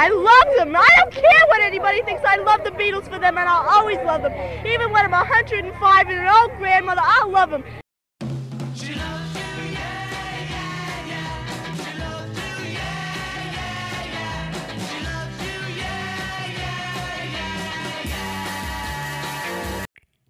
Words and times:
I 0.00 0.10
love 0.10 0.56
them. 0.56 0.76
I 0.76 0.88
don't 0.98 1.12
care 1.12 1.46
what 1.48 1.60
anybody 1.60 2.02
thinks. 2.02 2.22
I 2.24 2.36
love 2.36 2.62
the 2.62 2.70
Beatles 2.70 3.10
for 3.12 3.18
them, 3.18 3.36
and 3.36 3.48
I'll 3.48 3.68
always 3.68 3.96
love 4.06 4.22
them. 4.22 4.32
Even 4.64 4.92
when 4.92 5.04
I'm 5.04 5.10
105 5.10 6.06
and 6.06 6.18
an 6.20 6.28
old 6.28 6.56
grandmother, 6.56 7.00
I'll 7.02 7.28
love 7.28 7.50
them. 7.50 7.64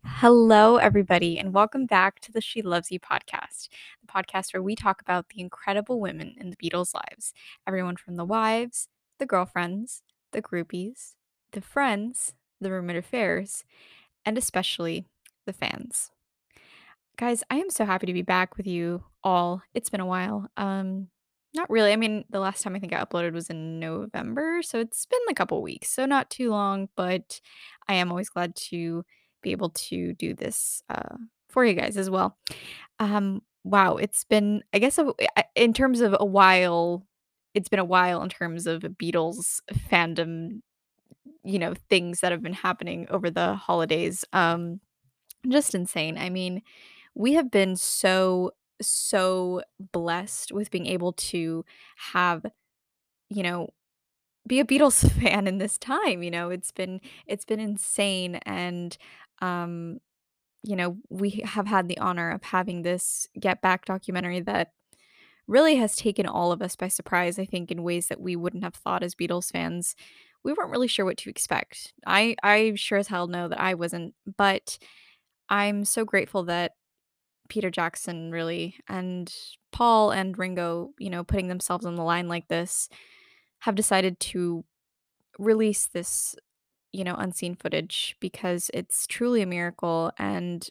Hello, 0.02 0.78
everybody, 0.78 1.38
and 1.38 1.52
welcome 1.52 1.84
back 1.84 2.20
to 2.20 2.32
the 2.32 2.40
She 2.40 2.62
Loves 2.62 2.90
You 2.90 2.98
podcast, 2.98 3.68
the 4.00 4.10
podcast 4.10 4.54
where 4.54 4.62
we 4.62 4.74
talk 4.74 5.02
about 5.02 5.28
the 5.28 5.42
incredible 5.42 6.00
women 6.00 6.36
in 6.40 6.48
the 6.48 6.56
Beatles' 6.56 6.94
lives. 6.94 7.34
Everyone 7.66 7.96
from 7.96 8.16
the 8.16 8.24
wives, 8.24 8.88
the 9.18 9.26
girlfriends, 9.26 10.02
the 10.32 10.42
groupies, 10.42 11.14
the 11.52 11.60
friends, 11.60 12.34
the 12.60 12.70
rumored 12.70 12.96
affairs, 12.96 13.64
and 14.24 14.36
especially 14.36 15.06
the 15.46 15.52
fans. 15.52 16.10
Guys, 17.16 17.42
I 17.50 17.56
am 17.56 17.70
so 17.70 17.84
happy 17.84 18.06
to 18.06 18.12
be 18.12 18.23
back 18.23 18.56
with 18.56 18.66
you 18.66 19.02
all. 19.24 19.62
It's 19.74 19.90
been 19.90 20.00
a 20.00 20.06
while. 20.06 20.48
Um, 20.56 21.09
not 21.54 21.68
really. 21.70 21.92
I 21.92 21.96
mean, 21.96 22.24
the 22.30 22.40
last 22.40 22.62
time 22.62 22.76
I 22.76 22.78
think 22.78 22.92
I 22.92 23.02
uploaded 23.02 23.32
was 23.32 23.50
in 23.50 23.80
November, 23.80 24.62
so 24.62 24.78
it's 24.78 25.06
been 25.06 25.18
a 25.28 25.34
couple 25.34 25.60
weeks, 25.62 25.90
so 25.90 26.06
not 26.06 26.30
too 26.30 26.50
long, 26.50 26.88
but 26.95 27.40
I 27.88 27.95
am 27.95 28.10
always 28.10 28.28
glad 28.28 28.54
to 28.56 29.04
be 29.42 29.50
able 29.52 29.70
to 29.70 30.12
do 30.14 30.34
this 30.34 30.82
uh, 30.90 31.16
for 31.48 31.64
you 31.64 31.74
guys 31.74 31.96
as 31.96 32.10
well. 32.10 32.37
Um, 33.00 33.42
wow, 33.64 33.96
it's 33.96 34.24
been, 34.24 34.62
I 34.73 34.78
guess, 34.78 35.00
in 35.54 35.73
terms 35.73 36.00
of 36.00 36.14
a 36.18 36.24
while, 36.24 37.06
it's 37.58 37.68
been 37.68 37.80
a 37.80 37.84
while 37.84 38.22
in 38.22 38.28
terms 38.30 38.66
of 38.68 38.82
Beatles 38.82 39.60
fandom, 39.90 40.62
you 41.44 41.58
know, 41.58 41.74
things 41.90 42.20
that 42.20 42.32
have 42.32 42.42
been 42.42 42.52
happening 42.54 43.06
over 43.10 43.30
the 43.30 43.54
holidays. 43.54 44.24
Um, 44.32 44.80
just 45.48 45.74
insane. 45.74 46.18
I 46.18 46.30
mean, 46.30 46.62
we 47.15 47.34
have 47.34 47.50
been 47.50 47.76
so, 47.76 48.52
so 48.82 49.62
blessed 49.92 50.52
with 50.52 50.70
being 50.70 50.87
able 50.87 51.12
to 51.15 51.65
have, 52.12 52.46
you 53.30 53.42
know, 53.42 53.70
be 54.46 54.60
a 54.60 54.65
Beatles 54.65 55.10
fan 55.22 55.46
in 55.46 55.59
this 55.59 55.78
time, 55.78 56.22
you 56.22 56.30
know, 56.30 56.50
it's 56.50 56.72
been 56.72 57.00
it's 57.26 57.45
been 57.45 57.60
insane 57.60 58.37
and 58.46 58.96
um 59.43 59.98
you 60.65 60.76
know, 60.76 60.98
we 61.10 61.43
have 61.45 61.66
had 61.66 61.88
the 61.88 61.98
honor 61.98 62.30
of 62.30 62.43
having 62.43 62.82
this 62.82 63.28
Get 63.38 63.62
Back 63.62 63.87
documentary 63.87 64.41
that 64.41 64.72
really 65.49 65.77
has 65.77 65.97
taken 65.97 66.27
all 66.27 66.53
of 66.53 66.62
us 66.62 66.77
by 66.77 66.88
surprise, 66.88 67.38
I 67.38 67.47
think, 67.47 67.71
in 67.71 67.82
ways 67.82 68.09
that 68.09 68.21
we 68.21 68.37
wouldn't 68.37 68.65
have 68.65 68.75
thought 68.75 69.03
as 69.03 69.15
Beatles 69.16 69.50
fans. 69.50 69.97
We 70.44 70.53
weren't 70.53 70.71
really 70.71 70.88
sure 70.88 71.05
what 71.05 71.16
to 71.19 71.31
expect. 71.31 71.93
I 72.06 72.37
I 72.43 72.75
sure 72.77 72.99
as 72.99 73.09
hell 73.09 73.27
know 73.27 73.49
that 73.49 73.60
I 73.60 73.75
wasn't, 73.75 74.15
but 74.37 74.78
I'm 75.49 75.84
so 75.84 76.05
grateful 76.05 76.44
that 76.44 76.72
Peter 77.49 77.71
Jackson 77.71 78.31
really 78.31 78.77
and 78.88 79.32
Paul 79.72 80.10
and 80.12 80.38
Ringo, 80.38 80.91
you 80.99 81.10
know, 81.10 81.25
putting 81.25 81.49
themselves 81.49 81.87
on 81.87 81.97
the 81.97 82.03
line 82.03 82.28
like 82.28 82.49
this, 82.49 82.88
have 83.60 83.75
decided 83.75 84.21
to 84.21 84.65
release 85.38 85.87
this, 85.87 86.37
you 86.93 87.05
know, 87.05 87.15
unseen 87.15 87.55
footage 87.55 88.16
because 88.21 88.71
it's 88.75 89.06
truly 89.06 89.43
a 89.43 89.47
miracle 89.47 90.12
and 90.19 90.69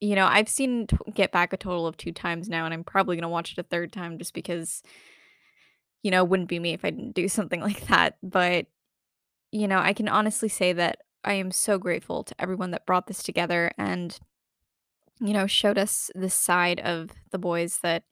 you 0.00 0.14
know, 0.14 0.26
I've 0.26 0.48
seen 0.48 0.86
t- 0.86 0.96
Get 1.14 1.32
Back 1.32 1.52
a 1.52 1.56
total 1.56 1.86
of 1.86 1.96
2 1.96 2.12
times 2.12 2.48
now 2.48 2.64
and 2.64 2.74
I'm 2.74 2.84
probably 2.84 3.16
going 3.16 3.22
to 3.22 3.28
watch 3.28 3.52
it 3.52 3.58
a 3.58 3.62
third 3.62 3.92
time 3.92 4.18
just 4.18 4.34
because 4.34 4.82
you 6.02 6.10
know, 6.10 6.24
it 6.24 6.28
wouldn't 6.30 6.48
be 6.48 6.58
me 6.58 6.72
if 6.72 6.84
I 6.84 6.90
didn't 6.90 7.14
do 7.14 7.28
something 7.28 7.60
like 7.60 7.86
that, 7.88 8.16
but 8.22 8.66
you 9.52 9.68
know, 9.68 9.78
I 9.78 9.92
can 9.92 10.08
honestly 10.08 10.48
say 10.48 10.72
that 10.72 10.98
I 11.24 11.34
am 11.34 11.50
so 11.50 11.76
grateful 11.78 12.24
to 12.24 12.34
everyone 12.38 12.70
that 12.70 12.86
brought 12.86 13.06
this 13.06 13.22
together 13.22 13.72
and 13.76 14.18
you 15.20 15.34
know, 15.34 15.46
showed 15.46 15.78
us 15.78 16.10
this 16.14 16.34
side 16.34 16.80
of 16.80 17.10
the 17.30 17.38
boys 17.38 17.78
that 17.82 18.04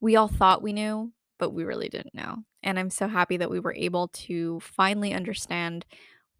we 0.00 0.14
all 0.16 0.28
thought 0.28 0.62
we 0.62 0.72
knew, 0.72 1.12
but 1.38 1.50
we 1.50 1.64
really 1.64 1.88
didn't 1.88 2.14
know. 2.14 2.44
And 2.62 2.78
I'm 2.78 2.90
so 2.90 3.08
happy 3.08 3.36
that 3.36 3.50
we 3.50 3.58
were 3.58 3.74
able 3.74 4.08
to 4.08 4.60
finally 4.60 5.12
understand 5.12 5.84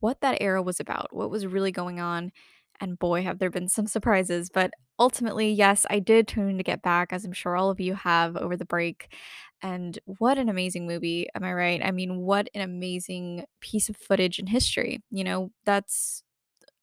what 0.01 0.21
that 0.21 0.39
era 0.41 0.63
was 0.63 0.79
about, 0.79 1.15
what 1.15 1.31
was 1.31 1.47
really 1.47 1.73
going 1.73 1.99
on. 1.99 2.31
And 2.81 2.99
boy, 2.99 3.23
have 3.23 3.39
there 3.39 3.51
been 3.51 3.69
some 3.69 3.87
surprises. 3.87 4.51
But 4.53 4.73
ultimately, 4.99 5.53
yes, 5.53 5.87
I 5.91 5.99
did 5.99 6.29
tune 6.29 6.59
to 6.59 6.65
Get 6.65 6.83
Back, 6.83 7.13
as 7.13 7.25
I'm 7.25 7.33
sure 7.33 7.57
all 7.57 7.71
of 7.71 7.81
you 7.81 7.95
have 7.95 8.37
over 8.37 8.57
the 8.57 8.65
break. 8.65 9.13
And 9.63 9.99
what 10.05 10.39
an 10.39 10.49
amazing 10.49 10.87
movie. 10.87 11.29
Am 11.35 11.45
I 11.45 11.53
right? 11.53 11.81
I 11.85 11.91
mean, 11.91 12.19
what 12.19 12.49
an 12.55 12.61
amazing 12.61 13.45
piece 13.61 13.89
of 13.89 13.97
footage 13.97 14.39
in 14.39 14.47
history. 14.47 15.03
You 15.11 15.25
know, 15.25 15.51
that's, 15.65 16.23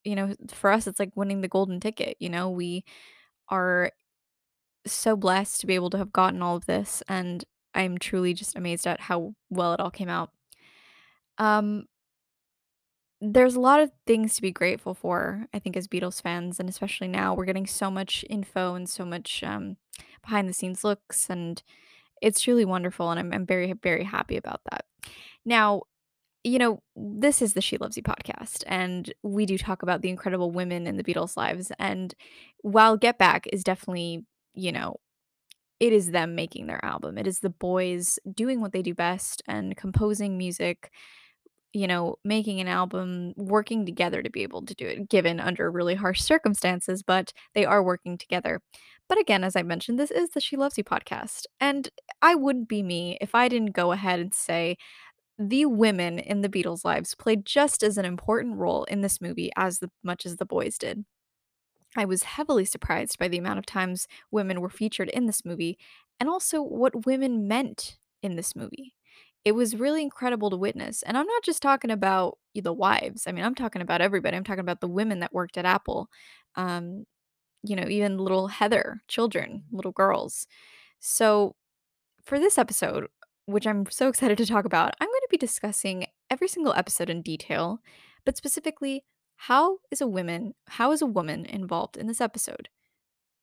you 0.04 0.16
know, 0.16 0.36
for 0.50 0.72
us, 0.72 0.88
it's 0.88 1.00
like 1.00 1.12
winning 1.16 1.42
the 1.42 1.48
golden 1.48 1.80
ticket. 1.80 2.16
You 2.20 2.30
know, 2.30 2.50
we 2.50 2.84
are 3.50 3.92
so 4.88 5.16
blessed 5.16 5.62
to 5.62 5.68
be 5.68 5.76
able 5.76 5.90
to 5.92 5.98
have 5.98 6.12
gotten 6.12 6.42
all 6.42 6.56
of 6.56 6.66
this, 6.66 7.04
and 7.08 7.44
I'm 7.76 7.98
truly 7.98 8.34
just 8.34 8.56
amazed 8.56 8.88
at 8.88 9.00
how 9.00 9.36
well 9.50 9.74
it 9.74 9.80
all 9.80 9.92
came 9.92 10.10
out. 10.10 10.32
Um, 11.38 11.86
there's 13.22 13.56
a 13.56 13.60
lot 13.60 13.80
of 13.80 13.92
things 14.08 14.36
to 14.36 14.42
be 14.42 14.52
grateful 14.52 14.96
for, 14.96 15.46
I 15.54 15.60
think, 15.60 15.78
as 15.78 15.88
Beatles 15.88 16.22
fans, 16.22 16.60
and 16.60 16.68
especially 16.68 17.08
now, 17.08 17.36
we're 17.36 17.46
getting 17.46 17.68
so 17.68 17.92
much 17.92 18.26
info 18.30 18.74
and 18.74 18.90
so 18.90 19.06
much 19.06 19.44
um, 19.44 19.78
behind 20.24 20.50
the 20.50 20.54
scenes 20.54 20.84
looks, 20.84 21.30
and 21.30 21.62
it's 22.22 22.42
truly 22.42 22.66
wonderful, 22.66 23.12
and 23.12 23.20
I'm, 23.20 23.32
I'm 23.32 23.46
very, 23.46 23.74
very 23.74 24.04
happy 24.04 24.38
about 24.38 24.62
that. 24.72 24.86
Now, 25.46 25.84
you 26.44 26.58
know, 26.58 26.82
this 26.96 27.42
is 27.42 27.54
the 27.54 27.62
She 27.62 27.78
Loves 27.78 27.96
You 27.96 28.04
podcast, 28.04 28.64
and 28.66 29.14
we 29.22 29.46
do 29.46 29.58
talk 29.58 29.84
about 29.84 30.02
the 30.02 30.10
incredible 30.10 30.50
women 30.50 30.88
in 30.88 30.98
the 30.98 31.04
Beatles' 31.04 31.38
lives. 31.38 31.72
And 31.78 32.16
while 32.62 32.98
Get 32.98 33.20
Back 33.20 33.48
is 33.54 33.64
definitely, 33.64 34.26
you 34.56 34.72
know, 34.72 34.96
it 35.80 35.94
is 35.94 36.12
them 36.12 36.34
making 36.34 36.66
their 36.68 36.84
album. 36.84 37.18
It 37.18 37.28
is 37.28 37.40
the 37.40 37.50
boys 37.52 38.18
doing 38.34 38.62
what 38.62 38.72
they 38.72 38.82
do 38.82 38.96
best 38.96 39.44
and 39.48 39.78
composing 39.78 40.38
music, 40.38 40.92
you 41.74 41.88
know, 41.88 42.16
making 42.24 42.60
an 42.60 42.68
album, 42.68 43.34
working 43.38 43.86
together 43.86 44.22
to 44.22 44.30
be 44.30 44.44
able 44.44 44.64
to 44.66 44.76
do 44.76 44.86
it, 44.86 45.10
given 45.10 45.40
under 45.40 45.72
really 45.72 45.96
harsh 45.96 46.22
circumstances, 46.22 47.04
but 47.04 47.32
they 47.54 47.66
are 47.66 47.84
working 47.84 48.18
together. 48.18 48.62
But 49.08 49.20
again, 49.20 49.44
as 49.44 49.56
I 49.56 49.64
mentioned, 49.64 50.00
this 50.00 50.12
is 50.12 50.30
the 50.30 50.42
She 50.42 50.56
Loves 50.56 50.78
You 50.78 50.84
podcast. 50.84 51.46
And 51.60 51.90
I 52.22 52.36
wouldn't 52.36 52.70
be 52.70 52.84
me 52.84 53.18
if 53.22 53.36
I 53.36 53.48
didn't 53.48 53.74
go 53.74 53.92
ahead 53.92 54.20
and 54.20 54.34
say 54.34 54.78
the 55.38 55.66
women 55.66 56.20
in 56.20 56.42
the 56.42 56.50
Beatles' 56.50 56.86
lives 56.86 57.16
played 57.16 57.46
just 57.46 57.84
as 57.84 57.98
an 57.98 58.06
important 58.06 58.58
role 58.58 58.84
in 58.86 59.02
this 59.02 59.20
movie 59.20 59.52
as 59.58 59.80
the, 59.80 59.90
much 60.04 60.26
as 60.26 60.38
the 60.38 60.46
boys 60.46 60.78
did. 60.78 61.04
I 61.96 62.06
was 62.06 62.24
heavily 62.24 62.64
surprised 62.66 63.18
by 63.20 63.28
the 63.28 63.38
amount 63.38 63.60
of 63.60 63.66
times 63.66 64.08
women 64.30 64.62
were 64.62 64.70
featured 64.70 65.10
in 65.10 65.26
this 65.26 65.44
movie 65.44 65.78
and 66.20 66.30
also 66.30 66.62
what 66.62 67.06
women 67.06 67.48
meant 67.48 67.98
in 68.22 68.36
this 68.36 68.56
movie. 68.56 68.94
It 69.44 69.54
was 69.54 69.76
really 69.76 70.04
incredible 70.04 70.50
to 70.52 70.58
witness. 70.58 71.02
And 71.04 71.18
I'm 71.18 71.26
not 71.26 71.44
just 71.44 71.62
talking 71.62 71.92
about 71.92 72.38
the 72.54 72.74
wives. 72.74 73.26
I 73.28 73.32
mean, 73.32 73.44
I'm 73.44 73.56
talking 73.56 73.82
about 73.82 74.02
everybody. 74.02 74.38
I'm 74.38 74.44
talking 74.44 74.60
about 74.60 74.82
the 74.82 74.88
women 74.88 75.20
that 75.20 75.34
worked 75.34 75.58
at 75.58 75.66
Apple. 75.66 76.10
Um, 76.56 77.06
you 77.64 77.76
know, 77.76 77.88
even 77.88 78.18
little 78.18 78.48
Heather, 78.48 79.02
children, 79.08 79.64
little 79.72 79.92
girls. 79.92 80.48
So, 81.00 81.56
for 82.24 82.40
this 82.40 82.58
episode, 82.58 83.08
which 83.46 83.68
I'm 83.68 83.86
so 83.90 84.08
excited 84.10 84.38
to 84.40 84.46
talk 84.46 84.66
about, 84.66 84.96
I'm 85.02 85.08
going 85.08 85.22
to 85.22 85.28
be 85.32 85.38
discussing 85.38 86.08
every 86.30 86.48
single 86.48 86.74
episode 86.74 87.10
in 87.10 87.22
detail, 87.22 87.80
but 88.26 88.38
specifically 88.38 89.04
how 89.36 89.80
is 89.92 90.02
a 90.02 90.08
woman 90.08 90.54
how 90.68 90.92
is 90.92 91.02
a 91.02 91.08
woman 91.08 91.46
involved 91.46 91.98
in 91.98 92.08
this 92.08 92.22
episode? 92.22 92.70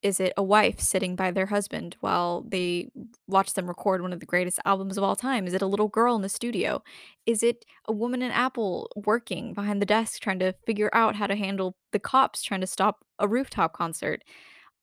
Is 0.01 0.21
it 0.21 0.33
a 0.37 0.43
wife 0.43 0.79
sitting 0.79 1.17
by 1.17 1.33
their 1.33 1.47
husband 1.47 1.97
while 2.01 2.45
they 2.49 2.91
watch 3.27 3.55
them 3.55 3.67
record 3.67 4.01
one 4.01 4.13
of 4.13 4.21
the 4.21 4.27
greatest 4.27 4.61
albums 4.65 4.97
of 4.97 5.03
all 5.03 5.17
time? 5.17 5.47
Is 5.47 5.55
it 5.55 5.63
a 5.63 5.67
little 5.67 5.89
girl 5.89 6.15
in 6.15 6.23
the 6.23 6.29
studio? 6.29 6.83
Is 7.27 7.43
it 7.43 7.65
a 7.87 7.93
woman 7.93 8.23
in 8.23 8.31
Apple 8.31 8.91
working 8.95 9.55
behind 9.55 9.83
the 9.83 9.87
desk 9.87 10.21
trying 10.21 10.39
to 10.39 10.55
figure 10.67 10.91
out 10.93 11.17
how 11.17 11.27
to 11.27 11.35
handle 11.35 11.77
the 11.91 11.99
cops 11.99 12.43
trying 12.45 12.61
to 12.61 12.67
stop 12.67 13.05
a 13.19 13.27
rooftop 13.27 13.73
concert? 13.73 14.23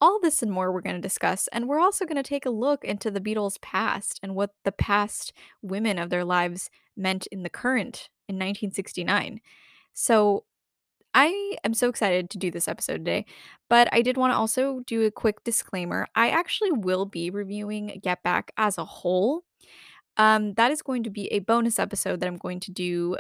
All 0.01 0.19
this 0.19 0.44
and 0.44 0.51
more 0.51 0.74
we're 0.74 0.81
going 0.81 0.98
to 0.98 1.01
discuss, 1.01 1.48
and 1.54 1.69
we're 1.69 1.80
also 1.80 2.06
going 2.06 2.18
to 2.18 2.24
take 2.24 2.45
a 2.45 2.50
look 2.50 2.84
into 2.84 3.10
the 3.10 3.22
Beatles' 3.22 3.62
past 3.62 4.19
and 4.22 4.36
what 4.36 4.51
the 4.66 4.74
past 4.74 5.31
women 5.62 5.98
of 5.98 6.10
their 6.10 6.25
lives 6.25 6.69
meant 6.98 7.25
in 7.28 7.44
the 7.44 7.50
current 7.50 8.10
in 8.28 8.36
1969. 8.36 9.39
So, 9.94 10.44
I 11.15 11.56
am 11.63 11.73
so 11.73 11.88
excited 11.88 12.29
to 12.29 12.38
do 12.38 12.51
this 12.51 12.67
episode 12.67 12.97
today, 12.97 13.25
but 13.69 13.88
I 13.94 14.01
did 14.01 14.17
want 14.17 14.33
to 14.33 14.38
also 14.38 14.81
do 14.85 15.03
a 15.03 15.12
quick 15.12 15.45
disclaimer. 15.45 16.07
I 16.13 16.29
actually 16.29 16.73
will 16.73 17.06
be 17.06 17.29
reviewing 17.29 18.01
Get 18.03 18.21
Back 18.21 18.51
as 18.57 18.77
a 18.77 18.83
whole. 18.83 19.45
Um, 20.17 20.53
that 20.56 20.71
is 20.71 20.81
going 20.81 21.03
to 21.03 21.09
be 21.09 21.27
a 21.27 21.39
bonus 21.39 21.79
episode 21.79 22.19
that 22.19 22.27
I'm 22.27 22.38
going 22.38 22.59
to 22.59 22.71
do 22.71 23.15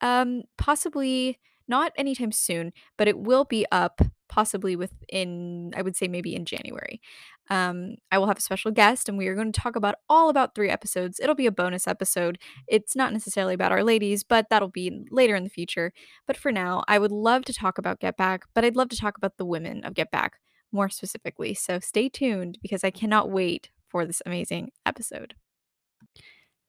um, 0.00 0.44
possibly 0.56 1.38
not 1.68 1.92
anytime 1.98 2.32
soon, 2.32 2.72
but 2.96 3.06
it 3.06 3.18
will 3.18 3.44
be 3.44 3.66
up 3.70 4.00
possibly 4.28 4.74
within, 4.74 5.72
I 5.76 5.82
would 5.82 5.96
say 5.96 6.08
maybe 6.08 6.34
in 6.34 6.46
January. 6.46 7.02
Um, 7.48 7.96
I 8.10 8.18
will 8.18 8.26
have 8.26 8.38
a 8.38 8.42
special 8.42 8.70
guest, 8.70 9.08
and 9.08 9.16
we 9.16 9.28
are 9.28 9.34
going 9.34 9.52
to 9.52 9.60
talk 9.60 9.76
about 9.76 9.96
all 10.08 10.28
about 10.28 10.54
three 10.54 10.70
episodes. 10.70 11.20
It'll 11.20 11.34
be 11.34 11.46
a 11.46 11.52
bonus 11.52 11.86
episode. 11.86 12.38
It's 12.66 12.96
not 12.96 13.12
necessarily 13.12 13.54
about 13.54 13.72
our 13.72 13.84
ladies, 13.84 14.24
but 14.24 14.46
that'll 14.50 14.68
be 14.68 15.04
later 15.10 15.36
in 15.36 15.44
the 15.44 15.50
future. 15.50 15.92
But 16.26 16.36
for 16.36 16.50
now, 16.50 16.84
I 16.88 16.98
would 16.98 17.12
love 17.12 17.44
to 17.46 17.52
talk 17.52 17.78
about 17.78 18.00
Get 18.00 18.16
Back, 18.16 18.44
but 18.54 18.64
I'd 18.64 18.76
love 18.76 18.88
to 18.90 18.96
talk 18.96 19.16
about 19.16 19.36
the 19.36 19.44
women 19.44 19.84
of 19.84 19.94
Get 19.94 20.10
Back 20.10 20.38
more 20.72 20.88
specifically. 20.88 21.54
So 21.54 21.78
stay 21.78 22.08
tuned 22.08 22.58
because 22.62 22.84
I 22.84 22.90
cannot 22.90 23.30
wait 23.30 23.70
for 23.88 24.04
this 24.04 24.22
amazing 24.26 24.72
episode. 24.84 25.34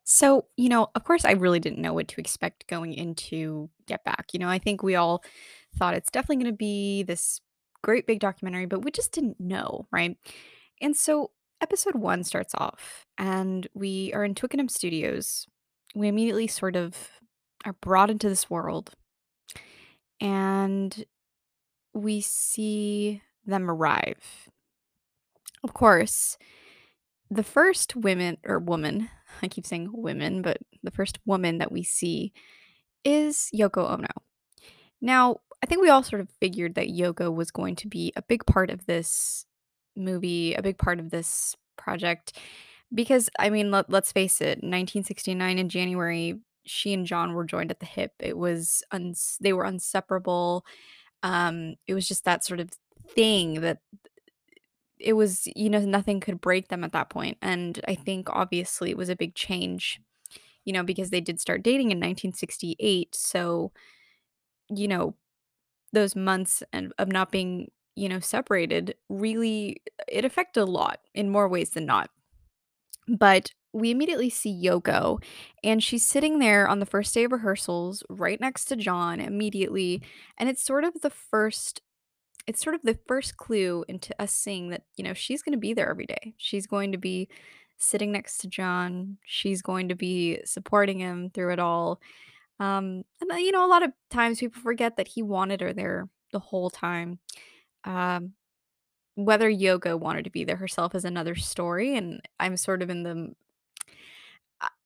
So, 0.04 0.46
you 0.56 0.70
know, 0.70 0.88
of 0.96 1.04
course, 1.04 1.26
I 1.26 1.32
really 1.32 1.60
didn't 1.60 1.82
know 1.82 1.94
what 1.94 2.08
to 2.08 2.22
expect 2.22 2.68
going 2.68 2.94
into 2.94 3.70
Get 3.88 4.06
Back. 4.06 4.28
You 4.32 4.40
know, 4.40 4.48
I 4.48 4.58
think 4.58 4.82
we 4.82 4.96
all 4.96 5.22
thought 5.76 5.96
it's 5.96 6.10
definitely 6.10 6.44
going 6.44 6.54
to 6.54 6.58
be 6.58 7.04
this 7.04 7.42
great 7.84 8.08
big 8.08 8.20
documentary, 8.20 8.68
but 8.68 8.86
we 8.86 8.92
just 8.92 9.12
didn't 9.12 9.40
know, 9.40 9.86
right? 9.92 10.16
And 10.82 10.96
so, 10.96 11.32
episode 11.62 11.96
one 11.96 12.24
starts 12.24 12.54
off, 12.56 13.06
and 13.18 13.68
we 13.74 14.14
are 14.14 14.24
in 14.24 14.36
Twickenham 14.36 14.70
Studios. 14.70 15.48
We 15.96 16.08
immediately 16.08 16.48
sort 16.48 16.76
of 16.76 16.96
are 17.66 17.74
brought 17.74 18.10
into 18.10 18.30
this 18.30 18.50
world, 18.50 18.92
and 20.22 21.06
we 21.94 22.22
see 22.22 23.22
them 23.46 23.72
arrive. 23.72 24.50
Of 25.64 25.74
course, 25.74 26.38
the 27.30 27.44
first 27.44 27.96
women 27.96 28.38
or 28.46 28.60
woman, 28.60 29.10
I 29.42 29.48
keep 29.48 29.66
saying 29.66 29.90
women, 29.92 30.42
but 30.42 30.58
the 30.84 30.92
first 30.92 31.20
woman 31.26 31.58
that 31.58 31.72
we 31.72 31.84
see 31.84 32.34
is 33.04 33.50
Yoko 33.54 33.90
Ono. 33.90 34.08
Now, 35.02 35.38
I 35.64 35.66
think 35.66 35.82
we 35.82 35.90
all 35.90 36.04
sort 36.04 36.22
of 36.22 36.30
figured 36.40 36.76
that 36.76 36.90
Yoko 36.90 37.34
was 37.34 37.52
going 37.52 37.76
to 37.78 37.88
be 37.88 38.14
a 38.16 38.22
big 38.22 38.46
part 38.46 38.70
of 38.70 38.86
this 38.86 39.47
movie, 39.98 40.54
a 40.54 40.62
big 40.62 40.78
part 40.78 41.00
of 41.00 41.10
this 41.12 41.56
project 41.78 42.34
because 42.94 43.30
I 43.40 43.50
mean, 43.50 43.72
let, 43.72 43.90
let's 43.90 44.12
face 44.12 44.42
it, 44.42 44.64
1969 44.64 45.60
in 45.60 45.70
January, 45.70 46.40
she 46.66 46.94
and 46.94 47.06
John 47.06 47.34
were 47.34 47.46
joined 47.46 47.72
at 47.72 47.80
the 47.80 47.86
hip. 47.86 48.14
It 48.20 48.38
was 48.38 48.84
uns- 48.92 49.38
they 49.42 49.54
were 49.54 49.66
inseparable. 49.66 50.66
Um 51.24 51.76
it 51.88 51.94
was 51.96 52.08
just 52.08 52.26
that 52.26 52.46
sort 52.46 52.60
of 52.60 52.72
thing 53.16 53.62
that 53.62 53.80
it 55.00 55.14
was, 55.14 55.48
you 55.56 55.70
know, 55.70 55.80
nothing 55.80 56.20
could 56.20 56.42
break 56.42 56.70
them 56.70 56.84
at 56.84 56.92
that 56.94 57.10
point, 57.10 57.38
and 57.42 57.80
I 57.88 57.96
think 57.96 58.30
obviously 58.30 58.90
it 58.90 58.98
was 58.98 59.10
a 59.10 59.16
big 59.16 59.36
change, 59.36 60.00
you 60.66 60.74
know, 60.74 60.84
because 60.84 61.10
they 61.12 61.22
did 61.22 61.40
start 61.40 61.64
dating 61.64 61.92
in 61.92 62.00
1968, 62.00 63.16
so, 63.16 63.72
you 64.70 64.88
know, 64.88 65.16
those 65.94 66.16
months 66.16 66.64
and 66.74 66.94
of 67.00 67.10
not 67.10 67.32
being, 67.32 67.72
you 67.98 68.08
know, 68.08 68.20
separated 68.20 68.96
really 69.10 69.82
it 70.08 70.24
affected 70.24 70.62
a 70.62 70.66
lot 70.66 71.00
in 71.16 71.30
more 71.30 71.50
ways 71.50 71.72
than 71.72 71.86
not. 71.86 72.12
But 73.08 73.52
we 73.74 73.90
immediately 73.92 74.30
see 74.30 74.54
Yoko, 74.64 75.22
and 75.64 75.84
she's 75.84 76.06
sitting 76.06 76.40
there 76.40 76.68
on 76.68 76.80
the 76.80 76.86
first 76.86 77.14
day 77.14 77.24
of 77.24 77.32
rehearsals 77.32 78.04
right 78.10 78.40
next 78.40 78.66
to 78.66 78.76
John 78.76 79.20
immediately, 79.20 80.04
and 80.38 80.48
it's 80.48 80.64
sort 80.64 80.84
of 80.84 81.02
the 81.02 81.10
first 81.10 81.82
it's 82.46 82.64
sort 82.64 82.76
of 82.76 82.82
the 82.84 82.98
first 83.08 83.36
clue 83.36 83.84
into 83.90 84.16
us 84.22 84.32
seeing 84.32 84.70
that, 84.70 84.84
you 84.96 85.04
know, 85.04 85.14
she's 85.14 85.42
gonna 85.42 85.58
be 85.58 85.74
there 85.74 85.90
every 85.90 86.06
day. 86.06 86.34
She's 86.38 86.68
going 86.68 86.92
to 86.94 86.98
be 86.98 87.28
sitting 87.78 88.12
next 88.12 88.38
to 88.40 88.48
John. 88.48 89.18
She's 89.26 89.62
going 89.62 89.90
to 89.90 89.96
be 89.96 90.40
supporting 90.46 91.00
him 91.00 91.30
through 91.34 91.54
it 91.54 91.60
all. 91.60 92.00
Um, 92.60 93.04
and 93.22 93.30
then, 93.30 93.40
you 93.40 93.52
know, 93.52 93.66
a 93.66 93.68
lot 93.70 93.84
of 93.84 93.92
times 94.10 94.40
people 94.40 94.62
forget 94.62 94.98
that 94.98 95.10
he 95.10 95.22
wanted 95.22 95.62
her 95.62 95.74
there 95.74 96.10
the 96.32 96.40
whole 96.40 96.70
time. 96.70 97.20
Um, 97.88 98.34
whether 99.16 99.52
Yoko 99.52 100.00
wanted 100.00 100.26
to 100.26 100.32
be 100.32 100.44
there 100.46 100.58
herself 100.58 100.96
is 100.96 101.06
another 101.06 101.36
story, 101.36 101.96
and 101.96 102.22
I'm 102.40 102.58
sort 102.58 102.82
of 102.82 102.90
in 102.90 103.04
the 103.04 103.36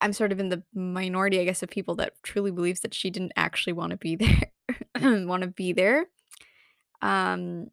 I'm 0.02 0.14
sort 0.14 0.32
of 0.32 0.40
in 0.40 0.50
the 0.50 0.64
minority, 0.74 1.40
I 1.40 1.46
guess, 1.46 1.64
of 1.64 1.70
people 1.70 1.96
that 1.96 2.14
truly 2.24 2.52
believes 2.52 2.82
that 2.82 2.94
she 2.94 3.10
didn't 3.10 3.32
actually 3.36 3.74
want 3.74 3.92
to 3.92 3.98
be 3.98 4.16
there, 4.16 5.26
want 5.26 5.44
to 5.44 5.48
be 5.48 5.74
there. 5.74 6.08
Um, 7.02 7.70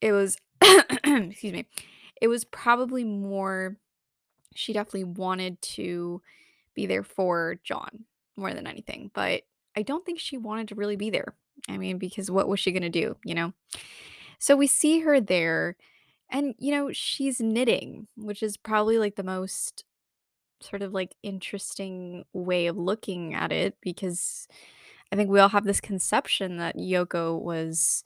It 0.00 0.12
was 0.12 0.38
excuse 1.04 1.52
me. 1.54 1.66
It 2.20 2.28
was 2.28 2.44
probably 2.44 3.04
more 3.04 3.78
she 4.54 4.72
definitely 4.72 5.04
wanted 5.04 5.60
to 5.62 6.22
be 6.74 6.86
there 6.86 7.04
for 7.04 7.56
John 7.64 8.06
more 8.36 8.54
than 8.54 8.66
anything, 8.66 9.10
but 9.14 9.42
I 9.76 9.82
don't 9.82 10.06
think 10.06 10.20
she 10.20 10.38
wanted 10.38 10.68
to 10.68 10.76
really 10.76 10.96
be 10.96 11.10
there. 11.10 11.34
I 11.68 11.78
mean, 11.78 11.98
because 11.98 12.30
what 12.30 12.48
was 12.48 12.60
she 12.60 12.72
gonna 12.72 12.90
do, 12.90 13.16
you 13.24 13.34
know? 13.34 13.54
So 14.42 14.56
we 14.56 14.66
see 14.66 14.98
her 15.02 15.20
there 15.20 15.76
and 16.28 16.56
you 16.58 16.72
know, 16.72 16.90
she's 16.92 17.40
knitting, 17.40 18.08
which 18.16 18.42
is 18.42 18.56
probably 18.56 18.98
like 18.98 19.14
the 19.14 19.22
most 19.22 19.84
sort 20.60 20.82
of 20.82 20.92
like 20.92 21.14
interesting 21.22 22.24
way 22.32 22.66
of 22.66 22.76
looking 22.76 23.34
at 23.34 23.52
it 23.52 23.76
because 23.80 24.48
I 25.12 25.16
think 25.16 25.30
we 25.30 25.38
all 25.38 25.50
have 25.50 25.62
this 25.62 25.80
conception 25.80 26.56
that 26.56 26.76
Yoko 26.76 27.40
was 27.40 28.02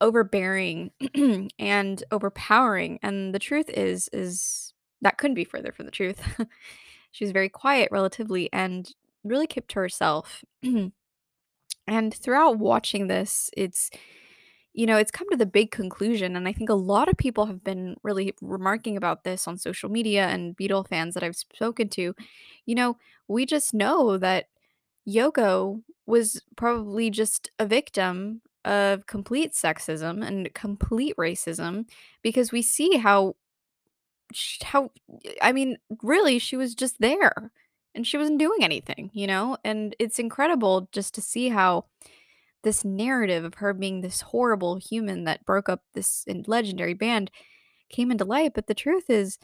overbearing 0.00 0.92
and 1.58 2.02
overpowering 2.10 2.98
and 3.02 3.34
the 3.34 3.38
truth 3.38 3.68
is 3.68 4.08
is 4.14 4.72
that 5.02 5.18
couldn't 5.18 5.34
be 5.34 5.44
further 5.44 5.72
from 5.72 5.84
the 5.84 5.92
truth. 5.92 6.22
She 7.10 7.22
was 7.22 7.32
very 7.32 7.48
quiet 7.48 7.90
relatively 7.92 8.52
and 8.52 8.90
really 9.22 9.46
kept 9.46 9.68
to 9.72 9.78
herself. 9.80 10.42
And 11.86 12.14
throughout 12.14 12.58
watching 12.58 13.08
this 13.08 13.50
it's 13.54 13.90
you 14.74 14.86
know 14.86 14.96
it's 14.96 15.10
come 15.10 15.28
to 15.30 15.36
the 15.36 15.46
big 15.46 15.70
conclusion 15.70 16.36
and 16.36 16.46
i 16.48 16.52
think 16.52 16.68
a 16.68 16.74
lot 16.74 17.08
of 17.08 17.16
people 17.16 17.46
have 17.46 17.64
been 17.64 17.96
really 18.02 18.34
remarking 18.42 18.96
about 18.96 19.24
this 19.24 19.48
on 19.48 19.56
social 19.56 19.88
media 19.88 20.26
and 20.28 20.56
beatle 20.56 20.86
fans 20.86 21.14
that 21.14 21.22
i've 21.22 21.36
spoken 21.36 21.88
to 21.88 22.14
you 22.66 22.74
know 22.74 22.96
we 23.28 23.46
just 23.46 23.72
know 23.72 24.18
that 24.18 24.46
Yoko 25.08 25.82
was 26.06 26.42
probably 26.56 27.10
just 27.10 27.50
a 27.58 27.66
victim 27.66 28.42
of 28.64 29.06
complete 29.06 29.52
sexism 29.52 30.26
and 30.26 30.52
complete 30.54 31.14
racism 31.16 31.86
because 32.22 32.52
we 32.52 32.62
see 32.62 32.96
how 32.96 33.36
how 34.62 34.90
I 35.42 35.52
mean, 35.52 35.78
really 36.02 36.38
she 36.38 36.56
was 36.56 36.74
just 36.74 37.00
there 37.00 37.52
and 37.94 38.06
she 38.06 38.16
wasn't 38.16 38.38
doing 38.38 38.64
anything, 38.64 39.10
you 39.12 39.26
know? 39.26 39.56
And 39.64 39.94
it's 39.98 40.18
incredible 40.18 40.88
just 40.92 41.14
to 41.14 41.22
see 41.22 41.48
how 41.50 41.84
this 42.64 42.84
narrative 42.84 43.44
of 43.44 43.54
her 43.56 43.74
being 43.74 44.00
this 44.02 44.22
horrible 44.22 44.76
human 44.78 45.24
that 45.24 45.44
broke 45.46 45.68
up 45.68 45.82
this 45.94 46.24
legendary 46.46 46.94
band 46.94 47.30
came 47.90 48.10
into 48.10 48.24
light, 48.24 48.52
but 48.54 48.66
the 48.68 48.74
truth 48.74 49.10
is 49.10 49.38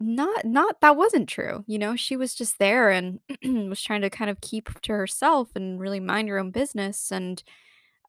not 0.00 0.44
not 0.44 0.80
that 0.80 0.96
wasn't 0.96 1.28
true, 1.28 1.64
you 1.66 1.78
know? 1.78 1.96
She 1.96 2.16
was 2.16 2.34
just 2.34 2.58
there 2.58 2.90
and 2.90 3.20
was 3.70 3.82
trying 3.82 4.02
to 4.02 4.10
kind 4.10 4.30
of 4.30 4.40
keep 4.40 4.80
to 4.82 4.92
herself 4.92 5.50
and 5.54 5.80
really 5.80 6.00
mind 6.00 6.28
her 6.28 6.38
own 6.38 6.50
business 6.50 7.10
and 7.12 7.42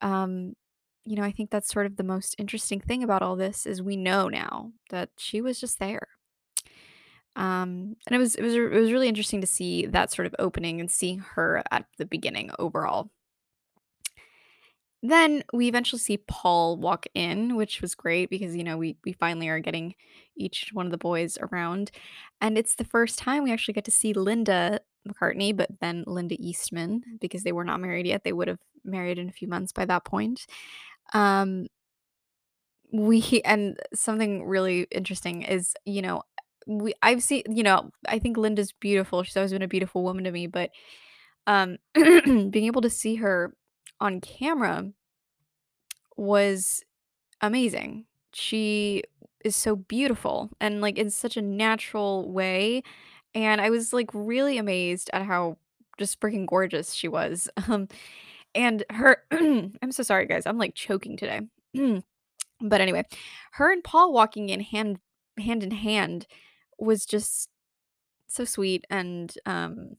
um 0.02 0.56
you 1.06 1.16
know, 1.18 1.24
I 1.24 1.32
think 1.32 1.52
that's 1.52 1.70
sort 1.74 1.88
of 1.88 1.98
the 1.98 2.04
most 2.04 2.36
interesting 2.40 2.82
thing 2.82 3.04
about 3.04 3.24
all 3.24 3.36
this 3.38 3.66
is 3.68 3.82
we 3.82 3.98
know 3.98 4.30
now 4.30 4.72
that 4.92 5.10
she 5.18 5.42
was 5.42 5.60
just 5.60 5.80
there. 5.80 6.10
Um 7.36 7.98
and 8.08 8.16
it 8.16 8.18
was 8.18 8.36
it 8.36 8.42
was 8.44 8.54
it 8.56 8.70
was 8.72 8.92
really 8.94 9.10
interesting 9.10 9.42
to 9.42 9.48
see 9.48 9.86
that 9.88 10.12
sort 10.12 10.26
of 10.26 10.36
opening 10.40 10.80
and 10.80 10.90
seeing 10.90 11.20
her 11.20 11.64
at 11.72 11.86
the 11.98 12.06
beginning 12.06 12.52
overall. 12.60 13.12
Then 15.08 15.44
we 15.54 15.68
eventually 15.68 16.00
see 16.00 16.18
Paul 16.18 16.78
walk 16.78 17.06
in, 17.14 17.56
which 17.56 17.82
was 17.82 17.94
great 17.96 18.30
because, 18.30 18.56
you 18.56 18.64
know, 18.64 18.78
we 18.78 18.98
we 19.06 19.14
finally 19.14 19.48
are 19.50 19.60
getting 19.60 19.94
each 20.36 20.70
one 20.74 20.86
of 20.88 20.92
the 20.92 20.98
boys 20.98 21.38
around. 21.42 21.92
And 22.42 22.58
it's 22.58 22.76
the 22.76 22.86
first 22.86 23.20
time 23.20 23.44
we 23.44 23.52
actually 23.54 23.76
get 23.76 23.86
to 23.86 23.92
see 23.92 24.14
Linda 24.14 24.80
McCartney, 25.08 25.56
but 25.56 25.70
then 25.80 26.04
Linda 26.08 26.36
Eastman 26.40 27.04
because 27.22 27.44
they 27.44 27.52
were 27.52 27.64
not 27.64 27.80
married 27.82 28.08
yet. 28.08 28.24
They 28.24 28.34
would 28.34 28.48
have 28.48 28.60
married 28.84 29.20
in 29.20 29.30
a 29.30 29.32
few 29.34 29.48
months 29.48 29.72
by 29.72 29.86
that 29.86 30.06
point. 30.06 30.48
Um 31.14 31.68
we 32.92 33.42
and 33.46 33.78
something 33.94 34.46
really 34.46 34.88
interesting 34.92 35.42
is, 35.44 35.74
you 35.86 36.02
know, 36.02 36.24
we 36.68 36.94
I've 37.02 37.24
seen, 37.24 37.44
you 37.50 37.64
know, 37.64 37.92
I 38.08 38.20
think 38.20 38.38
Linda's 38.38 38.72
beautiful. 38.72 39.24
She's 39.24 39.38
always 39.38 39.52
been 39.52 39.62
a 39.62 39.68
beautiful 39.68 40.04
woman 40.04 40.24
to 40.26 40.32
me, 40.32 40.48
but 40.48 40.72
um 41.48 41.78
being 41.96 42.66
able 42.66 42.82
to 42.82 42.90
see 42.90 43.16
her 43.16 43.54
on 44.00 44.22
camera 44.22 44.92
was 46.18 46.84
amazing. 47.42 48.06
She 48.34 49.04
is 49.44 49.56
so 49.56 49.76
beautiful 49.76 50.50
and, 50.60 50.82
like, 50.82 50.98
in 50.98 51.10
such 51.10 51.38
a 51.38 51.42
natural 51.42 52.32
way, 52.32 52.84
and 53.36 53.62
I 53.62 53.70
was, 53.70 53.94
like, 53.94 54.10
really 54.14 54.58
amazed 54.58 55.10
at 55.14 55.24
how 55.24 55.58
just 56.00 56.20
freaking 56.20 56.48
gorgeous 56.48 56.94
she 56.94 57.08
was. 57.08 57.50
Um, 57.70 57.88
and 58.56 58.84
her 58.92 59.24
I'm 59.32 59.92
so 59.92 60.04
sorry, 60.04 60.28
guys, 60.28 60.46
I'm, 60.46 60.58
like, 60.58 60.76
choking 60.76 61.18
today. 61.18 61.42
But 62.62 62.82
anyway, 62.82 63.04
her 63.54 63.72
and 63.72 63.84
Paul 63.84 64.14
walking 64.14 64.50
in 64.50 64.62
hand 64.62 65.00
hand 65.38 65.64
in 65.64 65.72
hand 65.72 66.26
was 66.80 67.06
just 67.06 67.50
so 68.28 68.46
sweet, 68.46 68.86
and, 68.90 69.34
um, 69.46 69.98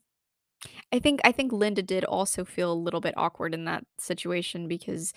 I 0.92 0.98
think 0.98 1.20
I 1.24 1.32
think 1.32 1.52
Linda 1.52 1.82
did 1.82 2.04
also 2.04 2.44
feel 2.44 2.72
a 2.72 2.74
little 2.74 3.00
bit 3.00 3.14
awkward 3.16 3.54
in 3.54 3.64
that 3.64 3.84
situation 3.98 4.68
because 4.68 5.12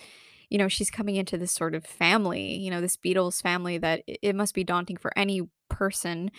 you 0.50 0.58
know, 0.58 0.68
she's 0.68 0.90
coming 0.90 1.16
into 1.16 1.38
this 1.38 1.52
sort 1.52 1.74
of 1.74 1.86
family, 1.86 2.56
you 2.56 2.70
know, 2.70 2.80
this 2.80 2.96
Beatles 2.96 3.40
family 3.40 3.78
that 3.78 4.02
it, 4.06 4.34
must 4.34 4.52
be 4.52 4.64
daunting 4.64 4.96
for 4.96 5.16
any 5.16 5.42
person, 5.68 6.30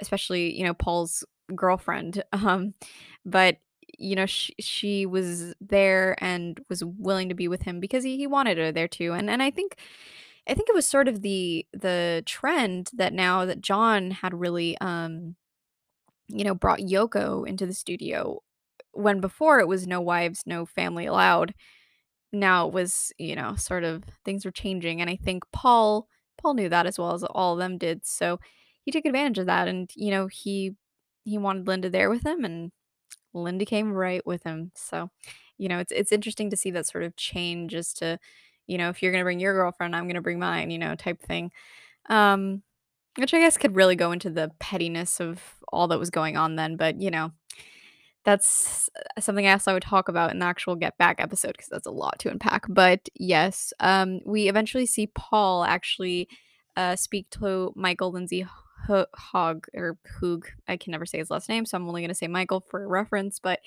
especially, 0.00 0.58
you 0.58 0.64
know, 0.64 0.74
Paul's 0.74 1.24
girlfriend. 1.54 2.24
Um, 2.32 2.74
but 3.24 3.58
you 3.98 4.14
know, 4.14 4.26
she 4.26 4.54
she 4.60 5.06
was 5.06 5.54
there 5.60 6.16
and 6.22 6.60
was 6.68 6.84
willing 6.84 7.28
to 7.30 7.34
be 7.34 7.48
with 7.48 7.62
him 7.62 7.80
because 7.80 8.04
he, 8.04 8.16
he 8.16 8.26
wanted 8.26 8.56
her 8.58 8.70
there 8.70 8.88
too. 8.88 9.12
And 9.12 9.28
and 9.28 9.42
I 9.42 9.50
think 9.50 9.76
I 10.48 10.54
think 10.54 10.68
it 10.68 10.74
was 10.74 10.86
sort 10.86 11.08
of 11.08 11.22
the 11.22 11.66
the 11.72 12.22
trend 12.26 12.90
that 12.94 13.12
now 13.12 13.44
that 13.44 13.60
John 13.60 14.12
had 14.12 14.34
really 14.34 14.78
um 14.80 15.36
you 16.28 16.44
know 16.44 16.54
brought 16.54 16.80
Yoko 16.80 17.46
into 17.46 17.66
the 17.66 17.74
studio 17.74 18.40
when 18.98 19.20
before 19.20 19.60
it 19.60 19.68
was 19.68 19.86
no 19.86 20.00
wives, 20.00 20.42
no 20.46 20.66
family 20.66 21.06
allowed. 21.06 21.54
Now 22.32 22.66
it 22.68 22.74
was, 22.74 23.12
you 23.18 23.34
know, 23.36 23.56
sort 23.56 23.84
of 23.84 24.04
things 24.24 24.44
were 24.44 24.50
changing 24.50 25.00
and 25.00 25.08
I 25.10 25.16
think 25.16 25.44
Paul 25.52 26.08
Paul 26.38 26.54
knew 26.54 26.68
that 26.68 26.86
as 26.86 26.98
well 26.98 27.14
as 27.14 27.24
all 27.24 27.54
of 27.54 27.58
them 27.58 27.78
did. 27.78 28.04
So 28.06 28.38
he 28.84 28.92
took 28.92 29.04
advantage 29.06 29.38
of 29.38 29.46
that 29.46 29.68
and 29.68 29.90
you 29.96 30.10
know, 30.10 30.26
he 30.28 30.74
he 31.24 31.38
wanted 31.38 31.66
Linda 31.66 31.90
there 31.90 32.10
with 32.10 32.24
him 32.26 32.44
and 32.44 32.72
Linda 33.34 33.64
came 33.64 33.92
right 33.92 34.24
with 34.26 34.42
him. 34.44 34.72
So, 34.74 35.10
you 35.58 35.68
know, 35.68 35.78
it's 35.78 35.92
it's 35.92 36.12
interesting 36.12 36.50
to 36.50 36.56
see 36.56 36.70
that 36.72 36.86
sort 36.86 37.04
of 37.04 37.16
change 37.16 37.74
as 37.74 37.92
to, 37.94 38.18
you 38.66 38.78
know, 38.78 38.90
if 38.90 39.02
you're 39.02 39.12
gonna 39.12 39.24
bring 39.24 39.40
your 39.40 39.54
girlfriend, 39.54 39.94
I'm 39.96 40.08
gonna 40.08 40.22
bring 40.22 40.38
mine, 40.38 40.70
you 40.70 40.78
know, 40.78 40.94
type 40.94 41.20
thing. 41.22 41.52
Um, 42.10 42.62
which 43.18 43.34
I 43.34 43.40
guess 43.40 43.58
could 43.58 43.76
really 43.76 43.96
go 43.96 44.12
into 44.12 44.30
the 44.30 44.50
pettiness 44.60 45.20
of 45.20 45.42
all 45.72 45.88
that 45.88 45.98
was 45.98 46.10
going 46.10 46.36
on 46.36 46.56
then, 46.56 46.76
but 46.76 47.00
you 47.00 47.10
know, 47.10 47.32
that's 48.28 48.90
something 49.18 49.46
else 49.46 49.66
I 49.66 49.72
would 49.72 49.82
talk 49.82 50.10
about 50.10 50.32
in 50.32 50.38
the 50.38 50.44
actual 50.44 50.76
Get 50.76 50.98
Back 50.98 51.18
episode 51.18 51.52
because 51.52 51.68
that's 51.68 51.86
a 51.86 51.90
lot 51.90 52.18
to 52.18 52.30
unpack. 52.30 52.66
But 52.68 53.08
yes, 53.14 53.72
um, 53.80 54.20
we 54.26 54.50
eventually 54.50 54.84
see 54.84 55.06
Paul 55.14 55.64
actually 55.64 56.28
uh, 56.76 56.94
speak 56.94 57.30
to 57.30 57.72
Michael 57.74 58.12
Lindsay 58.12 58.46
Hogg 58.86 59.66
or 59.74 59.96
Hoog. 60.20 60.42
I 60.68 60.76
can 60.76 60.90
never 60.90 61.06
say 61.06 61.16
his 61.16 61.30
last 61.30 61.48
name, 61.48 61.64
so 61.64 61.78
I'm 61.78 61.88
only 61.88 62.02
going 62.02 62.10
to 62.10 62.14
say 62.14 62.26
Michael 62.26 62.60
for 62.60 62.86
reference. 62.86 63.38
But 63.38 63.60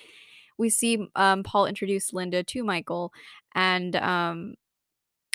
we 0.60 0.70
see 0.70 1.08
um, 1.16 1.42
Paul 1.42 1.66
introduce 1.66 2.14
Linda 2.14 2.44
to 2.44 2.64
Michael, 2.64 3.12
and 3.56 3.96
um, 3.96 4.54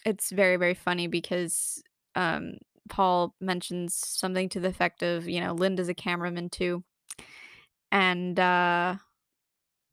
it's 0.04 0.30
very 0.30 0.56
very 0.56 0.74
funny 0.74 1.08
because 1.08 1.82
um, 2.14 2.58
Paul 2.88 3.34
mentions 3.40 3.96
something 3.96 4.48
to 4.50 4.60
the 4.60 4.68
effect 4.68 5.02
of, 5.02 5.28
you 5.28 5.40
know, 5.40 5.52
Linda's 5.52 5.88
a 5.88 5.94
cameraman 5.94 6.48
too, 6.48 6.84
and 7.90 8.38
uh, 8.38 8.94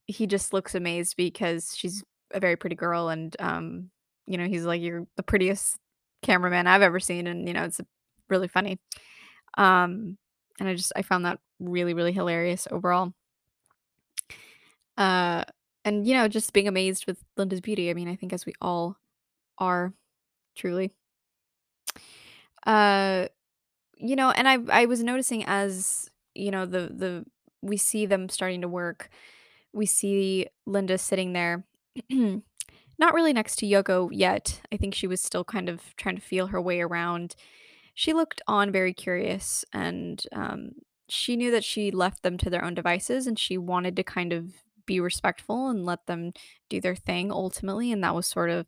he 0.08 0.28
just 0.28 0.54
looks 0.54 0.76
amazed 0.76 1.16
because 1.18 1.76
she's 1.76 2.04
a 2.34 2.40
very 2.40 2.56
pretty 2.56 2.76
girl, 2.76 3.10
and 3.10 3.36
um, 3.40 3.90
you 4.28 4.38
know, 4.38 4.48
he's 4.48 4.66
like, 4.66 4.82
"You're 4.82 5.08
the 5.18 5.24
prettiest 5.24 5.78
cameraman 6.24 6.68
I've 6.68 6.82
ever 6.82 7.00
seen," 7.00 7.28
and 7.28 7.48
you 7.48 7.54
know, 7.54 7.64
it's 7.64 7.82
really 8.30 8.48
funny. 8.48 8.80
Um, 9.58 10.18
and 10.60 10.70
I 10.70 10.76
just 10.76 10.94
I 10.96 11.02
found 11.04 11.26
that 11.26 11.40
really 11.60 11.94
really 11.94 12.14
hilarious 12.14 12.68
overall. 12.72 13.14
Uh, 14.98 15.44
and 15.86 16.08
you 16.08 16.14
know, 16.14 16.28
just 16.28 16.54
being 16.54 16.68
amazed 16.68 17.06
with 17.08 17.24
Linda's 17.38 17.62
beauty. 17.62 17.90
I 17.90 17.94
mean, 17.94 18.08
I 18.08 18.16
think 18.16 18.34
as 18.34 18.46
we 18.46 18.54
all 18.62 18.98
are, 19.60 19.94
truly. 20.56 20.94
Uh, 22.66 23.28
you 23.98 24.16
know, 24.16 24.32
and 24.32 24.48
I 24.50 24.60
I 24.72 24.86
was 24.86 25.04
noticing 25.04 25.46
as 25.46 26.10
you 26.36 26.52
know 26.52 26.66
the 26.68 26.92
the 26.94 27.26
we 27.62 27.78
see 27.78 28.06
them 28.06 28.30
starting 28.30 28.62
to 28.62 28.68
work. 28.70 29.10
We 29.74 29.86
see 29.86 30.48
Linda 30.66 30.98
sitting 30.98 31.34
there. 31.34 31.66
Not 33.00 33.14
really 33.14 33.34
next 33.34 33.58
to 33.58 33.66
Yoko 33.66 34.10
yet. 34.12 34.62
I 34.72 34.78
think 34.78 34.94
she 34.94 35.08
was 35.08 35.20
still 35.22 35.44
kind 35.44 35.68
of 35.68 35.96
trying 35.98 36.16
to 36.16 36.22
feel 36.22 36.48
her 36.48 36.62
way 36.62 36.82
around 36.82 37.36
she 37.94 38.14
looked 38.14 38.42
on 38.48 38.72
very 38.72 38.94
curious 38.94 39.64
and 39.72 40.26
um, 40.32 40.72
she 41.10 41.36
knew 41.36 41.52
that 41.52 41.64
she 41.64 41.92
left 41.92 42.24
them 42.24 42.38
to 42.38 42.50
their 42.50 42.64
own 42.64 42.74
devices 42.74 43.28
and 43.28 43.38
she 43.38 43.58
wanted 43.58 43.96
to 43.96 44.04
kind 44.04 44.34
of 44.34 44.54
be 44.86 45.00
respectful 45.00 45.70
and 45.70 45.86
let 45.86 46.06
them 46.08 46.34
do 46.70 46.82
their 46.82 46.96
thing 46.96 47.32
ultimately 47.32 47.92
and 47.92 48.04
that 48.04 48.16
was 48.16 48.28
sort 48.28 48.50
of 48.50 48.66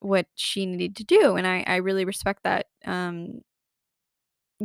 what 0.00 0.26
she 0.34 0.66
needed 0.66 0.94
to 0.96 1.04
do 1.04 1.36
and 1.36 1.46
i, 1.46 1.64
I 1.66 1.76
really 1.76 2.04
respect 2.04 2.42
that 2.44 2.66
um, 2.84 3.40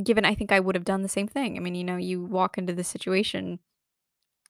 given 0.03 0.25
i 0.25 0.33
think 0.33 0.51
i 0.51 0.59
would 0.59 0.75
have 0.75 0.85
done 0.85 1.01
the 1.01 1.09
same 1.09 1.27
thing 1.27 1.57
i 1.57 1.59
mean 1.59 1.75
you 1.75 1.83
know 1.83 1.97
you 1.97 2.23
walk 2.23 2.57
into 2.57 2.73
the 2.73 2.83
situation 2.83 3.59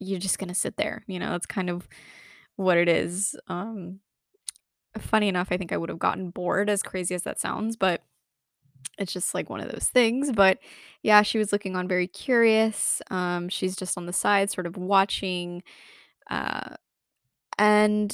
you're 0.02 0.20
just 0.20 0.40
gonna 0.40 0.54
sit 0.54 0.76
there 0.78 1.04
you 1.08 1.20
know 1.20 1.32
that's 1.32 1.46
kind 1.46 1.70
of 1.70 1.88
what 2.58 2.78
it 2.78 2.90
is 2.90 3.36
um, 3.48 4.00
funny 4.98 5.30
enough 5.30 5.48
i 5.52 5.58
think 5.58 5.72
i 5.72 5.78
would 5.78 5.90
have 5.90 6.00
gotten 6.00 6.30
bored 6.30 6.70
as 6.70 6.84
crazy 6.84 7.16
as 7.16 7.24
that 7.24 7.40
sounds 7.40 7.78
but 7.78 8.02
it's 8.98 9.14
just 9.14 9.34
like 9.34 9.50
one 9.50 9.60
of 9.62 9.72
those 9.72 9.88
things. 9.88 10.32
But 10.32 10.60
yeah, 11.04 11.22
she 11.22 11.38
was 11.38 11.52
looking 11.52 11.76
on 11.76 11.88
very 11.88 12.08
curious. 12.08 13.02
Um, 13.10 13.50
she's 13.50 13.76
just 13.76 13.98
on 13.98 14.06
the 14.06 14.14
side, 14.14 14.52
sort 14.52 14.68
of 14.68 14.78
watching. 14.78 15.64
Uh, 16.30 16.76
and, 17.58 18.14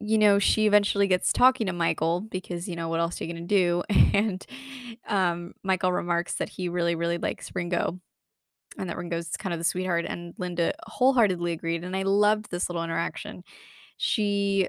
you 0.00 0.18
know, 0.18 0.38
she 0.38 0.66
eventually 0.66 1.06
gets 1.06 1.32
talking 1.32 1.66
to 1.66 1.72
Michael 1.72 2.20
because, 2.20 2.68
you 2.68 2.76
know, 2.76 2.88
what 2.88 3.00
else 3.00 3.20
are 3.20 3.24
you 3.24 3.32
going 3.32 3.46
to 3.46 3.54
do? 3.54 3.82
And 4.14 4.44
um, 5.08 5.54
Michael 5.62 5.90
remarks 5.90 6.34
that 6.34 6.50
he 6.50 6.68
really, 6.68 6.94
really 6.94 7.16
likes 7.16 7.54
Ringo 7.54 7.98
and 8.78 8.88
that 8.88 8.96
Ringo's 8.96 9.36
kind 9.36 9.52
of 9.52 9.60
the 9.60 9.64
sweetheart. 9.64 10.06
And 10.08 10.34
Linda 10.38 10.72
wholeheartedly 10.86 11.52
agreed. 11.52 11.84
And 11.84 11.96
I 11.96 12.02
loved 12.02 12.50
this 12.50 12.68
little 12.68 12.84
interaction. 12.84 13.44
She 13.96 14.68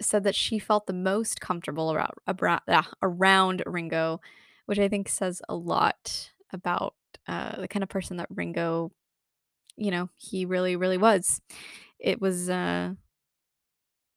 said 0.00 0.24
that 0.24 0.34
she 0.34 0.58
felt 0.58 0.86
the 0.86 0.92
most 0.92 1.40
comfortable 1.40 1.92
around, 1.92 2.60
around 3.02 3.62
Ringo 3.66 4.20
which 4.68 4.78
I 4.78 4.88
think 4.88 5.08
says 5.08 5.40
a 5.48 5.56
lot 5.56 6.30
about 6.52 6.94
uh, 7.26 7.58
the 7.58 7.68
kind 7.68 7.82
of 7.82 7.88
person 7.88 8.18
that 8.18 8.28
Ringo, 8.28 8.92
you 9.78 9.90
know, 9.90 10.10
he 10.14 10.44
really, 10.44 10.76
really 10.76 10.98
was. 10.98 11.40
It 11.98 12.20
was 12.20 12.50
uh, 12.50 12.90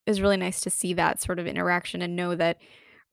it 0.05 0.09
was 0.09 0.19
really 0.19 0.35
nice 0.35 0.59
to 0.61 0.69
see 0.69 0.93
that 0.95 1.21
sort 1.21 1.39
of 1.39 1.47
interaction 1.47 2.01
and 2.01 2.17
know 2.17 2.35
that 2.35 2.57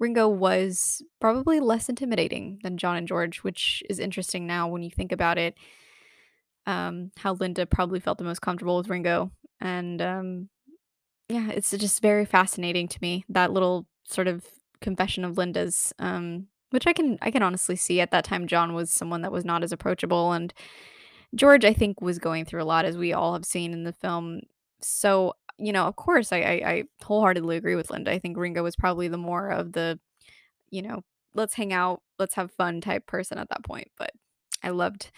Ringo 0.01 0.27
was 0.29 1.01
probably 1.21 1.61
less 1.61 1.89
intimidating 1.89 2.59
than 2.65 2.77
John 2.77 2.97
and 2.97 3.07
George, 3.07 3.39
which 3.45 3.85
is 3.89 4.01
interesting 4.01 4.45
now 4.45 4.67
when 4.67 4.83
you 4.83 4.91
think 4.91 5.13
about 5.13 5.39
it. 5.39 5.55
Um, 6.69 7.13
how 7.17 7.33
Linda 7.33 7.65
probably 7.67 7.99
felt 7.99 8.19
the 8.19 8.25
most 8.25 8.43
comfortable 8.43 8.77
with 8.77 8.89
Ringo, 8.89 9.33
and 9.61 10.03
um, 10.03 10.49
yeah, 11.29 11.51
it's 11.51 11.71
just 11.71 12.03
very 12.03 12.25
fascinating 12.25 12.89
to 12.89 12.99
me 13.01 13.25
that 13.29 13.53
little 13.53 13.87
sort 14.05 14.29
of 14.29 14.45
confession 14.81 15.25
of 15.25 15.39
Linda's. 15.39 15.93
Um, 15.99 16.49
which 16.71 16.87
I 16.87 16.93
can 16.93 17.19
I 17.23 17.31
can 17.31 17.43
honestly 17.43 17.77
see 17.77 18.01
at 18.01 18.11
that 18.11 18.25
time 18.25 18.47
John 18.47 18.75
was 18.75 18.91
someone 18.91 19.23
that 19.23 19.33
was 19.33 19.45
not 19.45 19.63
as 19.63 19.73
approachable 19.73 20.33
and 20.33 20.53
George 21.35 21.65
I 21.65 21.73
think 21.73 22.01
was 22.01 22.19
going 22.19 22.45
through 22.45 22.63
a 22.63 22.65
lot 22.65 22.85
as 22.85 22.99
we 22.99 23.13
all 23.13 23.33
have 23.33 23.45
seen 23.45 23.73
in 23.73 23.85
the 23.85 23.93
film. 23.93 24.41
So, 24.81 25.35
you 25.59 25.73
know, 25.73 25.87
of 25.87 25.97
course 25.97 26.33
I 26.33 26.39
I, 26.39 26.53
I 26.71 26.85
wholeheartedly 27.03 27.57
agree 27.57 27.75
with 27.75 27.91
Linda. 27.91 28.13
I 28.13 28.19
think 28.19 28.37
Ringo 28.37 28.63
was 28.63 28.77
probably 28.77 29.09
the 29.09 29.19
more 29.19 29.49
of 29.49 29.73
the, 29.73 29.99
you 30.71 30.83
know, 30.83 31.03
let's 31.35 31.55
hang 31.55 31.73
out, 31.73 32.03
let's 32.19 32.35
have 32.35 32.53
fun 32.53 32.81
type 32.81 33.07
person 33.07 33.39
at 33.39 33.49
that 33.49 33.65
point. 33.65 33.91
But 33.97 34.11
I 34.63 34.71
loved 34.71 35.11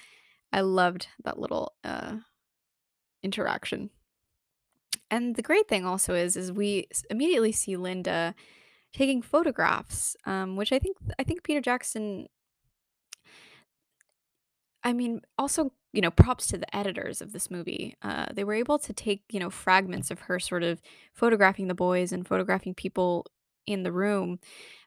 I 0.53 0.61
loved 0.63 1.09
that 1.25 1.39
little 1.39 1.75
uh 1.85 2.17
interaction. 3.23 3.91
And 5.11 5.37
the 5.37 5.43
great 5.43 5.69
thing 5.69 5.85
also 5.85 6.15
is 6.15 6.37
is 6.37 6.53
we 6.53 6.89
immediately 7.11 7.53
see 7.53 7.77
Linda 7.77 8.35
taking 8.93 9.23
photographs, 9.23 10.17
um, 10.27 10.57
which 10.57 10.73
I 10.73 10.79
think 10.79 10.97
I 11.19 11.25
think 11.25 11.43
Peter 11.43 11.61
Jackson 11.61 12.27
I 14.83 14.93
mean, 14.93 15.21
also, 15.39 15.73
you 15.93 16.01
know, 16.01 16.11
props 16.11 16.47
to 16.49 16.59
the 16.59 16.77
editors 16.77 17.21
of 17.21 17.33
this 17.33 17.51
movie. 17.51 17.97
Uh, 18.03 18.27
they 18.33 18.45
were 18.45 18.55
able 18.55 18.79
to 18.79 18.93
take, 18.93 19.23
you 19.31 19.39
know, 19.39 19.51
fragments 19.51 20.11
of 20.11 20.21
her 20.21 20.39
sort 20.39 20.63
of 20.63 20.81
photographing 21.13 21.69
the 21.69 21.75
boys 21.75 22.13
and 22.13 22.27
photographing 22.27 22.75
people 22.75 23.27
in 23.67 23.83
the 23.83 23.93
room, 23.93 24.39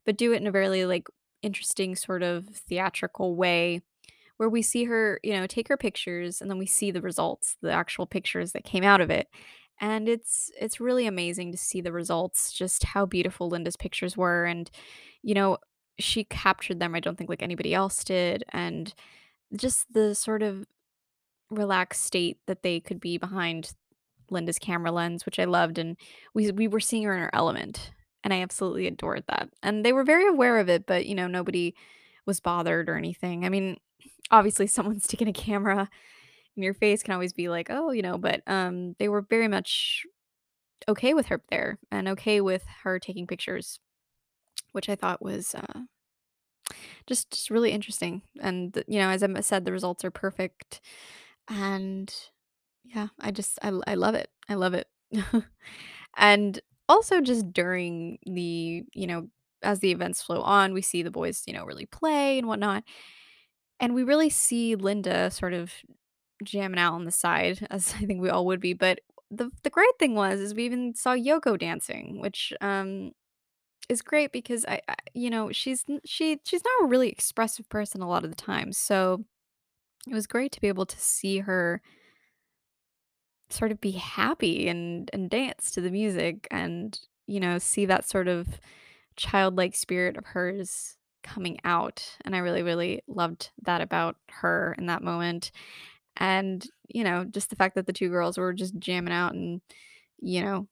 but 0.05 0.17
do 0.17 0.33
it 0.33 0.41
in 0.41 0.47
a 0.47 0.51
very 0.51 0.85
like 0.85 1.07
interesting 1.43 1.95
sort 1.95 2.23
of 2.23 2.47
theatrical 2.47 3.35
way 3.35 3.81
where 4.37 4.49
we 4.49 4.61
see 4.61 4.85
her, 4.85 5.19
you 5.23 5.33
know, 5.33 5.47
take 5.47 5.67
her 5.67 5.77
pictures 5.77 6.41
and 6.41 6.49
then 6.49 6.57
we 6.57 6.65
see 6.65 6.91
the 6.91 7.01
results, 7.01 7.57
the 7.61 7.71
actual 7.71 8.05
pictures 8.05 8.51
that 8.51 8.63
came 8.63 8.83
out 8.83 9.01
of 9.01 9.09
it. 9.09 9.27
And 9.81 10.07
it's 10.07 10.51
it's 10.59 10.79
really 10.79 11.07
amazing 11.07 11.51
to 11.51 11.57
see 11.57 11.81
the 11.81 11.91
results 11.91 12.51
just 12.51 12.83
how 12.83 13.05
beautiful 13.05 13.49
linda's 13.49 13.75
pictures 13.75 14.15
were 14.15 14.45
and 14.45 14.69
you 15.23 15.33
know 15.33 15.57
she 15.99 16.23
captured 16.23 16.79
them 16.79 16.93
i 16.93 16.99
don't 16.99 17.17
think 17.17 17.29
like 17.29 17.41
anybody 17.41 17.73
else 17.73 18.03
did 18.03 18.43
and 18.49 18.93
just 19.55 19.91
the 19.91 20.13
sort 20.13 20.43
of 20.43 20.65
relaxed 21.49 22.03
state 22.03 22.37
that 22.45 22.61
they 22.61 22.79
could 22.79 22.99
be 22.99 23.17
behind 23.17 23.73
linda's 24.29 24.59
camera 24.59 24.91
lens 24.91 25.25
which 25.25 25.39
i 25.39 25.43
loved 25.43 25.77
and 25.79 25.97
we 26.35 26.51
we 26.51 26.67
were 26.67 26.79
seeing 26.79 27.03
her 27.03 27.15
in 27.15 27.21
her 27.21 27.31
element 27.33 27.91
and 28.23 28.33
i 28.33 28.41
absolutely 28.41 28.87
adored 28.87 29.23
that. 29.27 29.49
And 29.61 29.83
they 29.83 29.91
were 29.91 30.03
very 30.03 30.27
aware 30.27 30.59
of 30.59 30.69
it 30.69 30.85
but 30.85 31.07
you 31.07 31.15
know 31.15 31.27
nobody 31.27 31.73
was 32.25 32.39
bothered 32.39 32.89
or 32.89 32.95
anything. 32.95 33.45
I 33.45 33.49
mean 33.49 33.77
obviously 34.33 34.67
someone 34.67 35.01
sticking 35.01 35.29
a 35.29 35.33
camera 35.33 35.89
in 36.57 36.63
your 36.63 36.75
face 36.75 37.03
can 37.03 37.13
always 37.15 37.33
be 37.33 37.49
like, 37.49 37.69
"Oh," 37.71 37.91
you 37.91 38.03
know, 38.03 38.17
but, 38.19 38.41
um, 38.47 38.95
they 38.99 39.09
were 39.09 39.21
very 39.23 39.47
much 39.49 40.05
okay 40.89 41.13
with 41.13 41.27
her 41.27 41.41
there 41.51 41.79
and 41.91 42.07
okay 42.09 42.41
with 42.41 42.65
her 42.83 42.99
taking 42.99 43.27
pictures. 43.27 43.79
which 44.73 44.89
I 44.89 44.95
thought 44.95 45.21
was 45.23 45.55
uh, 45.55 45.81
just 47.07 47.31
just 47.31 47.49
really 47.49 47.71
interesting. 47.71 48.21
And 48.41 48.75
you 48.87 48.99
know, 48.99 49.09
as 49.09 49.23
I 49.23 49.41
said, 49.41 49.65
the 49.65 49.71
results 49.71 50.03
are 50.05 50.11
perfect, 50.11 50.81
and 51.49 52.13
yeah, 52.85 53.09
I 53.19 53.31
just 53.31 53.59
I 53.63 53.95
love 53.95 54.15
it. 54.15 54.29
I 54.49 54.55
love 54.55 54.73
it. 54.73 54.87
and 56.17 56.59
also 56.89 57.21
just 57.21 57.53
during 57.53 58.19
the 58.25 58.83
you 58.93 59.07
know 59.07 59.29
as 59.63 59.79
the 59.79 59.91
events 59.91 60.21
flow 60.21 60.41
on, 60.41 60.73
we 60.73 60.81
see 60.81 61.03
the 61.03 61.11
boys 61.11 61.43
you 61.47 61.53
know 61.53 61.65
really 61.65 61.87
play 61.87 62.39
and 62.39 62.47
whatnot, 62.47 62.83
and 63.83 63.93
we 63.93 64.03
really 64.03 64.29
see 64.29 64.75
Linda 64.75 65.29
sort 65.29 65.51
of 65.51 65.73
jamming 66.41 66.79
out 66.79 66.93
on 66.93 67.03
the 67.03 67.11
side, 67.11 67.67
as 67.69 67.93
I 68.01 68.05
think 68.05 68.21
we 68.21 68.29
all 68.29 68.45
would 68.45 68.61
be. 68.61 68.71
But 68.73 69.01
the 69.29 69.51
the 69.63 69.69
great 69.69 69.99
thing 69.99 70.15
was 70.15 70.39
is 70.39 70.55
we 70.55 70.63
even 70.65 70.95
saw 70.95 71.13
Yoko 71.15 71.59
dancing, 71.59 72.21
which 72.21 72.53
um 72.61 73.11
is 73.89 74.01
great 74.01 74.31
because 74.31 74.65
I, 74.65 74.79
I 74.87 74.95
you 75.13 75.29
know 75.29 75.51
she's 75.51 75.83
she 76.05 76.39
she's 76.45 76.63
not 76.63 76.85
a 76.85 76.87
really 76.87 77.09
expressive 77.09 77.67
person 77.67 78.01
a 78.01 78.07
lot 78.07 78.23
of 78.23 78.29
the 78.29 78.37
time, 78.37 78.71
so 78.71 79.25
it 80.09 80.13
was 80.13 80.27
great 80.27 80.53
to 80.53 80.61
be 80.61 80.69
able 80.69 80.85
to 80.85 80.99
see 80.99 81.39
her 81.39 81.81
sort 83.49 83.71
of 83.71 83.81
be 83.81 83.91
happy 83.91 84.69
and 84.69 85.09
and 85.11 85.29
dance 85.29 85.71
to 85.71 85.81
the 85.81 85.91
music 85.91 86.47
and 86.51 87.01
you 87.27 87.41
know 87.41 87.57
see 87.57 87.85
that 87.85 88.07
sort 88.07 88.29
of 88.29 88.47
childlike 89.17 89.75
spirit 89.75 90.15
of 90.15 90.27
hers 90.27 90.95
coming 91.23 91.59
out 91.63 92.17
and 92.25 92.35
i 92.35 92.39
really 92.39 92.63
really 92.63 93.01
loved 93.07 93.51
that 93.63 93.81
about 93.81 94.17
her 94.29 94.75
in 94.77 94.87
that 94.87 95.03
moment. 95.03 95.51
And 96.17 96.65
you 96.87 97.03
know 97.03 97.25
just 97.25 97.49
the 97.49 97.55
fact 97.55 97.75
that 97.75 97.87
the 97.87 97.93
two 97.93 98.09
girls 98.09 98.37
were 98.37 98.53
just 98.53 98.77
jamming 98.77 99.13
out 99.13 99.33
and 99.33 99.61
you 100.19 100.43
know 100.43 100.67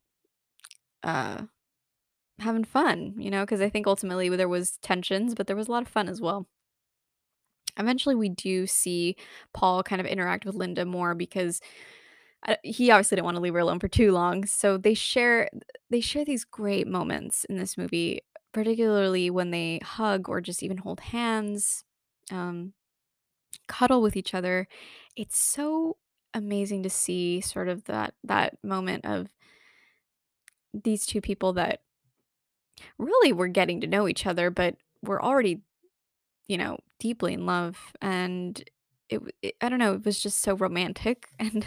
uh 1.03 1.41
having 2.39 2.63
fun 2.63 3.15
you 3.17 3.29
know 3.31 3.41
because 3.43 3.61
i 3.61 3.69
think 3.69 3.87
ultimately 3.87 4.29
there 4.29 4.49
was 4.49 4.77
tensions 4.83 5.35
but 5.35 5.47
there 5.47 5.55
was 5.55 5.67
a 5.67 5.71
lot 5.71 5.83
of 5.83 5.87
fun 5.87 6.09
as 6.09 6.21
well. 6.21 6.47
Eventually 7.77 8.15
we 8.15 8.29
do 8.29 8.67
see 8.67 9.15
paul 9.53 9.81
kind 9.81 10.01
of 10.01 10.05
interact 10.05 10.45
with 10.45 10.55
linda 10.55 10.85
more 10.85 11.15
because 11.15 11.61
uh, 12.47 12.55
he 12.63 12.89
obviously 12.91 13.15
didn't 13.15 13.25
want 13.25 13.35
to 13.37 13.41
leave 13.41 13.53
her 13.53 13.59
alone 13.59 13.79
for 13.79 13.87
too 13.87 14.11
long. 14.11 14.45
So 14.45 14.77
they 14.77 14.93
share 14.93 15.49
they 15.89 16.01
share 16.01 16.25
these 16.25 16.43
great 16.43 16.87
moments 16.87 17.45
in 17.45 17.57
this 17.57 17.77
movie 17.77 18.21
particularly 18.53 19.29
when 19.29 19.51
they 19.51 19.79
hug 19.83 20.29
or 20.29 20.41
just 20.41 20.63
even 20.63 20.77
hold 20.77 20.99
hands 20.99 21.83
um 22.31 22.73
cuddle 23.67 24.01
with 24.01 24.15
each 24.15 24.33
other. 24.33 24.67
It's 25.15 25.37
so 25.37 25.97
amazing 26.33 26.83
to 26.83 26.89
see 26.89 27.41
sort 27.41 27.67
of 27.67 27.85
that 27.85 28.13
that 28.23 28.57
moment 28.63 29.05
of 29.05 29.27
these 30.73 31.05
two 31.05 31.21
people 31.21 31.53
that 31.53 31.81
really 32.97 33.33
were 33.33 33.47
getting 33.47 33.81
to 33.81 33.87
know 33.87 34.07
each 34.07 34.25
other, 34.25 34.49
but 34.49 34.75
were 35.01 35.21
already, 35.21 35.61
you 36.47 36.57
know, 36.57 36.77
deeply 36.99 37.33
in 37.33 37.45
love. 37.45 37.77
And 38.01 38.63
it, 39.11 39.21
it 39.41 39.55
I 39.61 39.69
don't 39.69 39.79
know, 39.79 39.93
it 39.93 40.05
was 40.05 40.19
just 40.21 40.39
so 40.39 40.55
romantic. 40.55 41.27
And 41.39 41.65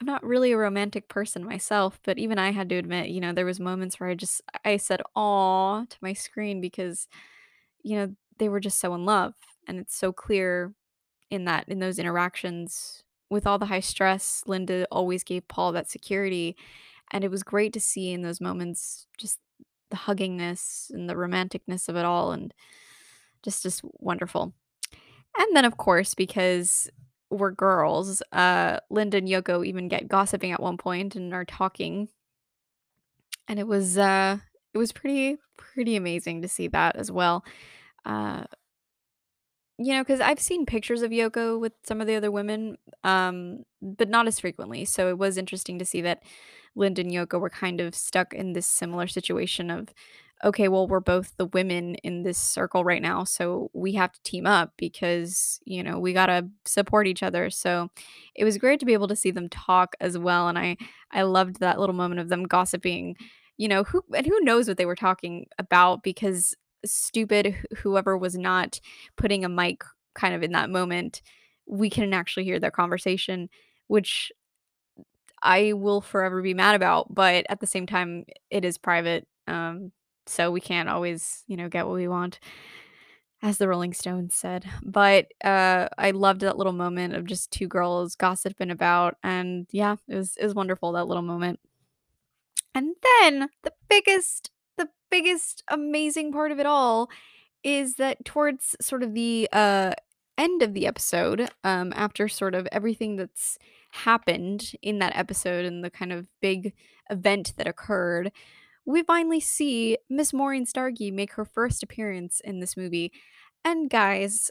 I'm 0.00 0.06
not 0.06 0.24
really 0.24 0.52
a 0.52 0.58
romantic 0.58 1.08
person 1.08 1.44
myself, 1.44 2.00
but 2.04 2.18
even 2.18 2.38
I 2.38 2.52
had 2.52 2.68
to 2.70 2.76
admit, 2.76 3.10
you 3.10 3.20
know, 3.20 3.32
there 3.32 3.46
was 3.46 3.60
moments 3.60 4.00
where 4.00 4.08
I 4.10 4.14
just 4.14 4.40
I 4.64 4.76
said 4.78 5.02
"aw" 5.16 5.84
to 5.84 5.96
my 6.02 6.12
screen 6.14 6.60
because, 6.60 7.08
you 7.82 7.96
know, 7.96 8.14
they 8.38 8.48
were 8.48 8.60
just 8.60 8.80
so 8.80 8.94
in 8.94 9.04
love. 9.04 9.34
And 9.68 9.78
it's 9.78 9.96
so 9.96 10.12
clear 10.12 10.74
in 11.30 11.44
that 11.46 11.68
in 11.68 11.80
those 11.80 11.98
interactions 11.98 13.04
with 13.30 13.46
all 13.46 13.58
the 13.58 13.66
high 13.66 13.80
stress, 13.80 14.42
Linda 14.46 14.86
always 14.92 15.24
gave 15.24 15.48
Paul 15.48 15.72
that 15.72 15.90
security, 15.90 16.56
and 17.12 17.24
it 17.24 17.30
was 17.30 17.42
great 17.44 17.72
to 17.74 17.80
see 17.80 18.12
in 18.12 18.22
those 18.22 18.40
moments 18.40 19.06
just 19.18 19.40
the 19.90 19.96
huggingness 19.98 20.90
and 20.90 21.08
the 21.10 21.14
romanticness 21.16 21.88
of 21.88 21.96
it 21.96 22.04
all 22.06 22.32
and 22.32 22.54
just 23.44 23.62
just 23.64 23.82
wonderful. 24.00 24.54
And 25.38 25.56
then 25.56 25.64
of 25.64 25.76
course, 25.76 26.14
because 26.14 26.90
we're 27.30 27.52
girls, 27.52 28.22
uh 28.32 28.80
Linda 28.90 29.18
and 29.18 29.28
Yoko 29.28 29.64
even 29.64 29.88
get 29.88 30.08
gossiping 30.08 30.52
at 30.52 30.60
one 30.62 30.76
point 30.76 31.14
and 31.16 31.32
are 31.32 31.44
talking 31.44 32.08
and 33.48 33.58
it 33.58 33.66
was 33.66 33.98
uh 33.98 34.38
it 34.74 34.78
was 34.78 34.92
pretty 34.92 35.36
pretty 35.56 35.96
amazing 35.96 36.42
to 36.42 36.48
see 36.48 36.68
that 36.68 36.96
as 36.96 37.10
well. 37.10 37.44
Uh 38.04 38.44
You 39.78 39.94
know, 39.94 40.02
because 40.02 40.20
I've 40.20 40.40
seen 40.40 40.66
pictures 40.66 41.00
of 41.02 41.10
Yoko 41.10 41.58
with 41.58 41.72
some 41.84 42.00
of 42.02 42.06
the 42.06 42.14
other 42.14 42.30
women, 42.30 42.76
um, 43.02 43.64
but 43.80 44.10
not 44.10 44.26
as 44.26 44.38
frequently, 44.38 44.84
so 44.84 45.08
it 45.08 45.16
was 45.18 45.38
interesting 45.38 45.78
to 45.78 45.86
see 45.86 46.02
that 46.02 46.22
Linda 46.74 47.00
and 47.00 47.10
Yoko 47.10 47.40
were 47.40 47.48
kind 47.50 47.80
of 47.80 47.94
stuck 47.94 48.34
in 48.34 48.52
this 48.52 48.66
similar 48.66 49.06
situation 49.06 49.70
of, 49.70 49.88
"Okay, 50.44 50.68
well, 50.68 50.86
we're 50.88 51.00
both 51.00 51.36
the 51.36 51.46
women 51.46 51.96
in 51.96 52.22
this 52.22 52.38
circle 52.38 52.84
right 52.84 53.02
now, 53.02 53.24
so 53.24 53.70
we 53.74 53.92
have 53.94 54.12
to 54.12 54.22
team 54.22 54.46
up 54.46 54.72
because, 54.78 55.60
you 55.64 55.82
know, 55.82 55.98
we 55.98 56.12
gotta 56.14 56.48
support 56.66 57.06
each 57.06 57.22
other." 57.22 57.50
So, 57.50 57.90
it 58.34 58.44
was 58.44 58.58
great 58.58 58.80
to 58.80 58.86
be 58.86 58.94
able 58.94 59.08
to 59.08 59.16
see 59.16 59.30
them 59.30 59.48
talk 59.50 59.96
as 60.00 60.16
well, 60.18 60.48
and 60.48 60.58
I 60.58 60.76
I 61.10 61.22
loved 61.22 61.60
that 61.60 61.78
little 61.80 61.94
moment 61.94 62.20
of 62.20 62.28
them 62.30 62.44
gossiping, 62.44 63.16
you 63.58 63.68
know, 63.68 63.84
who 63.84 64.02
and 64.14 64.26
who 64.26 64.40
knows 64.40 64.68
what 64.68 64.76
they 64.78 64.86
were 64.86 64.96
talking 64.96 65.46
about 65.58 66.02
because 66.02 66.54
stupid 66.84 67.54
whoever 67.78 68.16
was 68.16 68.36
not 68.36 68.80
putting 69.16 69.44
a 69.44 69.48
mic 69.48 69.82
kind 70.14 70.34
of 70.34 70.42
in 70.42 70.52
that 70.52 70.70
moment, 70.70 71.22
we 71.66 71.90
can 71.90 72.12
actually 72.14 72.44
hear 72.44 72.58
their 72.60 72.70
conversation, 72.70 73.48
which 73.88 74.32
I 75.42 75.72
will 75.74 76.00
forever 76.00 76.42
be 76.42 76.54
mad 76.54 76.74
about, 76.74 77.14
but 77.14 77.46
at 77.48 77.60
the 77.60 77.66
same 77.66 77.86
time, 77.86 78.24
it 78.50 78.64
is 78.64 78.78
private, 78.78 79.26
um, 79.46 79.92
so 80.26 80.50
we 80.50 80.60
can't 80.60 80.88
always, 80.88 81.44
you 81.46 81.56
know, 81.56 81.68
get 81.68 81.86
what 81.86 81.94
we 81.96 82.08
want, 82.08 82.38
as 83.42 83.58
the 83.58 83.68
Rolling 83.68 83.92
Stones 83.94 84.34
said. 84.34 84.66
But, 84.84 85.28
uh, 85.44 85.88
I 85.98 86.12
loved 86.12 86.42
that 86.42 86.58
little 86.58 86.72
moment 86.74 87.14
of 87.14 87.26
just 87.26 87.50
2 87.52 87.68
girls 87.68 88.16
gossiping 88.16 88.70
about 88.70 89.16
and 89.24 89.66
yeah, 89.72 89.96
it 90.08 90.16
was 90.16 90.36
it 90.38 90.44
was 90.44 90.54
wonderful, 90.54 90.92
that 90.92 91.06
little 91.08 91.22
moment. 91.24 91.60
And 92.74 92.94
then 93.20 93.48
the 93.62 93.72
biggest 93.88 94.50
the 94.76 94.88
biggest 95.10 95.62
amazing 95.68 96.32
part 96.32 96.52
of 96.52 96.58
it 96.58 96.66
all 96.66 97.10
is 97.64 97.96
that 97.96 98.24
towards 98.24 98.76
sort 98.80 99.02
of 99.02 99.14
the, 99.14 99.48
uh, 99.52 99.92
end 100.38 100.62
of 100.62 100.74
the 100.74 100.86
episode, 100.86 101.50
um, 101.64 101.92
after 101.96 102.28
sort 102.28 102.54
of 102.54 102.66
everything 102.72 103.16
that's 103.16 103.58
happened 103.92 104.72
in 104.82 104.98
that 105.00 105.16
episode 105.16 105.64
and 105.66 105.84
the 105.84 105.90
kind 105.90 106.12
of 106.12 106.26
big 106.42 106.74
event 107.10 107.52
that 107.58 107.68
occurred, 107.68 108.32
we 108.90 109.02
finally 109.02 109.40
see 109.40 109.98
Miss 110.08 110.32
Maureen 110.32 110.66
Starkey 110.66 111.10
make 111.10 111.32
her 111.34 111.44
first 111.44 111.82
appearance 111.82 112.40
in 112.40 112.60
this 112.60 112.76
movie. 112.76 113.12
And 113.64 113.90
guys, 113.90 114.50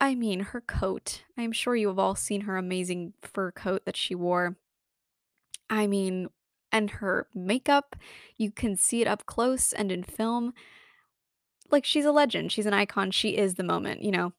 I 0.00 0.14
mean, 0.14 0.40
her 0.40 0.60
coat. 0.60 1.24
I'm 1.38 1.52
sure 1.52 1.76
you 1.76 1.88
have 1.88 1.98
all 1.98 2.14
seen 2.14 2.42
her 2.42 2.56
amazing 2.56 3.14
fur 3.22 3.50
coat 3.52 3.84
that 3.86 3.96
she 3.96 4.14
wore. 4.14 4.56
I 5.70 5.86
mean, 5.86 6.28
and 6.70 6.90
her 6.90 7.28
makeup, 7.34 7.96
you 8.36 8.50
can 8.50 8.76
see 8.76 9.00
it 9.00 9.08
up 9.08 9.26
close 9.26 9.72
and 9.72 9.90
in 9.90 10.02
film. 10.02 10.52
Like, 11.70 11.84
she's 11.84 12.04
a 12.04 12.12
legend, 12.12 12.52
she's 12.52 12.66
an 12.66 12.74
icon, 12.74 13.10
she 13.10 13.30
is 13.36 13.54
the 13.54 13.64
moment, 13.64 14.02
you 14.02 14.10
know? 14.10 14.32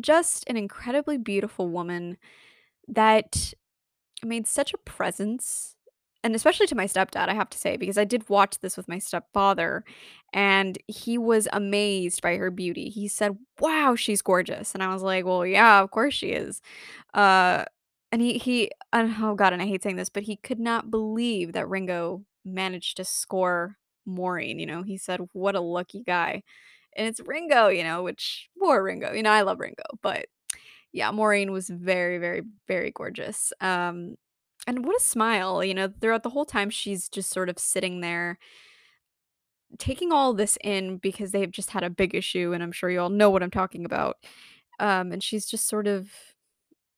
Just 0.00 0.44
an 0.48 0.56
incredibly 0.56 1.18
beautiful 1.18 1.68
woman 1.68 2.16
that 2.88 3.52
made 4.24 4.46
such 4.46 4.72
a 4.72 4.78
presence, 4.78 5.76
and 6.22 6.34
especially 6.34 6.66
to 6.68 6.74
my 6.74 6.86
stepdad, 6.86 7.28
I 7.28 7.34
have 7.34 7.50
to 7.50 7.58
say, 7.58 7.76
because 7.76 7.98
I 7.98 8.04
did 8.04 8.28
watch 8.28 8.58
this 8.60 8.76
with 8.76 8.88
my 8.88 8.98
stepfather, 8.98 9.84
and 10.32 10.78
he 10.86 11.18
was 11.18 11.48
amazed 11.52 12.22
by 12.22 12.36
her 12.36 12.50
beauty. 12.50 12.88
He 12.90 13.08
said, 13.08 13.38
"Wow, 13.60 13.94
she's 13.96 14.22
gorgeous." 14.22 14.74
And 14.74 14.82
I 14.82 14.92
was 14.92 15.02
like, 15.02 15.24
"Well, 15.24 15.46
yeah, 15.46 15.80
of 15.82 15.90
course 15.90 16.14
she 16.14 16.30
is." 16.32 16.60
Uh, 17.14 17.64
and 18.12 18.20
he 18.22 18.38
he 18.38 18.70
oh 18.92 19.34
god, 19.34 19.52
and 19.52 19.62
I 19.62 19.66
hate 19.66 19.82
saying 19.82 19.96
this, 19.96 20.10
but 20.10 20.24
he 20.24 20.36
could 20.36 20.60
not 20.60 20.90
believe 20.90 21.52
that 21.52 21.68
Ringo 21.68 22.24
managed 22.44 22.96
to 22.98 23.04
score 23.04 23.76
Maureen, 24.06 24.58
you 24.58 24.66
know? 24.66 24.82
He 24.82 24.96
said, 24.98 25.20
"What 25.32 25.54
a 25.56 25.60
lucky 25.60 26.02
guy." 26.04 26.42
And 26.96 27.06
it's 27.08 27.20
Ringo, 27.20 27.68
you 27.68 27.84
know, 27.84 28.02
which 28.02 28.48
poor 28.58 28.82
Ringo, 28.82 29.12
you 29.12 29.22
know, 29.22 29.30
I 29.32 29.42
love 29.42 29.60
Ringo, 29.60 29.84
but 30.02 30.26
yeah, 30.92 31.10
Maureen 31.12 31.52
was 31.52 31.68
very, 31.68 32.18
very, 32.18 32.42
very 32.68 32.90
gorgeous. 32.92 33.52
Um, 33.60 34.16
and 34.66 34.84
what 34.84 34.96
a 34.96 35.00
smile, 35.04 35.64
you 35.64 35.74
know, 35.74 35.92
throughout 36.00 36.22
the 36.22 36.30
whole 36.30 36.44
time 36.46 36.70
she's 36.70 37.08
just 37.08 37.30
sort 37.30 37.48
of 37.48 37.58
sitting 37.58 38.00
there 38.00 38.38
taking 39.78 40.12
all 40.12 40.34
this 40.34 40.58
in 40.62 40.98
because 40.98 41.30
they've 41.32 41.50
just 41.50 41.70
had 41.70 41.82
a 41.84 41.90
big 41.90 42.14
issue, 42.14 42.52
and 42.52 42.62
I'm 42.62 42.72
sure 42.72 42.90
you 42.90 43.00
all 43.00 43.08
know 43.08 43.30
what 43.30 43.42
I'm 43.42 43.50
talking 43.50 43.84
about. 43.84 44.16
Um, 44.80 45.12
and 45.12 45.22
she's 45.22 45.46
just 45.46 45.68
sort 45.68 45.86
of, 45.86 46.10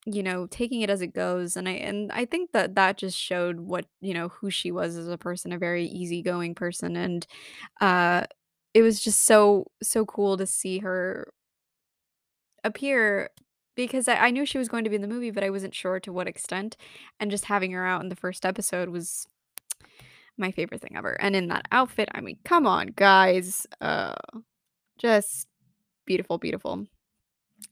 you 0.07 0.23
know, 0.23 0.47
taking 0.47 0.81
it 0.81 0.91
as 0.91 1.01
it 1.03 1.09
goes. 1.15 1.57
And 1.57 1.69
I 1.69 1.73
and 1.73 2.11
I 2.13 2.25
think 2.25 2.53
that 2.53 2.75
that 2.75 2.99
just 2.99 3.19
showed 3.19 3.61
what, 3.61 3.87
you 4.01 4.15
know, 4.15 4.29
who 4.29 4.51
she 4.51 4.73
was 4.73 4.97
as 4.97 5.09
a 5.09 5.19
person, 5.19 5.53
a 5.53 5.59
very 5.59 5.87
easygoing 5.87 6.55
person. 6.55 6.97
And 6.97 7.27
uh 7.81 8.27
it 8.75 8.83
was 8.83 9.01
just 9.03 9.25
so 9.25 9.67
so 9.83 10.07
cool 10.07 10.37
to 10.39 10.47
see 10.47 10.79
her 10.81 11.33
appear 12.65 13.31
because 13.75 14.09
I, 14.09 14.15
I 14.15 14.31
knew 14.31 14.47
she 14.47 14.59
was 14.59 14.69
going 14.69 14.85
to 14.85 14.91
be 14.91 14.97
in 14.97 15.03
the 15.03 15.09
movie, 15.09 15.31
but 15.31 15.45
I 15.45 15.51
wasn't 15.51 15.75
sure 15.75 16.01
to 16.01 16.13
what 16.13 16.29
extent. 16.29 16.77
And 17.21 17.31
just 17.31 17.47
having 17.47 17.73
her 17.73 17.87
out 17.87 18.03
in 18.03 18.09
the 18.09 18.17
first 18.17 18.45
episode 18.45 18.89
was 18.89 19.27
my 20.39 20.51
favorite 20.51 20.81
thing 20.81 20.97
ever. 20.97 21.21
And 21.21 21.37
in 21.37 21.49
that 21.49 21.67
outfit, 21.73 22.09
I 22.13 22.21
mean, 22.21 22.39
come 22.45 22.67
on, 22.67 22.89
guys. 22.89 23.67
Uh 23.81 24.15
just 24.99 25.49
beautiful, 26.07 26.39
beautiful. 26.39 26.87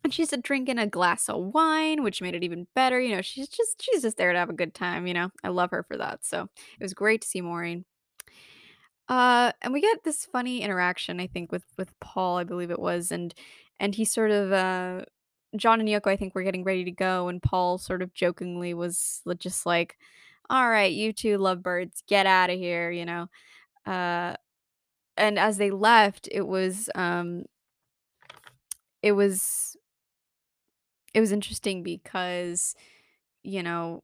And 0.04 0.14
she's 0.14 0.32
drinking 0.42 0.78
a 0.78 0.86
glass 0.86 1.28
of 1.28 1.52
wine, 1.52 2.02
which 2.02 2.22
made 2.22 2.34
it 2.34 2.44
even 2.44 2.66
better. 2.74 3.00
You 3.00 3.14
know, 3.16 3.22
she's 3.22 3.48
just 3.48 3.82
she's 3.82 4.02
just 4.02 4.16
there 4.16 4.32
to 4.32 4.38
have 4.38 4.50
a 4.50 4.54
good 4.54 4.74
time, 4.74 5.06
you 5.06 5.14
know. 5.14 5.30
I 5.44 5.48
love 5.48 5.70
her 5.70 5.82
for 5.82 5.96
that. 5.96 6.24
So 6.24 6.48
it 6.78 6.82
was 6.82 6.94
great 6.94 7.22
to 7.22 7.28
see 7.28 7.40
Maureen. 7.40 7.84
Uh, 9.08 9.50
and 9.60 9.72
we 9.72 9.80
get 9.80 10.04
this 10.04 10.24
funny 10.24 10.62
interaction, 10.62 11.20
I 11.20 11.26
think, 11.26 11.50
with 11.50 11.64
with 11.76 11.98
Paul, 12.00 12.38
I 12.38 12.44
believe 12.44 12.70
it 12.70 12.78
was, 12.78 13.10
and 13.10 13.34
and 13.80 13.94
he 13.94 14.04
sort 14.04 14.30
of 14.30 14.52
uh 14.52 15.04
John 15.56 15.80
and 15.80 15.88
Yoko, 15.88 16.08
I 16.08 16.16
think, 16.16 16.34
were 16.34 16.42
getting 16.42 16.64
ready 16.64 16.84
to 16.84 16.90
go, 16.90 17.28
and 17.28 17.42
Paul 17.42 17.78
sort 17.78 18.02
of 18.02 18.14
jokingly 18.14 18.74
was 18.74 19.22
just 19.38 19.66
like, 19.66 19.96
"All 20.48 20.68
right, 20.68 20.92
you 20.92 21.12
two 21.12 21.38
lovebirds, 21.38 22.02
get 22.08 22.26
out 22.26 22.50
of 22.50 22.58
here," 22.58 22.90
you 22.90 23.04
know. 23.04 23.28
Uh, 23.86 24.36
and 25.16 25.38
as 25.38 25.58
they 25.58 25.70
left, 25.70 26.28
it 26.32 26.46
was 26.46 26.90
um, 26.94 27.44
it 29.02 29.12
was 29.12 29.76
it 31.14 31.20
was 31.20 31.32
interesting 31.32 31.82
because 31.82 32.74
you 33.42 33.62
know 33.62 34.02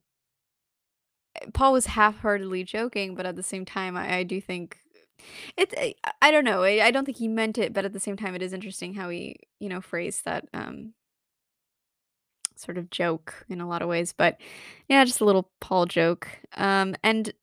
Paul 1.53 1.73
was 1.73 1.87
half-heartedly 1.87 2.63
joking, 2.63 3.15
but 3.15 3.25
at 3.25 3.35
the 3.35 3.43
same 3.43 3.65
time, 3.65 3.95
I, 3.95 4.17
I 4.17 4.23
do 4.23 4.41
think 4.41 4.77
it's 5.57 5.73
I, 5.77 5.95
I 6.21 6.31
don't 6.31 6.43
know. 6.45 6.63
I, 6.63 6.85
I 6.85 6.91
don't 6.91 7.05
think 7.05 7.17
he 7.17 7.27
meant 7.27 7.57
it, 7.57 7.73
but 7.73 7.85
at 7.85 7.93
the 7.93 7.99
same 7.99 8.17
time, 8.17 8.35
it 8.35 8.41
is 8.41 8.53
interesting 8.53 8.93
how 8.95 9.09
he 9.09 9.37
you 9.59 9.69
know 9.69 9.81
phrased 9.81 10.25
that 10.25 10.45
um 10.53 10.93
sort 12.59 12.77
of 12.77 12.89
joke 12.89 13.45
in 13.49 13.61
a 13.61 13.67
lot 13.67 13.81
of 13.81 13.89
ways. 13.89 14.13
But 14.13 14.37
yeah, 14.87 15.03
just 15.05 15.21
a 15.21 15.25
little 15.25 15.49
Paul 15.59 15.85
joke. 15.85 16.27
Um, 16.55 16.95
and 17.03 17.33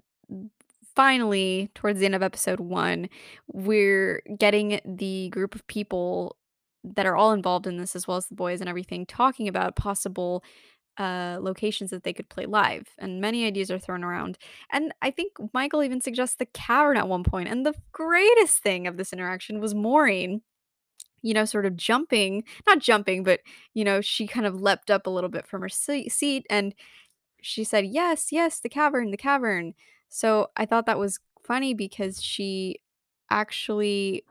finally, 0.95 1.71
towards 1.75 1.99
the 1.99 2.07
end 2.07 2.15
of 2.15 2.23
episode 2.23 2.61
one, 2.61 3.09
we're 3.53 4.23
getting 4.39 4.81
the 4.85 5.29
group 5.31 5.55
of 5.55 5.67
people 5.67 6.37
that 6.85 7.07
are 7.07 7.17
all 7.17 7.33
involved 7.33 7.67
in 7.67 7.79
this, 7.79 7.97
as 7.97 8.07
well 8.07 8.17
as 8.17 8.27
the 8.27 8.35
boys 8.35 8.61
and 8.61 8.69
everything, 8.69 9.07
talking 9.07 9.49
about 9.49 9.77
possible 9.77 10.45
uh, 10.99 11.39
locations 11.41 11.91
that 11.91 12.05
they 12.05 12.13
could 12.13 12.29
play 12.29 12.47
live. 12.47 12.89
And 12.99 13.21
many 13.21 13.45
ideas 13.47 13.71
are 13.71 13.79
thrown 13.79 14.05
around. 14.05 14.39
And 14.71 14.95
I 15.03 15.11
think 15.11 15.33
Michael 15.53 15.83
even 15.83 16.01
suggests 16.01 16.37
the 16.37 16.47
cavern 16.47 16.97
at 16.97 17.09
one 17.09 17.25
point. 17.25 17.49
And 17.49 17.65
the 17.65 17.75
greatest 17.93 18.59
thing 18.59 18.87
of 18.87 18.97
this 18.97 19.13
interaction 19.13 19.61
was 19.61 19.75
Maureen. 19.75 20.43
You 21.25 21.35
know, 21.35 21.47
sort 21.47 21.67
of 21.67 21.77
jumping, 21.77 22.45
not 22.69 22.81
jumping, 22.81 23.25
but, 23.25 23.41
you 23.75 23.85
know, 23.85 24.03
she 24.03 24.29
kind 24.29 24.47
of 24.47 24.61
leapt 24.63 24.91
up 24.93 25.09
a 25.09 25.11
little 25.11 25.31
bit 25.31 25.47
from 25.49 25.63
her 25.63 25.71
seat 25.71 26.47
and 26.51 26.75
she 27.43 27.65
said, 27.65 27.87
"Yes, 27.87 28.33
yes, 28.33 28.61
the 28.61 28.69
cavern, 28.69 29.11
the 29.11 29.17
cavern." 29.17 29.75
So 30.09 30.51
I 30.57 30.67
thought 30.67 30.87
that 30.87 30.99
was 30.99 31.21
funny 31.45 31.75
because 31.75 32.23
she 32.23 32.81
actually 33.31 34.25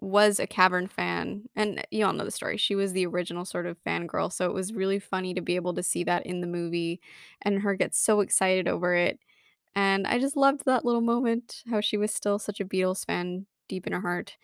was 0.00 0.40
a 0.40 0.46
cavern 0.46 0.86
fan, 0.88 1.44
and 1.56 1.78
eh, 1.80 1.82
you 1.90 2.06
all 2.06 2.12
know 2.14 2.24
the 2.24 2.30
story. 2.30 2.56
She 2.56 2.74
was 2.74 2.92
the 2.92 3.06
original 3.06 3.44
sort 3.44 3.66
of 3.66 3.76
fangirl, 3.84 4.32
so 4.32 4.46
it 4.46 4.54
was 4.54 4.72
really 4.72 4.98
funny 4.98 5.34
to 5.34 5.42
be 5.42 5.56
able 5.56 5.74
to 5.74 5.82
see 5.82 6.04
that 6.04 6.24
in 6.26 6.40
the 6.40 6.46
movie 6.46 7.00
and 7.42 7.60
her 7.62 7.74
get 7.74 7.94
so 7.94 8.20
excited 8.20 8.66
over 8.68 8.94
it. 8.94 9.18
And 9.74 10.06
I 10.06 10.18
just 10.20 10.36
loved 10.36 10.64
that 10.66 10.84
little 10.86 11.00
moment, 11.02 11.62
how 11.70 11.80
she 11.82 11.96
was 11.98 12.14
still 12.14 12.38
such 12.38 12.60
a 12.60 12.64
Beatles 12.66 13.06
fan 13.06 13.46
deep 13.68 13.86
in 13.86 13.92
her 13.94 14.00
heart. 14.02 14.36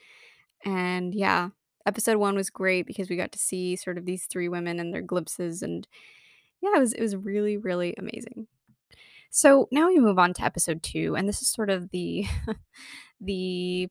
And 0.65 1.15
yeah, 1.15 1.51
episode 1.87 2.17
1 2.19 2.35
was 2.35 2.51
great 2.51 2.87
because 2.87 3.09
we 3.09 3.17
got 3.17 3.33
to 3.33 3.39
see 3.39 3.77
sort 3.77 3.99
of 3.99 4.05
these 4.05 4.27
3 4.27 4.49
women 4.49 4.81
and 4.81 4.93
their 4.93 5.03
glimpses 5.03 5.63
and 5.63 5.87
yeah, 6.63 6.77
it 6.77 6.81
was 6.81 6.93
it 6.93 7.03
was 7.03 7.17
really, 7.17 7.57
really 7.57 7.95
amazing. 7.99 8.47
So 9.31 9.69
now 9.71 9.89
we 9.89 9.99
move 10.01 10.19
on 10.19 10.33
to 10.35 10.45
episode 10.45 10.83
2, 10.83 11.17
and 11.17 11.29
this 11.29 11.43
is 11.43 11.49
sort 11.49 11.71
of 11.71 11.91
the 11.91 12.27
the 13.21 13.89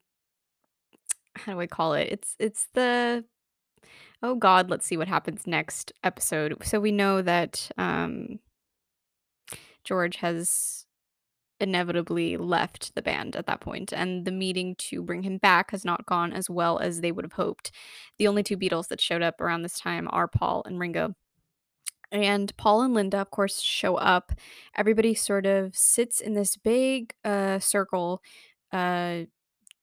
how 1.35 1.53
do 1.53 1.59
I 1.59 1.67
call 1.67 1.93
it? 1.93 2.09
It's 2.11 2.35
it's 2.39 2.67
the 2.73 3.25
oh 4.23 4.35
god, 4.35 4.69
let's 4.69 4.85
see 4.85 4.97
what 4.97 5.07
happens 5.07 5.47
next 5.47 5.91
episode. 6.03 6.55
So 6.63 6.79
we 6.79 6.91
know 6.91 7.21
that 7.21 7.69
um 7.77 8.39
George 9.83 10.17
has 10.17 10.84
inevitably 11.59 12.37
left 12.37 12.93
the 12.95 13.01
band 13.01 13.35
at 13.35 13.45
that 13.47 13.61
point, 13.61 13.93
and 13.93 14.25
the 14.25 14.31
meeting 14.31 14.75
to 14.75 15.01
bring 15.01 15.23
him 15.23 15.37
back 15.37 15.71
has 15.71 15.85
not 15.85 16.05
gone 16.05 16.33
as 16.33 16.49
well 16.49 16.79
as 16.79 17.01
they 17.01 17.11
would 17.11 17.25
have 17.25 17.33
hoped. 17.33 17.71
The 18.17 18.27
only 18.27 18.43
two 18.43 18.57
Beatles 18.57 18.87
that 18.89 19.01
showed 19.01 19.21
up 19.21 19.39
around 19.39 19.61
this 19.61 19.79
time 19.79 20.07
are 20.11 20.27
Paul 20.27 20.63
and 20.65 20.79
Ringo. 20.79 21.15
And 22.11 22.55
Paul 22.57 22.81
and 22.81 22.93
Linda, 22.93 23.19
of 23.19 23.31
course, 23.31 23.61
show 23.61 23.95
up. 23.95 24.31
Everybody 24.75 25.13
sort 25.13 25.45
of 25.45 25.75
sits 25.75 26.21
in 26.21 26.33
this 26.33 26.55
big 26.55 27.13
uh, 27.23 27.59
circle, 27.59 28.21
uh, 28.71 29.21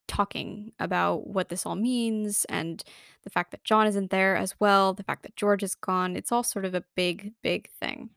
talking 0.08 0.72
about 0.78 1.26
what 1.26 1.48
this 1.48 1.64
all 1.64 1.74
means 1.74 2.44
and 2.46 2.85
the 3.24 3.30
fact 3.30 3.50
that 3.50 3.64
John 3.64 3.87
isn't 3.87 4.11
there 4.11 4.37
as 4.37 4.54
well, 4.61 4.92
the 4.92 5.02
fact 5.02 5.22
that 5.22 5.37
George 5.37 5.62
is 5.62 5.74
gone. 5.74 6.16
It's 6.16 6.30
all 6.30 6.42
sort 6.42 6.64
of 6.64 6.74
a 6.74 6.85
big, 6.94 7.32
big 7.42 7.70
thing. 7.80 8.11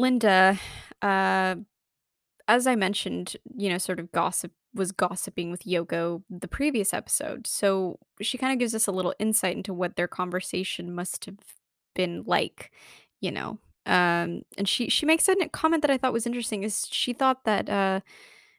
Linda, 0.00 0.58
uh, 1.02 1.56
as 2.48 2.66
I 2.66 2.74
mentioned, 2.74 3.36
you 3.56 3.68
know, 3.68 3.78
sort 3.78 4.00
of 4.00 4.10
gossip 4.12 4.52
was 4.72 4.92
gossiping 4.92 5.50
with 5.50 5.64
Yoko 5.64 6.22
the 6.30 6.48
previous 6.48 6.94
episode. 6.94 7.46
So 7.46 7.98
she 8.20 8.38
kind 8.38 8.52
of 8.52 8.58
gives 8.58 8.74
us 8.74 8.86
a 8.86 8.92
little 8.92 9.14
insight 9.18 9.56
into 9.56 9.74
what 9.74 9.96
their 9.96 10.08
conversation 10.08 10.94
must 10.94 11.26
have 11.26 11.38
been 11.94 12.22
like, 12.26 12.70
you 13.20 13.30
know. 13.30 13.58
Um, 13.86 14.42
and 14.56 14.66
she 14.68 14.88
she 14.88 15.06
makes 15.06 15.28
a 15.28 15.36
comment 15.48 15.82
that 15.82 15.90
I 15.90 15.98
thought 15.98 16.12
was 16.12 16.26
interesting 16.26 16.62
is 16.62 16.86
she 16.90 17.12
thought 17.12 17.44
that 17.44 17.68
uh, 17.68 18.00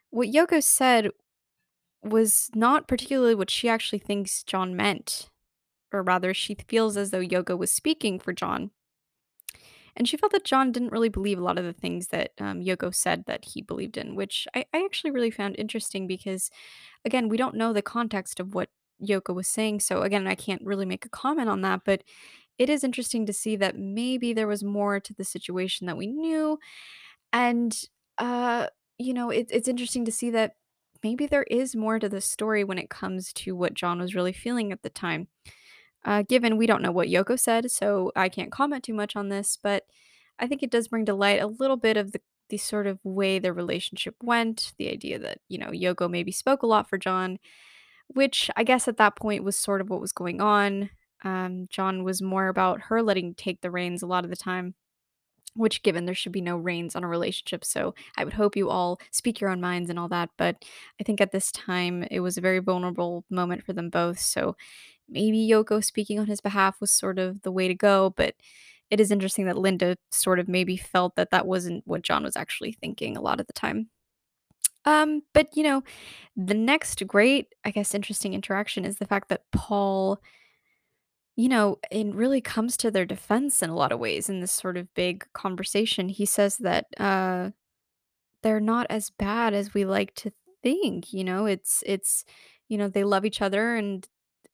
what 0.10 0.30
Yoko 0.30 0.62
said 0.62 1.10
was 2.04 2.50
not 2.54 2.88
particularly 2.88 3.36
what 3.36 3.50
she 3.50 3.70
actually 3.70 4.00
thinks 4.00 4.44
John 4.44 4.76
meant, 4.76 5.30
or 5.94 6.04
rather, 6.04 6.34
she 6.34 6.56
feels 6.68 6.98
as 6.98 7.12
though 7.12 7.22
Yoko 7.22 7.58
was 7.58 7.74
speaking 7.74 8.20
for 8.20 8.34
John. 8.34 8.72
And 9.96 10.08
she 10.08 10.18
felt 10.18 10.32
that 10.32 10.46
John 10.46 10.72
didn't 10.72 10.92
really 10.92 11.10
believe 11.10 11.40
a 11.40 11.44
lot 11.44 11.58
of 11.58 11.66
the 11.66 11.74
things 11.74 12.08
that 12.08 12.32
um, 12.40 12.62
Yoko 12.62 12.94
said 12.94 13.26
that 13.28 13.46
he 13.46 13.62
believed 13.62 13.98
in, 13.98 14.16
which 14.16 14.48
I, 14.56 14.66
I 14.74 14.84
actually 14.86 15.12
really 15.12 15.32
found 15.32 15.56
interesting 15.58 16.08
because, 16.08 16.50
again, 17.06 17.30
we 17.30 17.38
don't 17.38 17.56
know 17.56 17.74
the 17.74 17.82
context 17.82 18.40
of 18.40 18.54
what 18.54 18.70
Yoko 19.04 19.34
was 19.34 19.48
saying. 19.48 19.82
So, 19.82 20.02
again, 20.02 20.28
I 20.28 20.36
can't 20.36 20.64
really 20.64 20.86
make 20.86 21.06
a 21.06 21.10
comment 21.10 21.50
on 21.50 21.62
that, 21.62 21.82
but 21.86 22.04
it 22.58 22.70
is 22.70 22.84
interesting 22.84 23.26
to 23.26 23.34
see 23.34 23.56
that 23.56 23.78
maybe 23.78 24.34
there 24.34 24.48
was 24.48 24.64
more 24.64 25.00
to 25.00 25.14
the 25.14 25.24
situation 25.24 25.88
that 25.88 25.98
we 25.98 26.08
knew. 26.08 26.60
And, 27.34 27.76
uh, 28.18 28.68
you 28.98 29.14
know, 29.14 29.30
it, 29.30 29.48
it's 29.50 29.68
interesting 29.68 30.06
to 30.06 30.12
see 30.12 30.30
that 30.32 30.56
maybe 31.04 31.26
there 31.26 31.44
is 31.44 31.76
more 31.76 31.98
to 32.00 32.08
the 32.08 32.22
story 32.22 32.64
when 32.64 32.78
it 32.78 32.90
comes 32.90 33.34
to 33.34 33.56
what 33.56 33.74
John 33.74 34.00
was 34.00 34.16
really 34.16 34.34
feeling 34.34 34.72
at 34.72 34.84
the 34.84 34.90
time. 34.90 35.28
Uh, 36.04 36.24
given 36.24 36.58
we 36.58 36.66
don't 36.66 36.82
know 36.82 36.92
what 36.92 37.10
Yoko 37.10 37.40
said, 37.40 37.70
so 37.72 38.12
I 38.16 38.30
can't 38.30 38.52
comment 38.52 38.84
too 38.84 38.94
much 38.94 39.16
on 39.16 39.30
this, 39.30 39.58
but 39.62 39.86
I 40.40 40.48
think 40.48 40.64
it 40.64 40.72
does 40.72 40.88
bring 40.88 41.06
to 41.06 41.14
light 41.14 41.42
a 41.42 41.48
little 41.48 41.78
bit 41.78 41.98
of 41.98 42.12
the 42.12 42.22
the 42.50 42.58
sort 42.58 42.86
of 42.86 43.00
way 43.04 43.40
the 43.40 43.54
relationship 43.54 44.14
went, 44.22 44.74
the 44.78 44.90
idea 44.92 45.18
that, 45.18 45.40
you 45.48 45.58
know, 45.58 45.70
Yoko 45.70 46.10
maybe 46.10 46.34
spoke 46.34 46.64
a 46.64 46.68
lot 46.68 46.90
for 46.90 46.98
John, 46.98 47.40
which 48.10 48.52
I 48.58 48.64
guess 48.66 48.90
at 48.90 48.98
that 48.98 49.16
point 49.16 49.46
was 49.46 49.56
sort 49.56 49.80
of 49.80 49.90
what 49.90 50.02
was 50.02 50.12
going 50.12 50.42
on. 50.42 50.90
Um, 51.24 51.68
John 51.70 52.04
was 52.04 52.22
more 52.22 52.50
about 52.50 52.82
her 52.90 53.02
letting 53.02 53.36
take 53.36 53.62
the 53.62 53.72
reins 53.72 54.04
a 54.04 54.08
lot 54.08 54.26
of 54.26 54.30
the 54.30 54.36
time, 54.36 54.76
which 55.56 55.84
given 55.84 56.06
there 56.06 56.16
should 56.16 56.32
be 56.32 56.42
no 56.42 56.58
reins 56.58 56.96
on 56.96 57.04
a 57.04 57.08
relationship. 57.08 57.66
So 57.66 57.94
I 58.18 58.24
would 58.24 58.34
hope 58.34 58.56
you 58.56 58.70
all 58.70 59.00
speak 59.12 59.42
your 59.42 59.50
own 59.50 59.62
minds 59.62 59.90
and 59.90 60.00
all 60.00 60.08
that. 60.10 60.30
But 60.38 60.64
I 61.00 61.04
think 61.04 61.22
at 61.22 61.32
this 61.32 61.52
time 61.52 62.04
it 62.10 62.22
was 62.22 62.38
a 62.38 62.42
very 62.42 62.60
vulnerable 62.60 63.26
moment 63.30 63.64
for 63.66 63.74
them 63.74 63.90
both. 63.90 64.20
So 64.20 64.56
maybe 65.10 65.38
Yoko 65.38 65.84
speaking 65.84 66.20
on 66.20 66.28
his 66.28 66.42
behalf 66.42 66.80
was 66.80 66.92
sort 66.92 67.20
of 67.20 67.42
the 67.42 67.52
way 67.52 67.68
to 67.68 67.76
go. 67.76 68.14
But 68.16 68.36
it 68.90 69.00
is 69.00 69.12
interesting 69.12 69.46
that 69.46 69.58
Linda 69.58 69.98
sort 70.12 70.40
of 70.40 70.48
maybe 70.48 70.78
felt 70.78 71.16
that 71.16 71.32
that 71.32 71.48
wasn't 71.48 71.86
what 71.88 72.02
John 72.02 72.24
was 72.24 72.36
actually 72.36 72.74
thinking 72.74 73.16
a 73.16 73.22
lot 73.22 73.40
of 73.40 73.48
the 73.48 73.54
time. 73.54 73.90
Um, 74.86 75.22
but 75.34 75.48
you 75.56 75.64
know, 75.64 75.84
the 76.36 76.54
next 76.54 77.06
great, 77.08 77.54
I 77.64 77.72
guess, 77.72 77.94
interesting 77.94 78.34
interaction 78.34 78.84
is 78.84 78.98
the 78.98 79.06
fact 79.06 79.30
that 79.30 79.44
Paul 79.52 80.20
you 81.36 81.50
know, 81.50 81.78
it 81.92 82.14
really 82.14 82.42
comes 82.42 82.78
to 82.78 82.92
their 82.92 83.06
defense 83.06 83.62
in 83.62 83.70
a 83.70 83.76
lot 83.76 83.92
of 83.92 84.00
ways 84.00 84.30
in 84.30 84.42
this 84.42 84.52
sort 84.52 84.78
of 84.78 84.94
big 84.94 85.26
conversation. 85.34 86.10
He 86.10 86.26
says 86.26 86.58
that 86.58 86.88
uh, 87.00 87.52
they're 88.44 88.60
not 88.60 88.88
as 88.90 89.10
bad 89.10 89.54
as 89.54 89.74
we 89.74 89.86
like 89.86 90.16
to 90.16 90.32
think. 90.64 91.14
You 91.14 91.24
know, 91.24 91.46
it's 91.46 91.84
it's 91.86 92.26
you 92.70 92.78
know 92.78 92.88
they 92.88 93.04
love 93.04 93.26
each 93.26 93.42
other, 93.42 93.76
and 93.76 94.08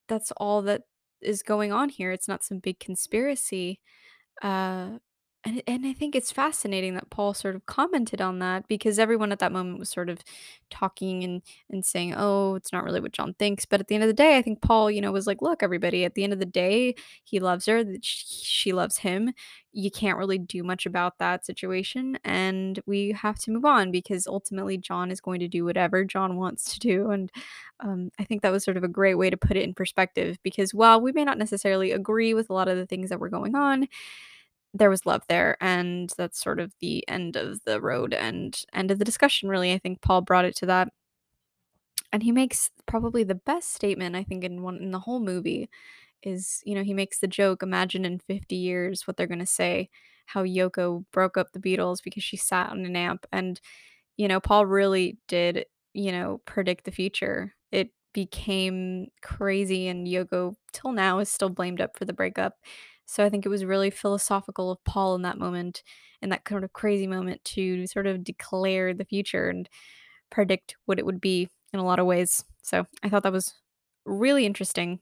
that's 0.08 0.32
all 0.38 0.62
that 0.64 0.84
is 1.22 1.44
going 1.44 1.72
on 1.72 1.90
here. 1.90 2.12
It's 2.12 2.28
not 2.28 2.44
some 2.44 2.60
big 2.60 2.80
conspiracy. 2.80 3.80
Uh, 4.42 5.00
and 5.48 5.64
and 5.68 5.86
I 5.86 5.94
think 5.94 6.16
it's 6.16 6.32
fascinating 6.32 6.94
that 6.96 7.10
Paul 7.10 7.34
sort 7.34 7.56
of 7.56 7.66
commented 7.66 8.22
on 8.22 8.40
that 8.40 8.68
because 8.68 9.00
everyone 9.00 9.32
at 9.32 9.40
that 9.40 9.52
moment 9.54 9.80
was 9.80 9.90
sort 9.90 10.10
of 10.10 10.20
talking 10.70 11.24
and 11.24 11.42
and 11.70 11.86
saying, 11.86 12.14
"Oh, 12.18 12.56
it's 12.56 12.74
not 12.74 12.84
really 12.84 13.00
what 13.00 13.14
John 13.14 13.34
thinks." 13.36 13.66
But 13.66 13.80
at 13.80 13.88
the 13.88 13.96
end 13.96 14.04
of 14.04 14.10
the 14.10 14.14
day, 14.14 14.38
I 14.38 14.42
think 14.42 14.62
Paul, 14.62 14.92
you 14.92 15.00
know, 15.02 15.12
was 15.12 15.26
like, 15.28 15.42
"Look, 15.42 15.64
everybody, 15.64 16.04
at 16.06 16.16
the 16.16 16.24
end 16.26 16.34
of 16.34 16.40
the 16.40 16.46
day, 16.46 16.96
he 17.24 17.40
loves 17.40 17.66
her, 17.68 17.84
that 17.84 18.04
she 18.04 18.74
loves 18.74 18.98
him. 18.98 19.32
You 19.74 19.90
can't 19.92 20.18
really 20.18 20.38
do 20.40 20.64
much 20.64 20.86
about 20.86 21.20
that 21.20 21.46
situation, 21.46 22.18
and 22.26 22.80
we 22.86 23.12
have 23.14 23.40
to 23.40 23.52
move 23.52 23.66
on 23.66 23.92
because 23.92 24.28
ultimately 24.28 24.78
John 24.78 25.12
is 25.12 25.22
going 25.22 25.40
to 25.40 25.48
do 25.48 25.64
whatever 25.66 26.04
John 26.04 26.36
wants 26.38 26.74
to 26.74 26.80
do." 26.80 27.10
And 27.12 27.32
um, 27.80 28.12
I 28.20 28.24
think 28.26 28.42
that 28.42 28.52
was 28.52 28.64
sort 28.66 28.78
of 28.78 28.84
a 28.84 28.88
great 28.90 29.16
way 29.16 29.30
to 29.30 29.38
put 29.38 29.56
it 29.58 29.64
in 29.64 29.74
perspective 29.74 30.38
because 30.44 30.74
while 30.74 31.00
we 31.02 31.12
may 31.14 31.24
not 31.26 31.38
necessarily 31.38 31.92
agree 31.92 32.34
with 32.34 32.50
a 32.50 32.54
lot 32.54 32.68
of 32.68 32.78
the 32.78 32.86
things 32.88 33.10
that 33.10 33.20
were 33.20 33.30
going 33.30 33.56
on, 33.56 33.88
there 34.74 34.90
was 34.90 35.06
love 35.06 35.24
there, 35.30 35.58
and 35.62 36.12
that's 36.18 36.40
sort 36.42 36.60
of 36.60 36.74
the 36.82 37.08
end 37.10 37.36
of 37.36 37.64
the 37.66 37.82
road 37.82 38.14
and 38.14 38.62
end 38.74 38.92
of 38.92 39.00
the 39.00 39.06
discussion, 39.06 39.50
really. 39.50 39.74
I 39.74 39.80
think 39.80 40.02
Paul 40.02 40.22
brought 40.22 40.46
it 40.46 40.56
to 40.58 40.66
that. 40.68 40.90
And 42.14 42.24
he 42.24 42.32
makes 42.32 42.70
probably 42.86 43.24
the 43.24 43.36
best 43.36 43.74
statement, 43.74 44.16
I 44.16 44.24
think, 44.24 44.44
in 44.44 44.62
one 44.62 44.78
in 44.78 44.92
the 44.92 45.00
whole 45.00 45.20
movie 45.20 45.70
is, 46.24 46.62
you 46.66 46.76
know, 46.76 46.84
he 46.84 46.94
makes 46.94 47.20
the 47.20 47.28
joke, 47.28 47.64
imagine 47.64 48.06
in 48.06 48.20
50 48.20 48.58
years 48.58 49.08
what 49.08 49.18
they're 49.18 49.28
gonna 49.28 49.46
say, 49.48 49.90
how 50.28 50.44
Yoko 50.46 51.06
broke 51.14 51.38
up 51.38 51.54
the 51.54 51.60
Beatles 51.62 52.04
because 52.04 52.24
she 52.24 52.38
sat 52.38 52.72
on 52.72 52.86
an 52.86 52.96
amp. 52.98 53.26
And, 53.32 53.60
you 54.18 54.28
know, 54.28 54.40
Paul 54.42 54.66
really 54.68 55.18
did, 55.28 55.66
you 55.94 56.12
know, 56.14 56.42
predict 56.46 56.86
the 56.86 56.92
future. 56.92 57.56
It 57.72 57.92
became 58.14 59.08
crazy, 59.24 59.88
and 59.90 60.08
Yoko, 60.08 60.56
till 60.74 60.92
now, 60.94 61.20
is 61.20 61.30
still 61.30 61.50
blamed 61.50 61.82
up 61.82 61.98
for 61.98 62.06
the 62.06 62.14
breakup. 62.14 62.56
So 63.08 63.24
I 63.24 63.30
think 63.30 63.46
it 63.46 63.50
was 63.50 63.66
really 63.66 63.90
philosophical 63.90 64.70
of 64.70 64.84
Paul 64.84 65.16
in 65.16 65.22
that 65.24 65.40
moment, 65.40 65.82
in 66.22 66.30
that 66.30 66.44
kind 66.44 66.64
of 66.64 66.74
crazy 66.74 67.08
moment, 67.08 67.44
to 67.46 67.88
sort 67.88 68.06
of 68.06 68.24
declare 68.24 68.94
the 68.94 69.06
future 69.06 69.50
and 69.50 69.68
predict 70.30 70.76
what 70.86 71.00
it 71.00 71.06
would 71.06 71.22
be 71.22 71.50
in 71.74 71.80
a 71.80 71.86
lot 71.86 72.00
of 72.00 72.06
ways. 72.06 72.44
So 72.62 72.86
I 73.02 73.10
thought 73.10 73.24
that 73.24 73.32
was 73.32 73.54
really 74.06 74.46
interesting. 74.46 75.00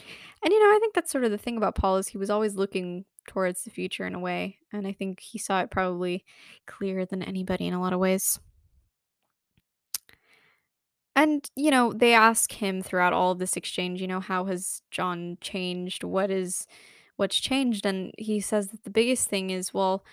And 0.00 0.52
you 0.52 0.60
know, 0.60 0.76
I 0.76 0.78
think 0.80 0.94
that's 0.94 1.10
sort 1.10 1.24
of 1.24 1.32
the 1.32 1.38
thing 1.38 1.56
about 1.56 1.74
Paul 1.74 1.96
is 1.96 2.08
he 2.08 2.18
was 2.18 2.30
always 2.30 2.54
looking 2.54 3.04
towards 3.26 3.64
the 3.64 3.70
future 3.70 4.06
in 4.06 4.14
a 4.14 4.20
way, 4.20 4.58
and 4.72 4.86
I 4.86 4.92
think 4.92 5.18
he 5.20 5.38
saw 5.38 5.60
it 5.60 5.70
probably 5.70 6.24
clearer 6.66 7.04
than 7.04 7.22
anybody 7.22 7.66
in 7.66 7.74
a 7.74 7.80
lot 7.80 7.92
of 7.92 7.98
ways. 7.98 8.38
And, 11.16 11.48
you 11.56 11.70
know, 11.70 11.92
they 11.92 12.12
ask 12.12 12.52
him 12.52 12.82
throughout 12.82 13.12
all 13.12 13.32
of 13.32 13.38
this 13.38 13.56
exchange, 13.56 14.00
you 14.00 14.08
know, 14.08 14.20
how 14.20 14.44
has 14.46 14.82
John 14.90 15.38
changed? 15.40 16.02
What 16.02 16.30
is 16.30 16.66
what's 17.16 17.38
changed? 17.40 17.86
And 17.86 18.12
he 18.18 18.40
says 18.40 18.68
that 18.68 18.84
the 18.84 18.90
biggest 18.90 19.28
thing 19.28 19.50
is, 19.50 19.74
well, 19.74 20.04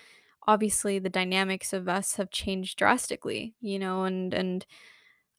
obviously 0.46 0.98
the 0.98 1.08
dynamics 1.08 1.72
of 1.72 1.88
us 1.88 2.16
have 2.16 2.30
changed 2.30 2.78
drastically, 2.78 3.54
you 3.60 3.78
know, 3.78 4.04
and 4.04 4.34
and 4.34 4.66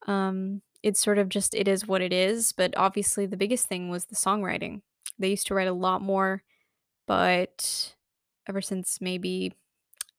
um 0.08 0.62
it's 0.84 1.02
sort 1.02 1.18
of 1.18 1.30
just 1.30 1.56
it 1.56 1.68
is 1.68 1.88
what 1.88 2.02
it 2.02 2.14
is, 2.14 2.52
but 2.52 2.76
obviously 2.78 3.26
the 3.26 3.38
biggest 3.38 3.68
thing 3.68 3.90
was 3.90 4.06
the 4.06 4.16
songwriting. 4.16 4.82
They 5.20 5.30
used 5.30 5.48
to 5.48 5.56
write 5.56 5.68
a 5.68 5.74
lot 5.74 6.02
more, 6.02 6.44
but 7.08 7.96
ever 8.48 8.62
since 8.62 9.00
maybe 9.02 9.54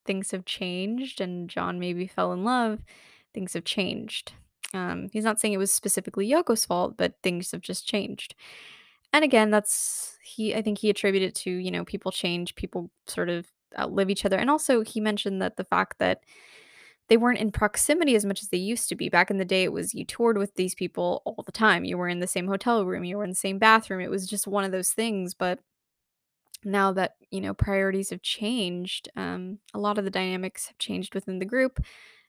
things 0.05 0.31
have 0.31 0.45
changed 0.45 1.21
and 1.21 1.49
John 1.49 1.79
maybe 1.79 2.07
fell 2.07 2.33
in 2.33 2.43
love, 2.43 2.79
things 3.33 3.53
have 3.53 3.65
changed. 3.65 4.33
Um, 4.73 5.09
he's 5.13 5.23
not 5.23 5.39
saying 5.39 5.53
it 5.53 5.57
was 5.57 5.71
specifically 5.71 6.29
Yoko's 6.29 6.65
fault, 6.65 6.97
but 6.97 7.15
things 7.23 7.51
have 7.51 7.61
just 7.61 7.87
changed. 7.87 8.35
And 9.15 9.23
again, 9.23 9.49
that's 9.49 10.17
he 10.21 10.53
I 10.53 10.61
think 10.61 10.77
he 10.77 10.89
attributed 10.89 11.33
to, 11.35 11.49
you 11.49 11.71
know, 11.71 11.85
people 11.85 12.11
change, 12.11 12.53
people 12.55 12.91
sort 13.07 13.29
of 13.29 13.47
outlive 13.79 14.09
each 14.09 14.25
other. 14.25 14.35
And 14.35 14.49
also 14.49 14.81
he 14.81 14.99
mentioned 14.99 15.41
that 15.41 15.55
the 15.55 15.63
fact 15.63 15.99
that 15.99 16.25
they 17.07 17.15
weren't 17.15 17.39
in 17.39 17.49
proximity 17.49 18.15
as 18.17 18.25
much 18.25 18.41
as 18.41 18.49
they 18.49 18.57
used 18.57 18.89
to 18.89 18.95
be. 18.95 19.07
Back 19.07 19.31
in 19.31 19.37
the 19.37 19.45
day, 19.45 19.63
it 19.63 19.71
was 19.71 19.93
you 19.93 20.03
toured 20.03 20.37
with 20.37 20.55
these 20.55 20.75
people 20.75 21.21
all 21.23 21.43
the 21.45 21.53
time. 21.53 21.85
You 21.85 21.97
were 21.97 22.09
in 22.09 22.19
the 22.19 22.27
same 22.27 22.45
hotel 22.45 22.85
room, 22.85 23.05
you 23.05 23.15
were 23.15 23.23
in 23.23 23.29
the 23.29 23.35
same 23.37 23.57
bathroom. 23.57 24.01
It 24.01 24.09
was 24.09 24.27
just 24.27 24.47
one 24.47 24.65
of 24.65 24.73
those 24.73 24.89
things. 24.89 25.33
But 25.33 25.59
now 26.65 26.91
that, 26.91 27.13
you 27.31 27.39
know, 27.39 27.53
priorities 27.53 28.09
have 28.09 28.21
changed, 28.21 29.07
um, 29.15 29.59
a 29.73 29.79
lot 29.79 29.97
of 29.97 30.03
the 30.03 30.11
dynamics 30.11 30.67
have 30.67 30.77
changed 30.77 31.15
within 31.15 31.39
the 31.39 31.45
group, 31.45 31.81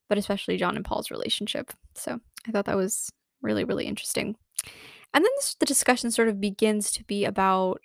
but 0.08 0.18
especially 0.18 0.56
John 0.56 0.76
and 0.76 0.84
Paul's 0.84 1.10
relationship. 1.10 1.72
So 1.96 2.20
I 2.46 2.52
thought 2.52 2.66
that 2.66 2.76
was 2.76 3.10
really, 3.42 3.64
really 3.64 3.86
interesting. 3.86 4.36
And 5.16 5.24
then 5.24 5.32
this, 5.36 5.56
the 5.58 5.64
discussion 5.64 6.10
sort 6.10 6.28
of 6.28 6.42
begins 6.42 6.90
to 6.92 7.02
be 7.02 7.24
about, 7.24 7.80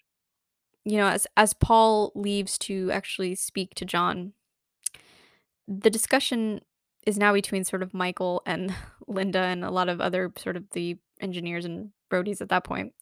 you 0.83 0.97
know, 0.97 1.07
as 1.07 1.25
as 1.37 1.53
Paul 1.53 2.11
leaves 2.13 2.57
to 2.59 2.91
actually 2.91 3.35
speak 3.35 3.73
to 3.75 3.85
John, 3.85 4.33
the 5.65 5.89
discussion 5.89 6.59
is 7.07 7.17
now 7.17 7.31
between 7.31 7.63
sort 7.63 7.83
of 7.83 7.93
Michael 7.93 8.41
and 8.45 8.75
Linda 9.07 9.39
and 9.39 9.63
a 9.63 9.71
lot 9.71 9.87
of 9.87 10.01
other 10.01 10.33
sort 10.37 10.57
of 10.57 10.69
the 10.71 10.97
engineers 11.21 11.63
and 11.63 11.91
roadies 12.11 12.41
at 12.41 12.49
that 12.49 12.65
point. 12.65 12.93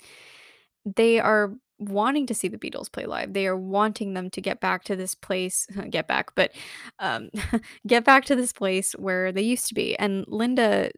They 0.86 1.20
are 1.20 1.56
wanting 1.80 2.28
to 2.28 2.36
see 2.36 2.50
the 2.50 2.58
Beatles 2.60 2.92
play 2.92 3.08
live. 3.08 3.34
They 3.34 3.48
are 3.48 3.58
wanting 3.58 4.14
them 4.14 4.30
to 4.30 4.42
get 4.42 4.60
back 4.60 4.84
to 4.84 4.96
this 4.96 5.16
place, 5.16 5.66
get 5.90 6.08
back, 6.08 6.36
but 6.36 6.52
um, 7.00 7.32
get 7.88 8.06
back 8.06 8.26
to 8.26 8.36
this 8.36 8.54
place 8.54 8.92
where 8.92 9.32
they 9.32 9.42
used 9.42 9.66
to 9.70 9.74
be. 9.74 9.98
And 9.98 10.24
Linda 10.28 10.92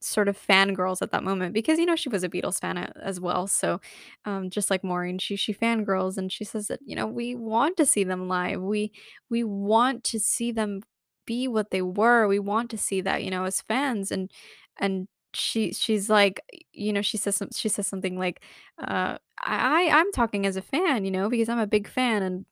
sort 0.00 0.28
of 0.28 0.38
fangirls 0.38 1.02
at 1.02 1.10
that 1.12 1.24
moment 1.24 1.52
because 1.54 1.78
you 1.78 1.86
know 1.86 1.96
she 1.96 2.08
was 2.08 2.22
a 2.24 2.28
Beatles 2.28 2.60
fan 2.60 2.78
as 3.02 3.20
well. 3.20 3.46
So 3.46 3.80
um, 4.24 4.50
just 4.50 4.70
like 4.70 4.84
Maureen, 4.84 5.18
she 5.18 5.36
she 5.36 5.52
fangirls 5.54 6.16
and 6.18 6.30
she 6.32 6.44
says 6.44 6.68
that 6.68 6.80
you 6.84 6.96
know 6.96 7.06
we 7.06 7.34
want 7.34 7.76
to 7.78 7.86
see 7.86 8.04
them 8.04 8.28
live. 8.28 8.60
We 8.62 8.92
we 9.30 9.44
want 9.44 10.04
to 10.04 10.20
see 10.20 10.52
them 10.52 10.82
be 11.26 11.48
what 11.48 11.70
they 11.70 11.82
were. 11.82 12.26
We 12.28 12.38
want 12.38 12.70
to 12.70 12.78
see 12.78 13.00
that 13.02 13.22
you 13.24 13.30
know 13.30 13.44
as 13.44 13.60
fans 13.60 14.10
and 14.10 14.30
and 14.78 15.08
she 15.34 15.72
she's 15.72 16.08
like 16.08 16.40
you 16.72 16.92
know 16.92 17.02
she 17.02 17.16
says 17.18 17.36
some, 17.36 17.50
she 17.52 17.68
says 17.68 17.86
something 17.86 18.18
like 18.18 18.40
uh 18.78 19.18
I 19.42 19.88
I'm 19.92 20.10
talking 20.12 20.46
as 20.46 20.56
a 20.56 20.62
fan 20.62 21.04
you 21.04 21.10
know 21.10 21.28
because 21.28 21.48
I'm 21.50 21.58
a 21.58 21.66
big 21.66 21.86
fan 21.88 22.22
and 22.22 22.46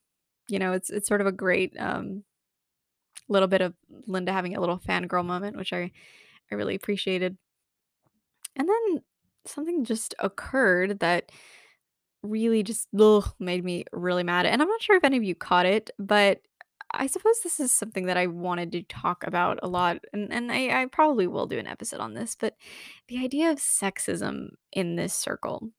you 0.48 0.58
know 0.58 0.72
it's 0.72 0.90
it's 0.90 1.08
sort 1.08 1.20
of 1.22 1.26
a 1.28 1.32
great 1.32 1.74
um 1.80 2.24
little 3.28 3.48
bit 3.48 3.60
of 3.60 3.74
Linda 4.06 4.32
having 4.32 4.56
a 4.56 4.60
little 4.60 4.78
fangirl 4.78 5.24
moment 5.24 5.56
which 5.56 5.72
I 5.72 5.90
I 6.50 6.54
really 6.54 6.74
appreciated 6.74 7.36
and 8.56 8.68
then 8.68 9.02
something 9.44 9.84
just 9.84 10.14
occurred 10.18 10.98
that 11.00 11.30
really 12.22 12.62
just 12.62 12.88
ugh, 12.98 13.32
made 13.38 13.64
me 13.64 13.84
really 13.92 14.22
mad. 14.22 14.46
And 14.46 14.60
I'm 14.60 14.68
not 14.68 14.82
sure 14.82 14.96
if 14.96 15.04
any 15.04 15.16
of 15.16 15.22
you 15.22 15.34
caught 15.34 15.66
it, 15.66 15.90
but 15.98 16.40
I 16.92 17.06
suppose 17.06 17.40
this 17.42 17.60
is 17.60 17.72
something 17.72 18.06
that 18.06 18.16
I 18.16 18.26
wanted 18.26 18.72
to 18.72 18.82
talk 18.82 19.24
about 19.26 19.60
a 19.62 19.68
lot. 19.68 19.98
And, 20.12 20.32
and 20.32 20.50
I, 20.50 20.82
I 20.82 20.86
probably 20.86 21.26
will 21.26 21.46
do 21.46 21.58
an 21.58 21.66
episode 21.66 22.00
on 22.00 22.14
this, 22.14 22.34
but 22.34 22.54
the 23.08 23.22
idea 23.22 23.50
of 23.50 23.58
sexism 23.58 24.50
in 24.72 24.96
this 24.96 25.12
circle, 25.12 25.70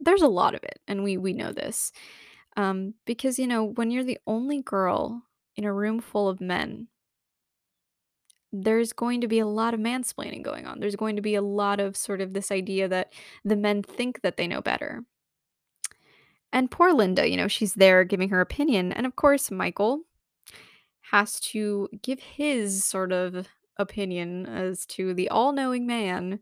there's 0.00 0.22
a 0.22 0.28
lot 0.28 0.54
of 0.54 0.64
it. 0.64 0.80
And 0.88 1.04
we, 1.04 1.16
we 1.16 1.32
know 1.32 1.52
this. 1.52 1.92
Um, 2.56 2.94
because, 3.06 3.38
you 3.38 3.46
know, 3.46 3.64
when 3.64 3.90
you're 3.90 4.04
the 4.04 4.18
only 4.26 4.62
girl 4.62 5.22
in 5.56 5.64
a 5.64 5.72
room 5.72 6.00
full 6.00 6.28
of 6.28 6.40
men, 6.40 6.88
there's 8.52 8.92
going 8.92 9.20
to 9.20 9.28
be 9.28 9.38
a 9.38 9.46
lot 9.46 9.74
of 9.74 9.80
mansplaining 9.80 10.42
going 10.42 10.66
on. 10.66 10.80
There's 10.80 10.96
going 10.96 11.16
to 11.16 11.22
be 11.22 11.34
a 11.34 11.42
lot 11.42 11.80
of 11.80 11.96
sort 11.96 12.20
of 12.20 12.32
this 12.32 12.50
idea 12.50 12.88
that 12.88 13.12
the 13.44 13.56
men 13.56 13.82
think 13.82 14.22
that 14.22 14.36
they 14.36 14.46
know 14.46 14.60
better. 14.60 15.04
And 16.52 16.70
poor 16.70 16.92
Linda, 16.92 17.28
you 17.28 17.36
know, 17.36 17.48
she's 17.48 17.74
there 17.74 18.02
giving 18.04 18.30
her 18.30 18.40
opinion. 18.40 18.92
And 18.92 19.06
of 19.06 19.14
course, 19.14 19.50
Michael 19.50 20.00
has 21.12 21.38
to 21.40 21.88
give 22.02 22.20
his 22.20 22.84
sort 22.84 23.12
of 23.12 23.46
opinion 23.76 24.46
as 24.46 24.84
to 24.86 25.14
the 25.14 25.28
all 25.28 25.52
knowing 25.52 25.86
man. 25.86 26.40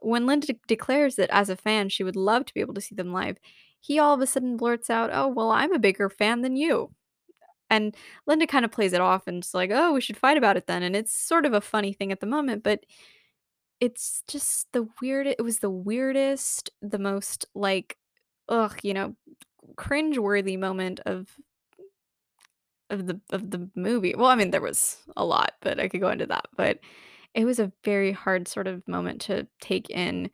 When 0.00 0.26
Linda 0.26 0.48
de- 0.48 0.60
declares 0.66 1.16
that 1.16 1.30
as 1.30 1.48
a 1.48 1.56
fan, 1.56 1.88
she 1.88 2.04
would 2.04 2.16
love 2.16 2.44
to 2.46 2.54
be 2.54 2.60
able 2.60 2.74
to 2.74 2.80
see 2.80 2.94
them 2.94 3.12
live, 3.12 3.38
he 3.80 3.98
all 3.98 4.14
of 4.14 4.20
a 4.20 4.26
sudden 4.26 4.56
blurts 4.56 4.90
out, 4.90 5.10
Oh, 5.12 5.28
well, 5.28 5.50
I'm 5.50 5.72
a 5.72 5.78
bigger 5.78 6.08
fan 6.10 6.42
than 6.42 6.56
you. 6.56 6.90
And 7.70 7.96
Linda 8.26 8.46
kind 8.46 8.64
of 8.64 8.72
plays 8.72 8.92
it 8.92 9.00
off 9.00 9.26
and 9.26 9.38
it's 9.38 9.54
like, 9.54 9.70
Oh, 9.72 9.92
we 9.94 10.00
should 10.00 10.16
fight 10.16 10.36
about 10.38 10.56
it 10.56 10.66
then. 10.66 10.82
And 10.82 10.94
it's 10.96 11.12
sort 11.12 11.46
of 11.46 11.52
a 11.54 11.60
funny 11.60 11.92
thing 11.92 12.12
at 12.12 12.20
the 12.20 12.26
moment, 12.26 12.62
but 12.62 12.84
It's 13.80 14.22
just 14.28 14.72
the 14.72 14.88
weird 15.02 15.26
it 15.26 15.42
was 15.42 15.58
the 15.58 15.70
weirdest, 15.70 16.70
the 16.80 16.98
most, 16.98 17.46
like, 17.54 17.98
ugh, 18.48 18.78
you 18.82 18.94
know, 18.94 19.16
cringe-worthy 19.76 20.56
moment 20.56 21.00
of 21.06 21.28
of 22.90 23.06
the 23.06 23.20
of 23.30 23.50
the 23.50 23.68
movie. 23.74 24.14
Well, 24.14 24.26
I 24.28 24.34
mean, 24.34 24.50
there 24.50 24.60
was 24.60 24.98
a 25.16 25.24
lot, 25.24 25.52
but 25.60 25.80
I 25.80 25.88
could 25.88 26.00
go 26.00 26.10
into 26.10 26.26
that, 26.26 26.46
but 26.56 26.80
it 27.34 27.44
was 27.44 27.58
a 27.58 27.72
very 27.84 28.12
hard 28.12 28.46
sort 28.46 28.66
of 28.66 28.86
moment 28.86 29.20
to 29.22 29.46
take 29.60 29.90
in 29.90 30.30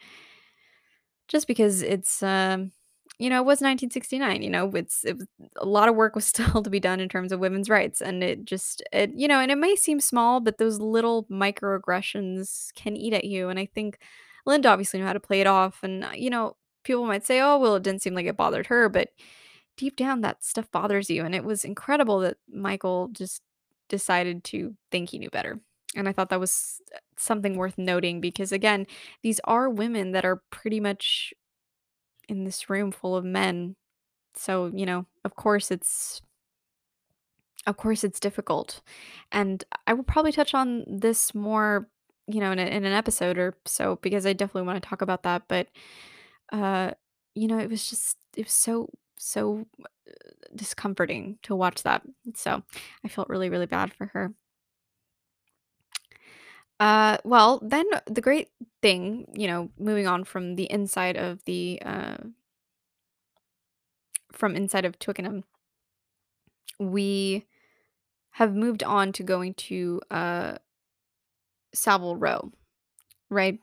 just 1.28 1.46
because 1.46 1.82
it's, 1.82 2.22
um, 2.22 2.72
you 3.20 3.30
know, 3.30 3.40
it 3.40 3.46
was 3.46 3.60
1969, 3.60 4.42
you 4.42 4.50
know, 4.50 4.70
it's 4.74 5.04
it 5.04 5.16
was 5.18 5.26
a 5.56 5.66
lot 5.66 5.88
of 5.88 5.94
work 5.96 6.14
was 6.16 6.26
still 6.34 6.62
to 6.62 6.70
be 6.70 6.80
done 6.80 7.00
in 7.00 7.08
terms 7.08 7.32
of 7.32 7.40
women's 7.40 7.70
rights, 7.70 8.00
and 8.02 8.22
it 8.24 8.44
just 8.44 8.82
it 8.92 9.12
you 9.14 9.28
know, 9.28 9.40
and 9.40 9.50
it 9.52 9.58
may 9.58 9.76
seem 9.76 10.00
small, 10.00 10.40
but 10.40 10.58
those 10.58 10.80
little 10.80 11.24
microaggressions 11.26 12.72
can 12.74 12.96
eat 12.96 13.12
at 13.14 13.24
you, 13.24 13.48
and 13.50 13.58
I 13.58 13.66
think 13.66 13.98
Linda 14.46 14.68
obviously 14.70 15.00
knew 15.00 15.06
how 15.06 15.12
to 15.12 15.20
play 15.20 15.40
it 15.40 15.46
off, 15.46 15.80
and, 15.82 16.04
uh, 16.04 16.10
you 16.14 16.30
know, 16.30 16.56
people 16.84 17.06
might 17.06 17.26
say, 17.26 17.40
"Oh, 17.40 17.58
well, 17.58 17.76
it 17.76 17.82
didn't 17.84 18.02
seem 18.02 18.14
like 18.14 18.26
it 18.26 18.36
bothered 18.36 18.66
her," 18.68 18.88
but 18.88 19.10
deep 19.76 19.96
down 19.96 20.20
that 20.22 20.44
stuff 20.44 20.70
bothers 20.70 21.10
you, 21.10 21.24
and 21.24 21.34
it 21.34 21.44
was 21.44 21.64
incredible 21.64 22.20
that 22.20 22.36
Michael 22.52 23.08
just 23.12 23.42
decided 23.88 24.44
to 24.44 24.74
think 24.90 25.10
he 25.10 25.18
knew 25.18 25.30
better. 25.30 25.60
And 25.96 26.08
I 26.08 26.12
thought 26.12 26.28
that 26.30 26.40
was 26.40 26.80
uh, 26.94 26.98
something 27.16 27.56
worth 27.56 27.76
noting 27.78 28.20
because 28.20 28.52
again, 28.52 28.86
these 29.22 29.40
are 29.44 29.68
women 29.68 30.12
that 30.12 30.24
are 30.24 30.42
pretty 30.50 30.78
much 30.80 31.34
in 32.30 32.44
this 32.44 32.70
room 32.70 32.92
full 32.92 33.16
of 33.16 33.24
men. 33.24 33.74
So, 34.34 34.70
you 34.72 34.86
know, 34.86 35.06
of 35.24 35.34
course 35.34 35.70
it's 35.70 36.22
of 37.66 37.76
course 37.76 38.04
it's 38.04 38.20
difficult. 38.20 38.80
And 39.32 39.62
I 39.86 39.92
will 39.92 40.04
probably 40.04 40.32
touch 40.32 40.54
on 40.54 40.84
this 40.88 41.34
more, 41.34 41.88
you 42.26 42.40
know, 42.40 42.52
in, 42.52 42.58
a, 42.58 42.62
in 42.62 42.84
an 42.84 42.92
episode 42.92 43.36
or 43.36 43.54
so 43.66 43.98
because 44.00 44.24
I 44.24 44.32
definitely 44.32 44.66
want 44.66 44.82
to 44.82 44.88
talk 44.88 45.02
about 45.02 45.24
that, 45.24 45.42
but 45.48 45.66
uh 46.52 46.92
you 47.34 47.46
know, 47.48 47.58
it 47.58 47.68
was 47.70 47.88
just 47.90 48.16
it 48.36 48.46
was 48.46 48.52
so 48.52 48.88
so 49.18 49.66
uh, 49.80 50.12
discomforting 50.56 51.38
to 51.42 51.54
watch 51.54 51.82
that. 51.82 52.02
So, 52.34 52.62
I 53.04 53.08
felt 53.08 53.28
really 53.28 53.50
really 53.50 53.66
bad 53.66 53.92
for 53.92 54.06
her. 54.06 54.32
Uh, 56.80 57.18
well, 57.24 57.60
then 57.62 57.84
the 58.06 58.22
great 58.22 58.48
thing, 58.80 59.26
you 59.34 59.46
know, 59.46 59.68
moving 59.78 60.06
on 60.06 60.24
from 60.24 60.56
the 60.56 60.64
inside 60.72 61.16
of 61.16 61.44
the 61.44 61.80
uh 61.84 62.16
from 64.32 64.56
inside 64.56 64.86
of 64.86 64.98
Twickenham, 64.98 65.44
we 66.78 67.44
have 68.32 68.54
moved 68.54 68.82
on 68.82 69.12
to 69.12 69.22
going 69.22 69.52
to 69.54 70.00
uh 70.10 70.54
Savile 71.74 72.16
Row, 72.16 72.50
right? 73.28 73.58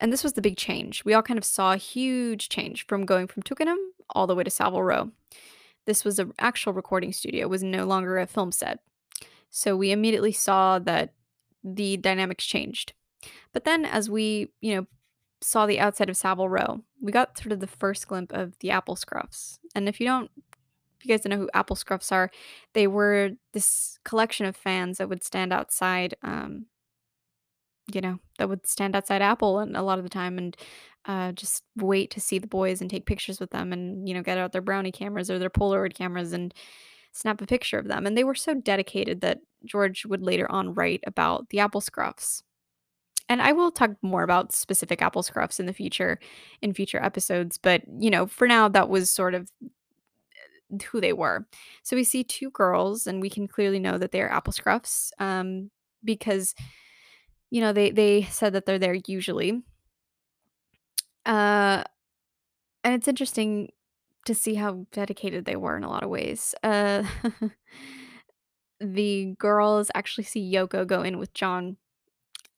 And 0.00 0.12
this 0.12 0.22
was 0.22 0.34
the 0.34 0.42
big 0.42 0.56
change. 0.56 1.04
We 1.04 1.12
all 1.12 1.22
kind 1.22 1.38
of 1.38 1.44
saw 1.44 1.72
a 1.72 1.76
huge 1.76 2.48
change 2.48 2.86
from 2.86 3.04
going 3.04 3.26
from 3.26 3.42
Twickenham 3.42 3.78
all 4.10 4.28
the 4.28 4.36
way 4.36 4.44
to 4.44 4.50
Savile 4.50 4.82
Row. 4.82 5.10
This 5.86 6.04
was 6.04 6.20
an 6.20 6.32
actual 6.38 6.72
recording 6.72 7.12
studio, 7.12 7.46
it 7.46 7.50
was 7.50 7.64
no 7.64 7.84
longer 7.84 8.18
a 8.18 8.28
film 8.28 8.52
set. 8.52 8.78
So 9.50 9.76
we 9.76 9.90
immediately 9.90 10.32
saw 10.32 10.78
that 10.78 11.12
the 11.62 11.96
dynamics 11.96 12.44
changed. 12.44 12.92
But 13.52 13.64
then 13.64 13.84
as 13.84 14.10
we, 14.10 14.48
you 14.60 14.74
know, 14.74 14.86
saw 15.40 15.66
the 15.66 15.80
outside 15.80 16.08
of 16.08 16.16
Savile 16.16 16.48
Row, 16.48 16.82
we 17.00 17.12
got 17.12 17.38
sort 17.38 17.52
of 17.52 17.60
the 17.60 17.66
first 17.66 18.06
glimpse 18.08 18.34
of 18.34 18.58
the 18.60 18.70
Apple 18.70 18.96
Scruffs. 18.96 19.58
And 19.74 19.88
if 19.88 20.00
you 20.00 20.06
don't 20.06 20.30
if 20.98 21.06
you 21.06 21.12
guys 21.12 21.22
don't 21.22 21.30
know 21.30 21.38
who 21.38 21.50
Apple 21.52 21.74
Scruffs 21.74 22.12
are, 22.12 22.30
they 22.74 22.86
were 22.86 23.30
this 23.52 23.98
collection 24.04 24.46
of 24.46 24.54
fans 24.54 24.98
that 24.98 25.08
would 25.08 25.24
stand 25.24 25.52
outside 25.52 26.14
um 26.22 26.66
you 27.92 28.00
know, 28.00 28.18
that 28.38 28.48
would 28.48 28.66
stand 28.66 28.94
outside 28.94 29.22
Apple 29.22 29.58
and 29.58 29.76
a 29.76 29.82
lot 29.82 29.98
of 29.98 30.04
the 30.04 30.10
time 30.10 30.38
and 30.38 30.56
uh, 31.04 31.32
just 31.32 31.64
wait 31.76 32.10
to 32.12 32.20
see 32.20 32.38
the 32.38 32.46
boys 32.46 32.80
and 32.80 32.88
take 32.88 33.06
pictures 33.06 33.40
with 33.40 33.50
them 33.50 33.72
and, 33.72 34.08
you 34.08 34.14
know, 34.14 34.22
get 34.22 34.38
out 34.38 34.52
their 34.52 34.62
brownie 34.62 34.92
cameras 34.92 35.30
or 35.30 35.38
their 35.38 35.50
Polaroid 35.50 35.94
cameras 35.94 36.32
and 36.32 36.54
snap 37.12 37.40
a 37.40 37.46
picture 37.46 37.78
of 37.78 37.88
them. 37.88 38.06
And 38.06 38.16
they 38.16 38.24
were 38.24 38.34
so 38.34 38.54
dedicated 38.54 39.20
that 39.20 39.40
George 39.64 40.04
would 40.06 40.22
later 40.22 40.50
on 40.50 40.74
write 40.74 41.02
about 41.06 41.48
the 41.50 41.60
Apple 41.60 41.80
Scruffs. 41.80 42.42
And 43.28 43.40
I 43.40 43.52
will 43.52 43.70
talk 43.70 43.92
more 44.02 44.24
about 44.24 44.52
specific 44.52 45.00
Apple 45.00 45.22
Scruffs 45.22 45.60
in 45.60 45.66
the 45.66 45.72
future, 45.72 46.18
in 46.60 46.74
future 46.74 47.02
episodes. 47.02 47.58
But, 47.58 47.82
you 47.98 48.10
know, 48.10 48.26
for 48.26 48.48
now, 48.48 48.68
that 48.68 48.88
was 48.88 49.10
sort 49.10 49.34
of 49.34 49.50
who 50.90 51.00
they 51.00 51.12
were. 51.12 51.46
So 51.82 51.96
we 51.96 52.04
see 52.04 52.24
two 52.24 52.50
girls, 52.50 53.06
and 53.06 53.20
we 53.20 53.30
can 53.30 53.46
clearly 53.46 53.78
know 53.78 53.98
that 53.98 54.10
they 54.10 54.20
are 54.20 54.32
Apple 54.32 54.52
Scruffs 54.52 55.10
um, 55.18 55.70
because 56.02 56.54
you 57.52 57.60
know, 57.60 57.74
they 57.74 57.90
they 57.90 58.22
said 58.22 58.54
that 58.54 58.64
they're 58.64 58.78
there 58.78 58.96
usually. 59.06 59.62
Uh, 61.26 61.84
and 62.82 62.94
it's 62.94 63.06
interesting 63.06 63.70
to 64.24 64.34
see 64.34 64.54
how 64.54 64.86
dedicated 64.92 65.44
they 65.44 65.56
were 65.56 65.76
in 65.76 65.84
a 65.84 65.90
lot 65.90 66.02
of 66.02 66.10
ways. 66.10 66.54
Uh, 66.62 67.04
the 68.80 69.34
girls 69.38 69.90
actually 69.94 70.24
see 70.24 70.52
Yoko 70.52 70.86
go 70.86 71.02
in 71.02 71.18
with 71.18 71.34
John, 71.34 71.76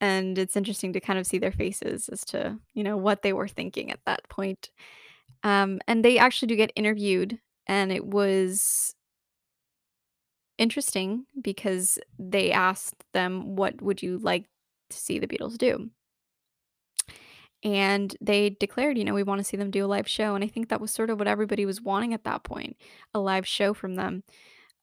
and 0.00 0.38
it's 0.38 0.56
interesting 0.56 0.92
to 0.92 1.00
kind 1.00 1.18
of 1.18 1.26
see 1.26 1.38
their 1.38 1.52
faces 1.52 2.08
as 2.08 2.24
to, 2.26 2.58
you 2.74 2.82
know, 2.82 2.96
what 2.96 3.22
they 3.22 3.32
were 3.32 3.48
thinking 3.48 3.90
at 3.90 4.00
that 4.06 4.28
point. 4.28 4.70
Um, 5.42 5.80
and 5.86 6.04
they 6.04 6.18
actually 6.18 6.48
do 6.48 6.56
get 6.56 6.72
interviewed, 6.76 7.38
and 7.66 7.92
it 7.92 8.06
was 8.06 8.94
interesting 10.58 11.26
because 11.40 11.98
they 12.18 12.52
asked 12.52 13.04
them, 13.12 13.56
"What 13.56 13.80
would 13.82 14.02
you 14.02 14.18
like 14.18 14.46
to 14.90 14.96
see 14.96 15.18
the 15.18 15.26
Beatles 15.26 15.58
do?" 15.58 15.90
And 17.64 18.14
they 18.20 18.50
declared, 18.50 18.98
you 18.98 19.04
know, 19.04 19.14
we 19.14 19.22
want 19.22 19.38
to 19.40 19.44
see 19.44 19.56
them 19.56 19.70
do 19.70 19.84
a 19.84 19.88
live 19.88 20.06
show. 20.06 20.34
And 20.34 20.44
I 20.44 20.48
think 20.48 20.68
that 20.68 20.80
was 20.80 20.90
sort 20.90 21.08
of 21.10 21.18
what 21.18 21.28
everybody 21.28 21.64
was 21.64 21.80
wanting 21.80 22.12
at 22.12 22.24
that 22.24 22.44
point 22.44 22.76
a 23.14 23.20
live 23.20 23.46
show 23.46 23.72
from 23.72 23.94
them. 23.94 24.22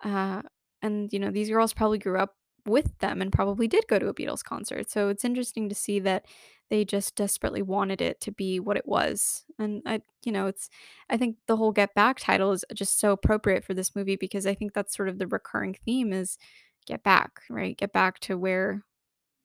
Uh, 0.04 0.42
and, 0.82 1.14
you 1.14 1.20
know, 1.20 1.30
these 1.30 1.50
girls 1.50 1.74
probably 1.74 2.00
grew 2.00 2.18
up 2.18 2.36
with 2.66 2.98
them 3.00 3.22
and 3.22 3.32
probably 3.32 3.68
did 3.68 3.88
go 3.88 4.00
to 4.00 4.08
a 4.08 4.14
Beatles 4.14 4.44
concert. 4.44 4.90
So 4.90 5.10
it's 5.10 5.26
interesting 5.26 5.70
to 5.70 5.76
see 5.76 6.00
that 6.00 6.26
they 6.72 6.86
just 6.86 7.16
desperately 7.16 7.62
wanted 7.62 8.02
it 8.02 8.20
to 8.22 8.32
be 8.32 8.60
what 8.60 8.78
it 8.78 8.88
was. 8.88 9.44
And 9.60 9.84
I, 9.86 10.02
you 10.24 10.32
know, 10.32 10.48
it's, 10.48 10.70
I 11.10 11.18
think 11.18 11.36
the 11.48 11.58
whole 11.58 11.72
Get 11.72 11.94
Back 11.94 12.20
title 12.20 12.52
is 12.52 12.66
just 12.74 13.00
so 13.00 13.12
appropriate 13.12 13.64
for 13.64 13.74
this 13.74 13.96
movie 13.96 14.16
because 14.16 14.48
I 14.48 14.56
think 14.56 14.74
that's 14.74 14.96
sort 14.96 15.10
of 15.10 15.20
the 15.20 15.28
recurring 15.28 15.76
theme 15.86 16.14
is 16.14 16.38
get 16.88 17.04
back, 17.04 17.42
right? 17.50 17.78
Get 17.78 17.94
back 17.94 18.20
to 18.22 18.38
where, 18.38 18.84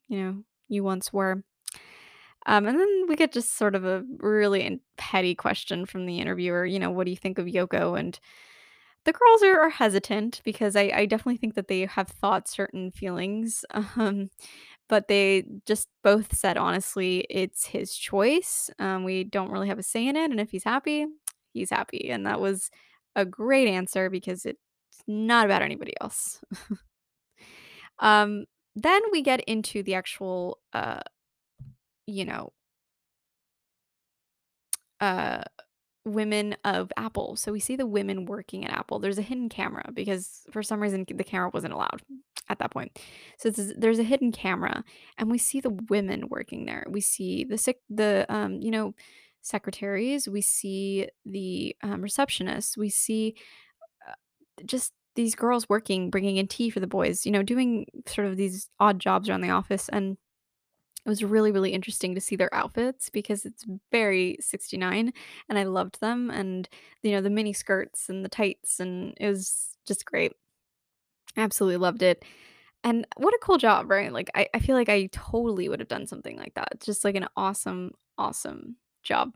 you 0.09 0.23
know, 0.23 0.45
you 0.69 0.85
once 0.85 1.13
were. 1.13 1.43
Um, 2.47 2.67
and 2.67 2.79
then 2.79 3.05
we 3.09 3.17
get 3.17 3.33
just 3.33 3.57
sort 3.59 3.75
of 3.75 3.85
a 3.85 4.05
really 4.19 4.81
petty 4.97 5.35
question 5.35 5.85
from 5.85 6.07
the 6.07 6.21
interviewer. 6.21 6.65
You 6.65 6.79
know, 6.79 6.91
what 6.91 7.05
do 7.05 7.11
you 7.11 7.17
think 7.17 7.39
of 7.39 7.47
Yoko? 7.47 7.99
And 7.99 8.19
the 9.05 9.13
girls 9.13 9.43
are, 9.43 9.61
are 9.61 9.71
hesitant 9.71 10.41
because 10.45 10.77
I, 10.77 10.93
I 10.95 11.07
definitely 11.07 11.39
think 11.39 11.55
that 11.55 11.69
they 11.69 11.87
have 11.87 12.09
thought 12.09 12.49
certain 12.49 12.91
feelings. 12.91 13.65
Um, 13.97 14.31
but 14.89 15.09
they 15.09 15.45
just 15.67 15.89
both 16.05 16.37
said 16.37 16.57
honestly, 16.57 17.27
it's 17.29 17.67
his 17.67 17.97
choice. 17.97 18.71
Um, 18.79 19.03
we 19.03 19.25
don't 19.25 19.51
really 19.51 19.67
have 19.69 19.81
a 19.81 19.83
say 19.83 20.07
in 20.07 20.17
it. 20.17 20.31
And 20.31 20.39
if 20.39 20.53
he's 20.53 20.63
happy, 20.63 21.07
he's 21.53 21.71
happy. 21.71 22.09
And 22.11 22.25
that 22.27 22.41
was 22.41 22.71
a 23.17 23.25
great 23.25 23.67
answer 23.67 24.09
because 24.11 24.47
it's 24.47 24.61
not 25.09 25.45
about 25.45 25.63
anybody 25.63 25.93
else. 26.01 26.41
um, 27.99 28.45
then 28.77 29.03
we 29.11 29.23
get 29.23 29.41
into 29.41 29.83
the 29.83 29.95
actual 29.95 30.59
uh, 30.73 31.01
you 32.07 32.25
know, 32.25 32.53
uh, 35.01 35.43
women 36.05 36.57
of 36.65 36.91
Apple. 36.97 37.37
So 37.37 37.53
we 37.53 37.61
see 37.61 37.77
the 37.77 37.87
women 37.87 38.27
working 38.27 38.65
at 38.65 38.71
Apple. 38.71 38.99
There's 38.99 39.19
a 39.19 39.23
hidden 39.23 39.49
camera 39.49 39.91
because 39.93 40.43
for 40.53 40.63
some 40.63 40.81
reason 40.81 41.05
the 41.13 41.25
camera 41.25 41.51
wasn't 41.53 41.75
allowed 41.75 42.03
at 42.49 42.59
that 42.61 42.71
point. 42.71 42.99
So 43.39 43.49
is, 43.49 43.75
there's 43.77 43.99
a 43.99 44.05
hidden 44.05 44.33
camera, 44.33 44.85
and 45.19 45.31
we 45.31 45.39
see 45.39 45.61
the 45.61 45.77
women 45.91 46.29
working 46.29 46.65
there. 46.65 46.87
We 46.89 47.01
see 47.01 47.45
the 47.45 47.59
sick, 47.59 47.81
the 47.91 48.25
um, 48.29 48.61
you 48.63 48.71
know, 48.71 48.95
secretaries. 49.43 50.29
We 50.29 50.41
see 50.41 51.09
the 51.25 51.77
um, 51.83 52.03
receptionists. 52.03 52.77
We 52.77 52.89
see 52.89 53.35
uh, 54.09 54.15
just 54.65 54.93
these 55.17 55.35
girls 55.35 55.69
working, 55.69 56.11
bringing 56.11 56.37
in 56.37 56.47
tea 56.47 56.71
for 56.71 56.79
the 56.81 56.87
boys. 56.87 57.27
You 57.27 57.33
know, 57.33 57.43
doing 57.43 57.87
sort 58.07 58.29
of 58.29 58.37
these 58.37 58.69
odd 58.79 59.01
jobs 59.01 59.29
around 59.29 59.41
the 59.41 59.51
office 59.51 59.89
and 59.89 60.17
it 61.07 61.09
was 61.09 61.23
really, 61.23 61.53
really 61.53 61.73
interesting 61.73 62.17
to 62.17 62.21
see 62.21 62.35
their 62.35 62.53
outfits 62.53 63.11
because 63.11 63.47
it's 63.47 63.65
very 63.93 64.37
69 64.41 65.13
and 65.49 65.59
I 65.59 65.63
loved 65.63 66.01
them 66.01 66.31
and 66.31 66.69
you 67.03 67.13
know 67.13 67.21
the 67.21 67.31
mini 67.31 67.53
skirts 67.53 68.09
and 68.09 68.25
the 68.25 68.29
tights 68.29 68.81
and 68.81 69.15
it 69.21 69.29
was 69.29 69.79
just 69.87 70.05
great. 70.05 70.33
Absolutely 71.37 71.77
loved 71.77 72.03
it. 72.03 72.25
And 72.85 73.07
what 73.17 73.35
a 73.35 73.39
cool 73.43 73.59
job, 73.59 73.91
right? 73.91 74.13
Like 74.13 74.31
I, 74.35 74.49
I 74.55 74.59
feel 74.59 74.77
like 74.77 74.89
I 74.89 75.07
totally 75.13 75.69
would 75.69 75.81
have 75.81 75.89
done 75.89 76.07
something 76.07 76.37
like 76.39 76.55
that. 76.55 76.69
It's 76.73 76.87
just 76.87 77.05
like 77.05 77.15
an 77.17 77.29
awesome, 77.37 77.93
awesome 78.19 78.77
job. 79.05 79.35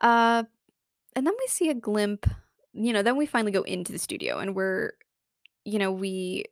Uh 0.00 0.44
and 1.16 1.26
then 1.26 1.34
we 1.38 1.46
see 1.48 1.70
a 1.70 1.74
glimpse, 1.74 2.28
you 2.74 2.92
know, 2.92 3.02
then 3.02 3.16
we 3.16 3.26
finally 3.26 3.52
go 3.52 3.62
into 3.62 3.92
the 3.92 3.98
studio 3.98 4.38
and 4.38 4.54
we're, 4.54 4.92
you 5.64 5.78
know, 5.78 5.92
we 5.92 6.46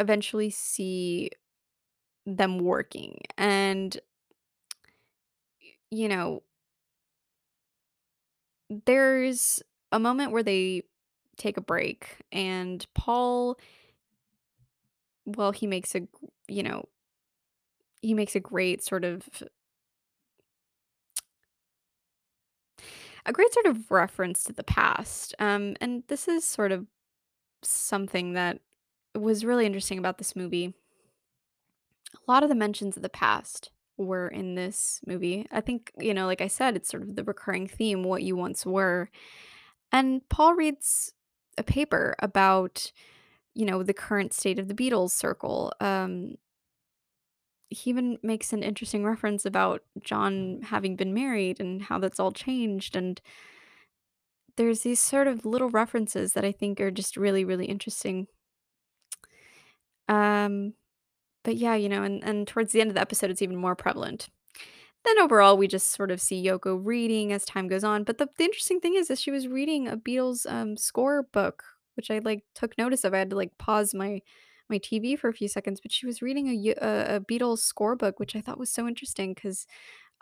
eventually 0.00 0.50
see 0.50 1.30
them 2.26 2.58
working. 2.58 3.20
And, 3.36 3.98
you 5.90 6.08
know, 6.08 6.42
there's 8.86 9.62
a 9.90 9.98
moment 9.98 10.32
where 10.32 10.42
they 10.42 10.82
take 11.36 11.56
a 11.56 11.60
break 11.60 12.16
and 12.30 12.86
Paul, 12.94 13.58
well, 15.24 15.52
he 15.52 15.66
makes 15.66 15.94
a, 15.94 16.02
you 16.48 16.62
know, 16.62 16.84
he 18.00 18.14
makes 18.14 18.34
a 18.34 18.40
great 18.40 18.82
sort 18.82 19.04
of 19.04 19.28
a 23.26 23.32
great 23.32 23.52
sort 23.52 23.66
of 23.66 23.90
reference 23.90 24.42
to 24.44 24.52
the 24.52 24.64
past. 24.64 25.34
Um, 25.38 25.76
and 25.80 26.02
this 26.08 26.28
is 26.28 26.44
sort 26.44 26.72
of 26.72 26.86
something 27.62 28.34
that 28.34 28.60
was 29.16 29.44
really 29.44 29.66
interesting 29.66 29.98
about 29.98 30.18
this 30.18 30.36
movie. 30.36 30.74
A 32.14 32.30
lot 32.30 32.42
of 32.42 32.48
the 32.48 32.54
mentions 32.54 32.96
of 32.96 33.02
the 33.02 33.08
past 33.08 33.70
were 33.96 34.28
in 34.28 34.54
this 34.54 35.00
movie. 35.06 35.46
I 35.50 35.60
think, 35.60 35.92
you 35.98 36.14
know, 36.14 36.26
like 36.26 36.40
I 36.40 36.48
said, 36.48 36.76
it's 36.76 36.88
sort 36.88 37.02
of 37.02 37.16
the 37.16 37.24
recurring 37.24 37.68
theme, 37.68 38.04
what 38.04 38.22
you 38.22 38.36
once 38.36 38.64
were. 38.64 39.10
And 39.90 40.26
Paul 40.28 40.54
reads 40.54 41.12
a 41.58 41.62
paper 41.62 42.14
about, 42.18 42.92
you 43.54 43.66
know, 43.66 43.82
the 43.82 43.92
current 43.94 44.32
state 44.32 44.58
of 44.58 44.68
the 44.68 44.74
Beatles 44.74 45.10
circle. 45.10 45.72
Um, 45.80 46.36
he 47.68 47.90
even 47.90 48.18
makes 48.22 48.52
an 48.52 48.62
interesting 48.62 49.04
reference 49.04 49.44
about 49.44 49.82
John 50.02 50.60
having 50.62 50.96
been 50.96 51.14
married 51.14 51.60
and 51.60 51.82
how 51.82 51.98
that's 51.98 52.20
all 52.20 52.32
changed. 52.32 52.96
And 52.96 53.20
there's 54.56 54.82
these 54.82 55.00
sort 55.00 55.26
of 55.26 55.46
little 55.46 55.70
references 55.70 56.34
that 56.34 56.44
I 56.44 56.52
think 56.52 56.80
are 56.80 56.90
just 56.90 57.16
really, 57.16 57.44
really 57.44 57.66
interesting. 57.66 58.26
Um, 60.08 60.74
but 61.44 61.56
yeah, 61.56 61.74
you 61.74 61.88
know, 61.88 62.02
and, 62.02 62.22
and 62.24 62.46
towards 62.46 62.72
the 62.72 62.80
end 62.80 62.90
of 62.90 62.94
the 62.94 63.00
episode, 63.00 63.30
it's 63.30 63.42
even 63.42 63.56
more 63.56 63.76
prevalent. 63.76 64.28
Then 65.04 65.18
overall, 65.18 65.56
we 65.56 65.66
just 65.66 65.90
sort 65.90 66.10
of 66.10 66.20
see 66.20 66.44
Yoko 66.44 66.78
reading 66.80 67.32
as 67.32 67.44
time 67.44 67.66
goes 67.66 67.82
on. 67.82 68.04
But 68.04 68.18
the, 68.18 68.28
the 68.38 68.44
interesting 68.44 68.80
thing 68.80 68.94
is 68.94 69.08
that 69.08 69.18
she 69.18 69.32
was 69.32 69.48
reading 69.48 69.88
a 69.88 69.96
Beatles 69.96 70.50
um, 70.50 70.76
score 70.76 71.24
book, 71.24 71.64
which 71.96 72.10
I 72.10 72.20
like 72.20 72.44
took 72.54 72.78
notice 72.78 73.02
of. 73.04 73.12
I 73.12 73.18
had 73.18 73.30
to 73.30 73.36
like 73.36 73.56
pause 73.58 73.94
my 73.94 74.20
my 74.70 74.78
TV 74.78 75.18
for 75.18 75.28
a 75.28 75.34
few 75.34 75.48
seconds, 75.48 75.80
but 75.80 75.92
she 75.92 76.06
was 76.06 76.22
reading 76.22 76.48
a 76.48 76.74
a, 76.80 77.16
a 77.16 77.20
Beatles 77.20 77.58
score 77.58 77.96
book, 77.96 78.20
which 78.20 78.36
I 78.36 78.40
thought 78.40 78.58
was 78.58 78.72
so 78.72 78.86
interesting 78.86 79.34
because 79.34 79.66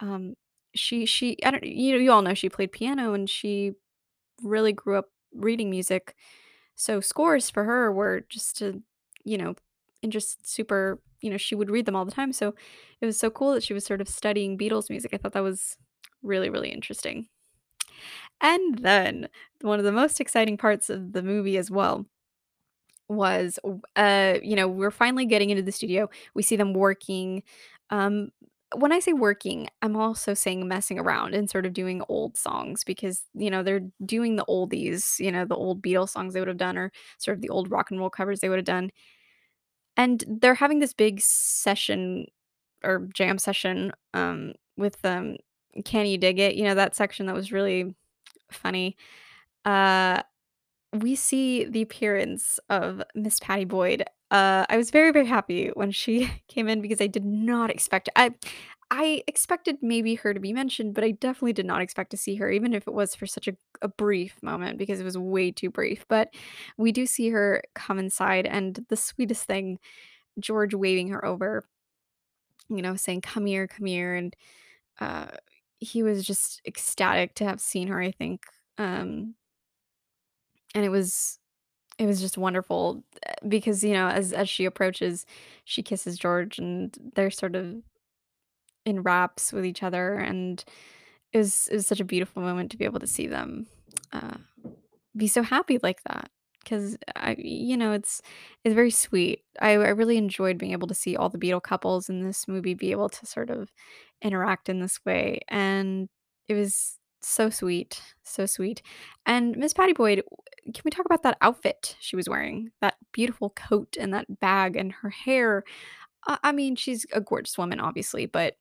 um, 0.01 0.35
she 0.75 1.05
she 1.05 1.37
I 1.45 1.51
don't 1.51 1.65
you 1.65 1.93
know 1.93 1.99
you 1.99 2.11
all 2.13 2.23
know 2.23 2.35
she 2.35 2.49
played 2.49 2.73
piano 2.73 3.13
and 3.13 3.29
she 3.29 3.73
really 4.43 4.73
grew 4.73 4.97
up 4.97 5.07
reading 5.35 5.71
music. 5.71 6.15
So 6.75 7.01
scores 7.01 7.51
for 7.51 7.65
her 7.65 7.93
were 7.93 8.23
just 8.29 8.63
a, 8.63 8.81
you 9.25 9.37
know, 9.39 9.55
and 10.03 10.13
just 10.13 10.47
super, 10.49 11.01
you 11.21 11.31
know, 11.31 11.37
she 11.37 11.55
would 11.55 11.71
read 11.71 11.87
them 11.87 11.97
all 11.97 12.05
the 12.05 12.11
time. 12.11 12.33
So 12.33 12.55
it 13.01 13.07
was 13.07 13.19
so 13.19 13.31
cool 13.31 13.55
that 13.55 13.63
she 13.63 13.75
was 13.75 13.85
sort 13.85 14.01
of 14.01 14.09
studying 14.09 14.59
Beatles 14.59 14.91
music. 14.91 15.13
I 15.15 15.19
thought 15.19 15.33
that 15.33 15.43
was 15.43 15.77
really, 16.23 16.51
really 16.51 16.71
interesting. 16.71 17.29
And 18.41 18.79
then 18.79 19.29
one 19.61 19.79
of 19.79 19.85
the 19.85 19.93
most 19.93 20.21
exciting 20.21 20.57
parts 20.57 20.89
of 20.91 21.13
the 21.13 21.23
movie 21.23 21.59
as 21.59 21.71
well 21.71 22.07
was 23.09 23.59
uh 23.97 24.35
you 24.43 24.55
know 24.55 24.69
we're 24.69 24.91
finally 24.91 25.27
getting 25.27 25.51
into 25.51 25.63
the 25.63 25.73
studio 25.73 26.09
we 26.35 26.43
see 26.43 26.55
them 26.55 26.73
working 26.73 27.43
um 27.91 28.31
when 28.77 28.93
i 28.93 29.01
say 29.01 29.13
working 29.13 29.69
i'm 29.83 29.97
also 29.97 30.33
saying 30.33 30.69
messing 30.69 30.97
around 30.97 31.35
and 31.35 31.51
sort 31.51 31.67
of 31.67 31.73
doing 31.73 32.03
old 32.09 32.37
songs 32.37 32.85
because 32.85 33.23
you 33.35 33.51
know 33.51 33.65
they're 33.65 33.83
doing 34.07 34.37
the 34.37 34.45
oldies 34.45 35.19
you 35.19 35.33
know 35.33 35.45
the 35.45 35.57
old 35.57 35.83
beatles 35.83 36.11
songs 36.11 36.35
they 36.35 36.41
would 36.41 36.47
have 36.49 36.57
done 36.57 36.79
or 36.79 36.93
sort 37.19 37.37
of 37.37 37.43
the 37.43 37.49
old 37.49 37.69
rock 37.69 37.91
and 37.91 37.99
roll 37.99 38.11
covers 38.11 38.39
they 38.39 38.49
would 38.49 38.59
have 38.59 38.65
done 38.65 38.93
and 40.01 40.25
they're 40.27 40.55
having 40.55 40.79
this 40.79 40.95
big 40.95 41.21
session 41.21 42.27
or 42.83 43.07
jam 43.13 43.37
session 43.37 43.93
um 44.15 44.55
with 44.79 45.05
um 45.05 45.37
can 45.85 46.07
you 46.07 46.17
dig 46.17 46.39
it 46.39 46.55
you 46.55 46.65
know 46.65 46.75
that 46.75 46.97
section 46.97 47.27
that 47.27 47.35
was 47.35 47.53
really 47.53 47.95
funny 48.51 48.97
uh 49.67 50.23
we 50.93 51.15
see 51.15 51.65
the 51.65 51.83
appearance 51.83 52.59
of 52.69 53.03
Miss 53.15 53.39
Pattie 53.39 53.65
Boyd. 53.65 54.03
Uh, 54.31 54.67
I 54.69 54.77
was 54.77 54.91
very, 54.91 55.13
very 55.13 55.27
happy 55.27 55.69
when 55.75 55.91
she 55.91 56.31
came 56.49 56.69
in 56.69 56.81
because 56.81 57.01
I 57.01 57.07
did 57.07 57.25
not 57.25 57.71
expect 57.71 58.09
it. 58.09 58.15
I 58.17 58.35
I 58.93 59.23
expected 59.29 59.79
maybe 59.83 60.17
her 60.17 60.35
to 60.35 60.41
be 60.41 60.53
mentioned, 60.53 60.95
but 60.95 61.05
I 61.05 61.13
definitely 61.13 61.53
did 61.53 61.67
not 61.67 61.81
expect 61.81 62.11
to 62.11 62.17
see 62.17 62.35
her, 62.37 62.51
even 62.51 62.75
if 62.75 62.89
it 62.89 62.95
was 62.95 63.15
for 63.15 63.27
such 63.27 63.47
a, 63.47 63.57
a 63.83 63.89
brief 63.89 64.43
moment 64.43 64.79
because 64.79 64.99
it 64.99 65.05
was 65.05 65.17
way 65.17 65.53
too 65.53 65.71
brief. 65.71 66.05
But 66.09 66.35
we 66.77 66.91
do 66.91 67.07
see 67.07 67.31
her 67.31 67.63
come 67.75 67.99
inside, 68.01 68.47
and 68.47 68.85
the 68.89 68.97
sweetest 68.97 69.45
thing, 69.45 69.79
George 70.41 70.75
waving 70.75 71.09
her 71.11 71.25
over, 71.25 71.65
you 72.69 72.83
know, 72.83 72.97
saying, 72.97 73.23
Come 73.23 73.47
here, 73.47 73.67
come 73.67 73.87
here. 73.87 74.15
And 74.15 74.35
uh, 75.01 75.29
he 75.79 76.03
was 76.03 76.27
just 76.27 76.63
ecstatic 76.67 77.35
to 77.37 77.45
have 77.45 77.61
seen 77.61 77.89
her, 77.89 78.01
I 78.01 78.13
think. 78.13 78.45
Um, 78.79 79.35
and 80.75 80.85
it 80.85 80.89
was 80.91 81.39
It 81.99 82.07
was 82.07 82.21
just 82.21 82.39
wonderful, 82.39 83.05
eh, 83.27 83.35
because, 83.49 83.85
you 83.85 83.95
know, 83.95 84.09
as 84.09 84.33
as 84.35 84.49
she 84.51 84.67
approaches, 84.67 85.27
she 85.65 85.83
kisses 85.85 86.19
George, 86.19 86.59
and 86.59 86.97
they're 87.17 87.31
sort 87.33 87.57
of 87.57 87.83
in 88.91 89.03
wraps 89.03 89.53
with 89.53 89.65
each 89.65 89.83
other, 89.83 90.15
and 90.15 90.65
it 91.33 91.39
was 91.39 91.69
it 91.71 91.77
was 91.77 91.87
such 91.87 92.01
a 92.01 92.05
beautiful 92.05 92.43
moment 92.43 92.71
to 92.73 92.77
be 92.77 92.85
able 92.85 93.01
to 93.01 93.07
see 93.07 93.27
them, 93.27 93.67
uh, 94.13 94.37
be 95.17 95.29
so 95.29 95.43
happy 95.43 95.79
like 95.83 96.03
that. 96.05 96.31
Because 96.63 96.99
I 97.17 97.37
you 97.39 97.77
know, 97.77 97.93
it's 97.93 98.21
it's 98.65 98.75
very 98.75 98.91
sweet. 98.91 99.43
I 99.61 99.73
I 99.73 99.89
really 99.91 100.19
enjoyed 100.19 100.59
being 100.59 100.73
able 100.73 100.89
to 100.89 100.95
see 100.95 101.17
all 101.17 101.31
the 101.31 101.39
Beatle 101.39 101.63
couples 101.63 102.09
in 102.11 102.23
this 102.23 102.47
movie 102.49 102.75
be 102.75 102.91
able 102.91 103.09
to 103.09 103.27
sort 103.27 103.51
of 103.51 103.73
interact 104.23 104.69
in 104.69 104.81
this 104.81 105.01
way, 105.07 105.41
and 105.49 106.09
it 106.49 106.55
was 106.55 106.99
so 107.23 107.51
sweet, 107.51 108.01
so 108.25 108.47
sweet. 108.47 108.83
And 109.27 109.57
Miss 109.57 109.73
Pattie 109.75 109.93
Boyd, 109.93 110.23
can 110.65 110.83
we 110.85 110.91
talk 110.91 111.07
about 111.07 111.23
that 111.23 111.39
outfit 111.43 111.97
she 112.01 112.17
was 112.17 112.29
wearing? 112.29 112.71
That 112.81 112.95
beautiful 113.13 113.51
coat 113.51 113.97
and 114.01 114.13
that 114.15 114.41
bag 114.41 114.77
and 114.77 114.93
her 114.93 115.11
hair. 115.11 115.65
I 116.27 116.39
I 116.45 116.53
mean, 116.53 116.77
she's 116.77 117.07
a 117.13 117.21
gorgeous 117.21 117.59
woman, 117.59 117.81
obviously, 117.81 118.27
but, 118.27 118.57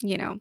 you 0.00 0.16
know, 0.16 0.40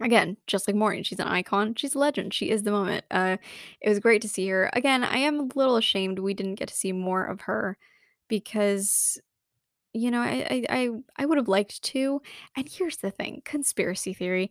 again, 0.00 0.36
just 0.46 0.68
like 0.68 0.76
Maureen, 0.76 1.02
she's 1.02 1.20
an 1.20 1.28
icon. 1.28 1.74
She's 1.74 1.94
a 1.94 1.98
legend. 1.98 2.34
She 2.34 2.50
is 2.50 2.62
the 2.62 2.70
moment. 2.70 3.04
Uh, 3.10 3.36
it 3.80 3.88
was 3.88 3.98
great 3.98 4.22
to 4.22 4.28
see 4.28 4.48
her. 4.48 4.70
Again, 4.72 5.04
I 5.04 5.18
am 5.18 5.40
a 5.40 5.48
little 5.54 5.76
ashamed 5.76 6.18
we 6.18 6.34
didn't 6.34 6.56
get 6.56 6.68
to 6.68 6.74
see 6.74 6.92
more 6.92 7.24
of 7.24 7.42
her 7.42 7.78
because 8.28 9.18
you 9.92 10.10
know, 10.10 10.20
I 10.20 10.46
I 10.50 10.64
I, 10.68 10.90
I 11.16 11.26
would 11.26 11.38
have 11.38 11.48
liked 11.48 11.82
to. 11.82 12.20
And 12.54 12.68
here's 12.68 12.98
the 12.98 13.10
thing, 13.10 13.40
conspiracy 13.46 14.12
theory. 14.12 14.50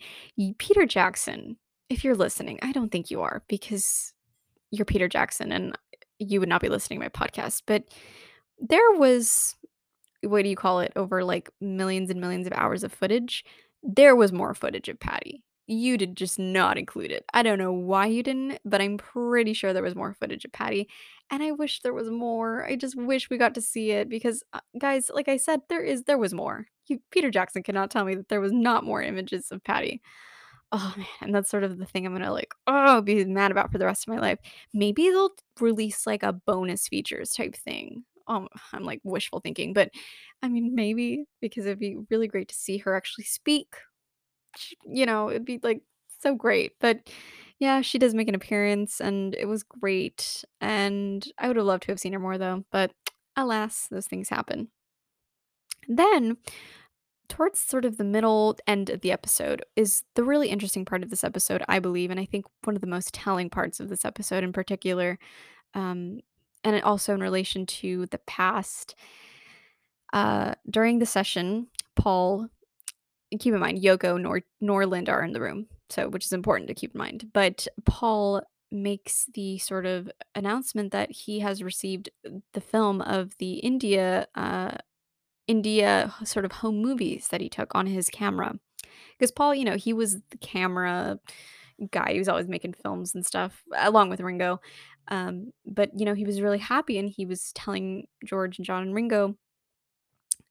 Peter 0.57 0.87
Jackson, 0.87 1.57
if 1.87 2.03
you're 2.03 2.15
listening, 2.15 2.57
I 2.63 2.71
don't 2.71 2.91
think 2.91 3.11
you 3.11 3.21
are 3.21 3.43
because 3.47 4.13
you're 4.71 4.85
Peter 4.85 5.07
Jackson 5.07 5.51
and 5.51 5.77
you 6.17 6.39
would 6.39 6.49
not 6.49 6.61
be 6.61 6.69
listening 6.69 6.99
to 6.99 7.05
my 7.05 7.09
podcast. 7.09 7.61
But 7.67 7.83
there 8.59 8.91
was 8.93 9.55
what 10.21 10.41
do 10.41 10.49
you 10.49 10.55
call 10.55 10.79
it 10.79 10.93
over 10.95 11.23
like 11.23 11.51
millions 11.61 12.09
and 12.09 12.19
millions 12.19 12.47
of 12.47 12.53
hours 12.53 12.83
of 12.83 12.91
footage 12.91 13.45
there 13.85 14.15
was 14.15 14.31
more 14.31 14.53
footage 14.53 14.89
of 14.89 14.99
patty. 14.99 15.43
You 15.67 15.97
did 15.97 16.15
just 16.15 16.37
not 16.37 16.77
include 16.77 17.11
it. 17.11 17.25
I 17.33 17.41
don't 17.43 17.57
know 17.57 17.73
why 17.73 18.05
you 18.07 18.21
didn't 18.23 18.59
but 18.65 18.81
i'm 18.81 18.97
pretty 18.97 19.53
sure 19.53 19.73
there 19.73 19.83
was 19.83 19.95
more 19.95 20.13
footage 20.13 20.45
of 20.45 20.51
patty 20.51 20.87
and 21.31 21.41
i 21.43 21.51
wish 21.51 21.81
there 21.81 21.93
was 21.93 22.09
more. 22.09 22.65
I 22.65 22.75
just 22.75 22.95
wish 22.95 23.29
we 23.29 23.37
got 23.37 23.55
to 23.55 23.61
see 23.61 23.91
it 23.91 24.09
because 24.09 24.43
uh, 24.53 24.59
guys 24.79 25.09
like 25.13 25.27
i 25.27 25.37
said 25.37 25.61
there 25.69 25.83
is 25.83 26.03
there 26.03 26.17
was 26.17 26.33
more. 26.33 26.67
You, 26.87 26.99
peter 27.11 27.31
jackson 27.31 27.63
cannot 27.63 27.89
tell 27.91 28.05
me 28.05 28.15
that 28.15 28.29
there 28.29 28.41
was 28.41 28.51
not 28.51 28.83
more 28.83 29.01
images 29.01 29.51
of 29.51 29.63
patty. 29.63 30.01
Oh, 30.71 30.93
man, 30.97 31.07
and 31.21 31.35
that's 31.35 31.49
sort 31.49 31.63
of 31.63 31.77
the 31.77 31.85
thing 31.85 32.05
I'm 32.05 32.13
gonna, 32.13 32.33
like, 32.33 32.53
oh, 32.67 33.01
be 33.01 33.23
mad 33.25 33.51
about 33.51 33.71
for 33.71 33.77
the 33.77 33.85
rest 33.85 34.07
of 34.07 34.13
my 34.13 34.19
life. 34.19 34.39
Maybe 34.73 35.09
they'll 35.09 35.29
release, 35.59 36.05
like, 36.07 36.23
a 36.23 36.33
bonus 36.33 36.87
features 36.87 37.29
type 37.29 37.55
thing. 37.55 38.03
Um, 38.27 38.47
I'm, 38.73 38.83
like, 38.83 39.01
wishful 39.03 39.39
thinking, 39.41 39.73
but, 39.73 39.91
I 40.43 40.49
mean, 40.49 40.75
maybe, 40.75 41.25
because 41.41 41.65
it'd 41.65 41.79
be 41.79 41.97
really 42.11 42.27
great 42.27 42.49
to 42.49 42.55
see 42.55 42.77
her 42.79 42.95
actually 42.95 43.25
speak. 43.25 43.75
Sh 44.57 44.73
you 44.85 45.05
know, 45.05 45.29
it'd 45.31 45.45
be, 45.45 45.59
like, 45.63 45.81
so 46.21 46.35
great, 46.35 46.73
but, 46.81 46.99
yeah, 47.59 47.81
she 47.81 47.99
does 47.99 48.13
make 48.15 48.27
an 48.29 48.35
appearance, 48.35 49.01
and 49.01 49.35
it 49.35 49.45
was 49.47 49.63
great, 49.63 50.43
and 50.61 51.25
I 51.39 51.47
would 51.47 51.57
have 51.57 51.65
loved 51.65 51.83
to 51.83 51.91
have 51.91 51.99
seen 51.99 52.13
her 52.13 52.19
more, 52.19 52.37
though, 52.37 52.65
but 52.71 52.91
alas, 53.37 53.87
those 53.91 54.07
things 54.07 54.29
happen. 54.29 54.69
Then 55.87 56.37
towards 57.29 57.59
sort 57.59 57.85
of 57.85 57.97
the 57.97 58.03
middle 58.03 58.57
end 58.67 58.89
of 58.89 59.01
the 59.01 59.11
episode 59.11 59.63
is 59.75 60.03
the 60.15 60.23
really 60.23 60.49
interesting 60.49 60.85
part 60.85 61.03
of 61.03 61.09
this 61.09 61.23
episode, 61.23 61.63
I 61.67 61.79
believe, 61.79 62.11
and 62.11 62.19
I 62.19 62.25
think 62.25 62.45
one 62.65 62.75
of 62.75 62.81
the 62.81 62.87
most 62.87 63.13
telling 63.13 63.49
parts 63.49 63.79
of 63.79 63.89
this 63.89 64.05
episode 64.05 64.43
in 64.43 64.53
particular, 64.53 65.19
um, 65.75 66.19
and 66.65 66.83
also 66.83 67.13
in 67.13 67.21
relation 67.21 67.65
to 67.65 68.07
the 68.07 68.17
past. 68.17 68.95
Uh, 70.11 70.55
during 70.69 70.99
the 70.99 71.05
session, 71.05 71.67
Paul, 71.95 72.47
keep 73.39 73.53
in 73.53 73.59
mind, 73.59 73.81
Yoko 73.81 74.19
nor 74.19 74.41
nor 74.59 74.85
Linda 74.85 75.11
are 75.11 75.23
in 75.23 75.33
the 75.33 75.41
room, 75.41 75.67
so 75.89 76.09
which 76.09 76.25
is 76.25 76.33
important 76.33 76.67
to 76.67 76.73
keep 76.73 76.93
in 76.93 76.99
mind. 76.99 77.29
But 77.33 77.67
Paul 77.85 78.41
makes 78.71 79.27
the 79.33 79.57
sort 79.59 79.85
of 79.85 80.09
announcement 80.33 80.91
that 80.91 81.11
he 81.11 81.39
has 81.39 81.63
received 81.63 82.09
the 82.53 82.61
film 82.61 83.01
of 83.01 83.37
the 83.37 83.53
India 83.59 84.27
uh, 84.35 84.71
India 85.47 86.13
sort 86.23 86.45
of 86.45 86.51
home 86.53 86.81
movies 86.81 87.27
that 87.29 87.41
he 87.41 87.49
took 87.49 87.75
on 87.75 87.85
his 87.85 88.09
camera. 88.09 88.55
Because 89.17 89.31
Paul, 89.31 89.53
you 89.53 89.65
know, 89.65 89.75
he 89.75 89.93
was 89.93 90.21
the 90.31 90.37
camera 90.37 91.19
guy. 91.91 92.13
He 92.13 92.19
was 92.19 92.29
always 92.29 92.47
making 92.47 92.73
films 92.73 93.13
and 93.13 93.25
stuff, 93.25 93.63
along 93.77 94.09
with 94.09 94.21
Ringo. 94.21 94.59
Um, 95.07 95.51
but 95.65 95.91
you 95.97 96.05
know, 96.05 96.13
he 96.13 96.25
was 96.25 96.41
really 96.41 96.57
happy, 96.57 96.97
and 96.97 97.09
he 97.09 97.25
was 97.25 97.51
telling 97.53 98.07
George 98.25 98.57
and 98.57 98.65
John 98.65 98.83
and 98.83 98.93
Ringo, 98.93 99.35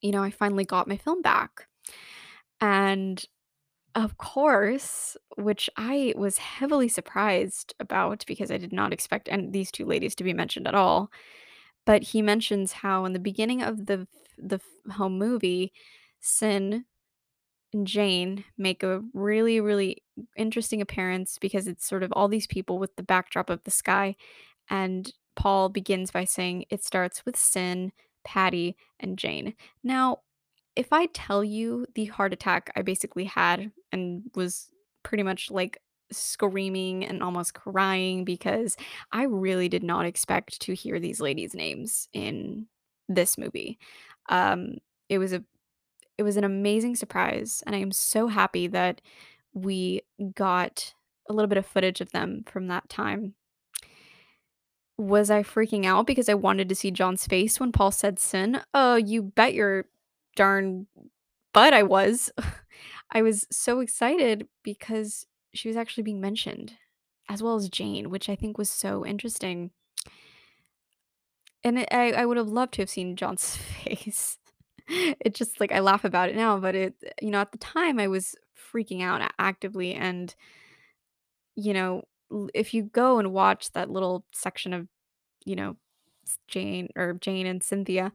you 0.01 0.13
know, 0.13 0.23
I 0.23 0.31
finally 0.31 0.65
got 0.65 0.89
my 0.89 0.97
film 0.97 1.23
back. 1.23 1.67
And 2.61 3.25
of 3.95 4.19
course, 4.19 5.17
which 5.37 5.71
I 5.77 6.15
was 6.17 6.39
heavily 6.39 6.89
surprised 6.89 7.75
about 7.79 8.25
because 8.27 8.51
I 8.51 8.59
did 8.59 8.73
not 8.73 8.93
expect 8.93 9.29
and 9.29 9.53
these 9.53 9.71
two 9.71 9.87
ladies 9.87 10.15
to 10.17 10.25
be 10.25 10.33
mentioned 10.33 10.67
at 10.67 10.75
all. 10.75 11.11
But 11.87 12.03
he 12.03 12.23
mentions 12.23 12.73
how 12.73 13.05
in 13.05 13.13
the 13.13 13.19
beginning 13.19 13.63
of 13.63 13.87
the 13.87 14.07
the 14.39 14.61
home 14.93 15.19
movie, 15.19 15.73
Cyn 16.23 16.85
Jane 17.83 18.45
make 18.57 18.83
a 18.83 19.03
really, 19.13 19.61
really 19.61 20.03
interesting 20.37 20.81
appearance 20.81 21.39
because 21.41 21.67
it's 21.67 21.87
sort 21.87 22.03
of 22.03 22.13
all 22.13 22.29
these 22.29 22.47
people 22.47 22.79
with 22.79 22.95
the 22.97 23.03
backdrop 23.03 23.51
of 23.51 23.65
the 23.65 23.71
sky. 23.71 24.17
And 24.71 25.13
Paul 25.37 25.69
begins 25.69 26.11
by 26.11 26.25
saying 26.25 26.67
it 26.71 26.85
starts 26.85 27.27
with 27.27 27.37
Cyn, 27.37 27.91
Pattie, 28.25 28.77
and 29.01 29.19
Jane. 29.19 29.55
Now, 29.83 30.19
if 30.77 30.93
I 30.93 31.07
tell 31.07 31.45
you 31.45 31.87
the 31.95 32.07
heart 32.07 32.33
attack 32.33 32.71
I 32.77 32.83
basically 32.83 33.25
had 33.25 33.71
and 33.93 34.23
was 34.35 34.71
pretty 35.03 35.23
much 35.23 35.51
like 35.51 35.81
screaming 36.11 37.05
and 37.05 37.23
almost 37.23 37.55
crying 37.55 38.25
because 38.25 38.77
I 39.13 39.25
really 39.25 39.69
did 39.69 39.83
not 39.83 40.07
expect 40.07 40.61
to 40.63 40.75
hear 40.75 41.01
these 41.01 41.21
ladies' 41.21 41.55
names 41.55 42.09
in 42.13 42.67
this 43.09 43.37
movie. 43.37 43.79
Um, 44.29 44.79
it 45.09 45.19
was 45.19 45.33
a 45.33 45.45
it 46.17 46.23
was 46.23 46.37
an 46.37 46.45
amazing 46.45 46.97
surprise, 46.97 47.63
and 47.67 47.75
I 47.75 47.79
am 47.79 47.93
so 47.93 48.29
happy 48.29 48.67
that 48.69 49.01
we 49.53 50.03
got 50.35 50.95
a 51.29 51.33
little 51.33 51.49
bit 51.49 51.59
of 51.59 51.67
footage 51.67 52.01
of 52.01 52.13
them 52.13 52.45
from 52.47 52.69
that 52.69 52.89
time. 52.89 53.35
Was 54.97 55.31
I 55.31 55.43
freaking 55.43 55.85
out 55.85 56.07
because 56.07 56.29
I 56.29 56.35
wanted 56.35 56.69
to 56.69 56.75
see 56.75 56.91
John's 56.91 57.27
face 57.27 57.59
when 57.59 57.73
Paul 57.73 57.91
said 57.91 58.17
Cyn? 58.17 58.63
Oh, 58.73 58.95
you 58.95 59.23
bet 59.23 59.55
your 59.55 59.87
darn 60.37 60.87
butt 61.53 61.73
I 61.73 61.83
was. 61.83 62.31
I 63.11 63.23
was 63.23 63.47
so 63.51 63.81
excited 63.81 64.47
because 64.63 65.27
she 65.53 65.69
was 65.69 65.77
actually 65.77 66.03
being 66.03 66.21
mentioned, 66.21 66.75
as 67.29 67.43
well 67.43 67.57
as 67.57 67.69
Jane, 67.69 68.11
which 68.11 68.29
I 68.29 68.37
think 68.37 68.59
was 68.59 68.71
so 68.71 69.05
interesting. 69.05 69.71
And 71.63 71.87
I, 71.91 72.11
I 72.11 72.27
would 72.27 72.37
have 72.37 72.49
loved 72.49 72.75
to 72.75 72.83
have 72.83 72.91
seen 72.91 73.17
John's 73.17 73.57
face. 73.85 74.39
It 75.21 75.35
just 75.35 75.61
like 75.61 75.73
I 75.73 75.81
laugh 75.81 76.05
about 76.05 76.29
it 76.29 76.37
now, 76.37 76.59
but 76.59 76.75
it, 76.75 76.95
you 77.23 77.31
know, 77.31 77.41
at 77.41 77.53
the 77.53 77.59
time 77.59 77.99
I 77.99 78.09
was 78.09 78.35
freaking 78.73 79.03
out 79.03 79.33
actively. 79.39 79.95
And, 79.95 80.35
you 81.57 81.73
know, 81.73 82.03
if 82.55 82.75
you 82.75 82.85
go 82.85 83.19
and 83.19 83.33
watch 83.33 83.73
that 83.73 83.91
little 83.91 84.25
section 84.33 84.73
of, 84.73 84.89
you 85.45 85.57
know, 85.57 85.77
Jane 86.49 86.89
or 86.97 87.15
Jane 87.15 87.47
and 87.47 87.63
Cynthia, 87.63 88.13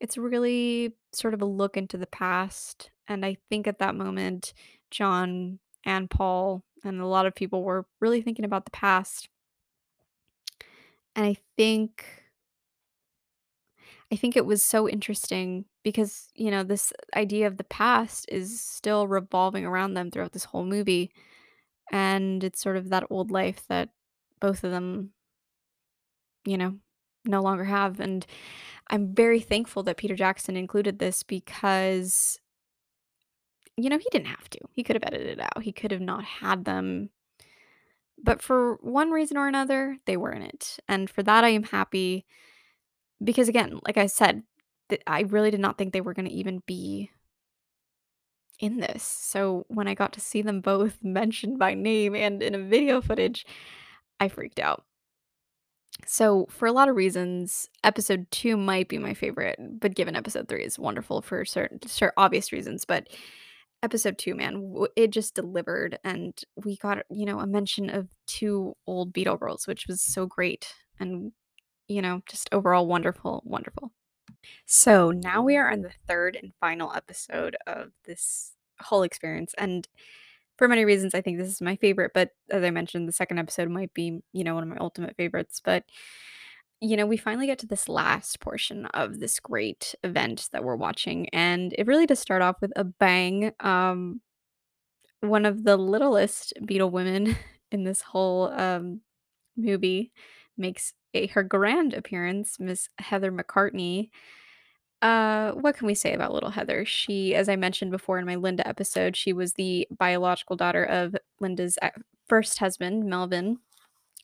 it's 0.00 0.18
really 0.18 0.94
sort 1.12 1.34
of 1.34 1.42
a 1.42 1.46
look 1.46 1.76
into 1.76 1.98
the 1.98 2.06
past. 2.06 2.90
And 3.06 3.24
I 3.24 3.36
think 3.48 3.66
at 3.66 3.78
that 3.78 3.94
moment, 3.94 4.54
John 4.90 5.58
and 5.84 6.10
Paul 6.10 6.64
and 6.84 7.00
a 7.00 7.06
lot 7.06 7.26
of 7.26 7.34
people 7.34 7.62
were 7.62 7.86
really 8.00 8.22
thinking 8.22 8.44
about 8.44 8.64
the 8.64 8.70
past. 8.70 9.28
And 11.16 11.26
I 11.26 11.36
think 11.56 12.19
I 14.12 14.16
think 14.16 14.36
it 14.36 14.46
was 14.46 14.62
so 14.62 14.88
interesting 14.88 15.66
because, 15.84 16.30
you 16.34 16.50
know, 16.50 16.64
this 16.64 16.92
idea 17.14 17.46
of 17.46 17.56
the 17.56 17.64
past 17.64 18.26
is 18.28 18.60
still 18.60 19.06
revolving 19.06 19.64
around 19.64 19.94
them 19.94 20.10
throughout 20.10 20.32
this 20.32 20.44
whole 20.44 20.64
movie. 20.64 21.12
And 21.92 22.42
it's 22.42 22.60
sort 22.60 22.76
of 22.76 22.88
that 22.88 23.04
old 23.08 23.30
life 23.30 23.62
that 23.68 23.90
both 24.40 24.64
of 24.64 24.72
them, 24.72 25.10
you 26.44 26.58
know, 26.58 26.76
no 27.24 27.40
longer 27.40 27.64
have. 27.64 28.00
And 28.00 28.26
I'm 28.88 29.14
very 29.14 29.40
thankful 29.40 29.84
that 29.84 29.96
Peter 29.96 30.16
Jackson 30.16 30.56
included 30.56 30.98
this 30.98 31.22
because, 31.22 32.40
you 33.76 33.88
know, 33.88 33.98
he 33.98 34.08
didn't 34.10 34.26
have 34.26 34.50
to. 34.50 34.58
He 34.72 34.82
could 34.82 34.96
have 34.96 35.04
edited 35.06 35.38
it 35.38 35.40
out, 35.40 35.62
he 35.62 35.72
could 35.72 35.92
have 35.92 36.00
not 36.00 36.24
had 36.24 36.64
them. 36.64 37.10
But 38.22 38.42
for 38.42 38.76
one 38.82 39.10
reason 39.10 39.36
or 39.36 39.48
another, 39.48 39.96
they 40.04 40.16
were 40.16 40.32
in 40.32 40.42
it. 40.42 40.78
And 40.88 41.08
for 41.08 41.22
that, 41.22 41.44
I 41.44 41.50
am 41.50 41.62
happy 41.62 42.26
because, 43.22 43.48
again, 43.48 43.80
like 43.86 43.96
I 43.96 44.06
said, 44.06 44.42
th- 44.88 45.02
I 45.06 45.22
really 45.22 45.50
did 45.50 45.60
not 45.60 45.78
think 45.78 45.92
they 45.92 46.00
were 46.00 46.14
going 46.14 46.28
to 46.28 46.34
even 46.34 46.62
be 46.66 47.10
in 48.60 48.78
this. 48.78 49.02
So 49.02 49.64
when 49.68 49.88
I 49.88 49.94
got 49.94 50.12
to 50.14 50.20
see 50.20 50.42
them 50.42 50.60
both 50.60 50.98
mentioned 51.02 51.58
by 51.58 51.74
name 51.74 52.14
and 52.14 52.42
in 52.42 52.54
a 52.54 52.62
video 52.62 53.00
footage, 53.00 53.46
I 54.20 54.28
freaked 54.28 54.60
out. 54.60 54.84
So, 56.06 56.46
for 56.48 56.66
a 56.66 56.72
lot 56.72 56.88
of 56.88 56.96
reasons, 56.96 57.68
episode 57.84 58.26
2 58.30 58.56
might 58.56 58.88
be 58.88 58.96
my 58.96 59.12
favorite, 59.12 59.58
but 59.58 59.94
given 59.94 60.16
episode 60.16 60.48
3 60.48 60.62
is 60.64 60.78
wonderful 60.78 61.20
for 61.20 61.44
certain 61.44 61.80
certain 61.86 62.14
obvious 62.16 62.52
reasons, 62.52 62.84
but 62.84 63.08
episode 63.82 64.16
2, 64.16 64.34
man, 64.34 64.74
it 64.96 65.10
just 65.10 65.34
delivered 65.34 65.98
and 66.04 66.40
we 66.56 66.76
got, 66.76 67.04
you 67.10 67.26
know, 67.26 67.40
a 67.40 67.46
mention 67.46 67.90
of 67.90 68.08
two 68.26 68.74
old 68.86 69.12
Beatle 69.12 69.38
girls, 69.38 69.66
which 69.66 69.86
was 69.88 70.00
so 70.00 70.26
great 70.26 70.72
and 70.98 71.32
you 71.90 72.00
know, 72.00 72.22
just 72.26 72.48
overall 72.52 72.86
wonderful, 72.86 73.42
wonderful. 73.44 73.92
So, 74.66 75.10
now 75.10 75.42
we 75.42 75.56
are 75.56 75.70
on 75.70 75.82
the 75.82 75.92
third 76.08 76.36
and 76.40 76.52
final 76.60 76.92
episode 76.94 77.56
of 77.66 77.90
this 78.06 78.52
whole 78.80 79.02
experience 79.02 79.54
and 79.58 79.86
for 80.56 80.68
many 80.68 80.84
reasons 80.84 81.14
I 81.14 81.20
think 81.22 81.38
this 81.38 81.48
is 81.48 81.60
my 81.62 81.76
favorite, 81.76 82.12
but 82.14 82.30
as 82.50 82.62
I 82.64 82.70
mentioned 82.70 83.08
the 83.08 83.12
second 83.12 83.38
episode 83.38 83.68
might 83.70 83.92
be, 83.94 84.20
you 84.32 84.44
know, 84.44 84.54
one 84.54 84.62
of 84.62 84.68
my 84.68 84.76
ultimate 84.78 85.16
favorites, 85.16 85.60
but 85.64 85.84
you 86.80 86.96
know, 86.96 87.06
we 87.06 87.16
finally 87.18 87.46
get 87.46 87.58
to 87.60 87.66
this 87.66 87.88
last 87.88 88.40
portion 88.40 88.86
of 88.86 89.20
this 89.20 89.40
great 89.40 89.94
event 90.04 90.48
that 90.52 90.64
we're 90.64 90.76
watching 90.76 91.28
and 91.30 91.74
it 91.78 91.86
really 91.86 92.06
does 92.06 92.20
start 92.20 92.42
off 92.42 92.56
with 92.60 92.72
a 92.76 92.84
bang. 92.84 93.52
Um 93.60 94.20
one 95.20 95.44
of 95.44 95.64
the 95.64 95.76
littlest 95.76 96.54
Beatle 96.62 96.90
women 96.90 97.36
in 97.72 97.84
this 97.84 98.02
whole 98.02 98.48
um 98.52 99.00
movie 99.56 100.12
makes 100.60 100.92
a 101.14 101.26
her 101.28 101.42
grand 101.42 101.94
appearance, 101.94 102.60
Miss 102.60 102.88
Heather 102.98 103.32
McCartney 103.32 104.10
uh, 105.02 105.52
what 105.52 105.76
can 105.76 105.86
we 105.86 105.94
say 105.94 106.12
about 106.12 106.32
little 106.32 106.50
Heather? 106.50 106.84
She, 106.84 107.34
as 107.34 107.48
I 107.48 107.56
mentioned 107.56 107.90
before 107.90 108.18
in 108.18 108.26
my 108.26 108.34
Linda 108.34 108.66
episode, 108.68 109.16
she 109.16 109.32
was 109.32 109.54
the 109.54 109.88
biological 109.98 110.56
daughter 110.56 110.84
of 110.84 111.16
Linda's 111.40 111.78
uh, 111.80 111.90
first 112.28 112.58
husband, 112.58 113.04
Melvin, 113.06 113.58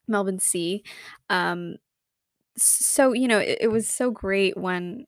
Melvin 0.07 0.39
See. 0.39 0.83
Um, 1.31 1.77
so 2.59 3.13
you 3.13 3.27
know, 3.29 3.39
it, 3.39 3.59
it 3.63 3.69
was 3.69 3.89
so 3.89 4.11
great 4.11 4.57
when 4.57 5.07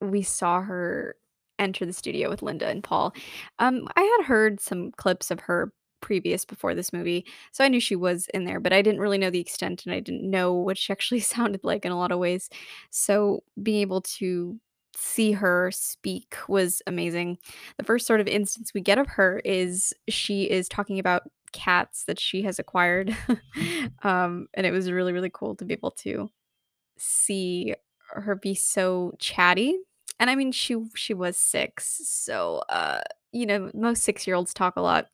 we 0.00 0.22
saw 0.22 0.62
her 0.62 1.16
enter 1.58 1.84
the 1.84 1.92
studio 1.92 2.30
with 2.30 2.42
Linda 2.42 2.68
and 2.68 2.82
Paul. 2.82 3.14
Um, 3.58 3.88
I 3.94 4.02
had 4.02 4.26
heard 4.26 4.60
some 4.60 4.92
clips 4.92 5.30
of 5.30 5.40
her 5.40 5.72
previous 6.02 6.44
before 6.44 6.74
this 6.74 6.92
movie, 6.92 7.24
so 7.52 7.64
I 7.64 7.68
knew 7.68 7.80
she 7.80 7.96
was 7.96 8.26
in 8.34 8.44
there, 8.44 8.60
but 8.60 8.74
I 8.74 8.82
didn't 8.82 9.00
really 9.00 9.18
know 9.18 9.30
the 9.30 9.40
extent 9.40 9.86
and 9.86 9.94
I 9.94 10.00
didn't 10.00 10.28
know 10.28 10.52
what 10.52 10.76
she 10.76 10.92
actually 10.92 11.20
sounded 11.34 11.64
like 11.64 11.86
in 11.86 11.92
a 11.92 11.98
lot 11.98 12.12
of 12.12 12.18
ways. 12.18 12.50
So 12.90 13.42
being 13.62 13.80
able 13.80 14.02
to 14.02 14.58
see 14.94 15.32
her 15.32 15.70
speak 15.72 16.36
was 16.48 16.82
amazing. 16.86 17.38
The 17.78 17.84
first 17.84 18.06
sort 18.06 18.20
of 18.20 18.28
instance 18.28 18.72
we 18.74 18.82
get 18.82 18.98
of 18.98 19.06
her 19.08 19.40
is 19.44 19.94
she 20.08 20.50
is 20.50 20.68
talking 20.68 20.98
about 20.98 21.30
cats 21.52 22.04
that 22.04 22.20
she 22.20 22.42
has 22.42 22.58
acquired. 22.58 23.16
um, 24.02 24.48
and 24.54 24.66
it 24.66 24.72
was 24.72 24.90
really, 24.90 25.12
really 25.12 25.30
cool 25.32 25.54
to 25.56 25.64
be 25.64 25.74
able 25.74 25.92
to 25.92 26.28
see 26.98 27.74
her 28.10 28.34
be 28.34 28.54
so 28.54 29.12
chatty. 29.18 29.78
And 30.20 30.30
I 30.30 30.36
mean 30.36 30.52
she 30.52 30.76
she 30.94 31.14
was 31.14 31.36
6, 31.36 32.02
so 32.04 32.62
uh 32.68 33.00
you 33.32 33.46
know, 33.46 33.70
most 33.74 34.02
6-year-olds 34.04 34.54
talk 34.54 34.76
a 34.76 34.80
lot. 34.82 35.08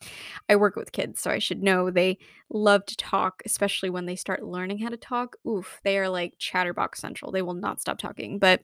I 0.49 0.57
work 0.57 0.77
with 0.77 0.93
kids, 0.93 1.21
so 1.21 1.31
I 1.31 1.39
should 1.39 1.63
know 1.63 1.91
they 1.91 2.19
love 2.51 2.85
to 2.87 2.97
talk, 2.97 3.43
especially 3.47 3.91
when 3.91 4.07
they 4.07 4.17
start 4.17 4.43
learning 4.45 4.79
how 4.79 4.89
to 4.91 4.97
talk. 4.97 5.37
Oof, 5.47 5.81
they 5.85 5.99
are 5.99 6.09
like 6.09 6.35
chatterbox 6.39 7.01
central. 7.01 7.33
They 7.33 7.43
will 7.43 7.55
not 7.55 7.81
stop 7.81 7.99
talking. 7.99 8.39
But 8.39 8.63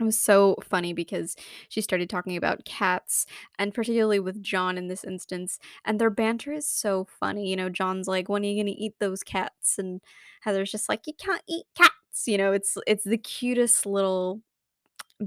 it 0.00 0.04
was 0.04 0.18
so 0.18 0.56
funny 0.62 0.92
because 0.94 1.36
she 1.68 1.80
started 1.80 2.08
talking 2.10 2.36
about 2.36 2.64
cats 2.64 3.26
and 3.58 3.74
particularly 3.74 4.18
with 4.20 4.42
John 4.42 4.78
in 4.78 4.88
this 4.88 5.04
instance, 5.04 5.58
and 5.84 5.98
their 6.00 6.10
banter 6.10 6.52
is 6.52 6.66
so 6.66 7.04
funny. 7.20 7.48
You 7.48 7.56
know, 7.56 7.68
John's 7.68 8.08
like, 8.08 8.28
"When 8.28 8.42
are 8.42 8.46
you 8.48 8.62
gonna 8.62 8.74
eat 8.76 8.94
those 8.98 9.22
cats?" 9.22 9.78
And 9.78 10.00
Heather's 10.42 10.72
just 10.72 10.88
like, 10.88 11.06
"You 11.06 11.12
can't 11.14 11.42
eat 11.48 11.66
cats." 11.76 12.26
You 12.26 12.38
know, 12.38 12.52
it's 12.52 12.76
it's 12.86 13.04
the 13.04 13.18
cutest 13.18 13.86
little 13.86 14.40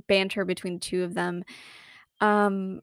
banter 0.07 0.45
between 0.45 0.75
the 0.75 0.79
two 0.79 1.03
of 1.03 1.13
them. 1.13 1.43
Um, 2.21 2.81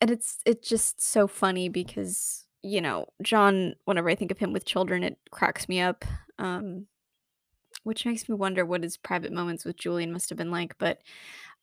and 0.00 0.10
it's 0.10 0.38
it's 0.46 0.68
just 0.68 1.00
so 1.02 1.26
funny 1.26 1.68
because, 1.68 2.46
you 2.62 2.80
know, 2.80 3.06
John, 3.22 3.74
whenever 3.84 4.08
I 4.10 4.14
think 4.14 4.30
of 4.30 4.38
him 4.38 4.52
with 4.52 4.64
children, 4.64 5.02
it 5.04 5.18
cracks 5.30 5.68
me 5.68 5.80
up. 5.80 6.04
Um, 6.38 6.86
which 7.84 8.04
makes 8.04 8.28
me 8.28 8.34
wonder 8.34 8.64
what 8.64 8.82
his 8.82 8.96
private 8.96 9.32
moments 9.32 9.64
with 9.64 9.76
Julian 9.76 10.12
must 10.12 10.28
have 10.30 10.38
been 10.38 10.50
like, 10.50 10.76
but 10.78 10.98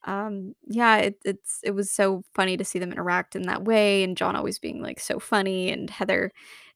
um, 0.06 0.56
yeah, 0.68 0.98
it 0.98 1.20
it's 1.26 1.60
it 1.64 1.72
was 1.72 1.92
so 1.92 2.24
funny 2.36 2.58
to 2.58 2.66
see 2.66 2.80
them 2.80 2.92
interact 2.92 3.36
in 3.36 3.44
that 3.44 3.64
way, 3.66 4.04
and 4.04 4.18
John 4.18 4.36
always 4.36 4.60
being, 4.60 4.82
like, 4.82 5.00
so 5.00 5.20
funny, 5.20 5.72
and 5.72 5.90
Heather 5.90 6.32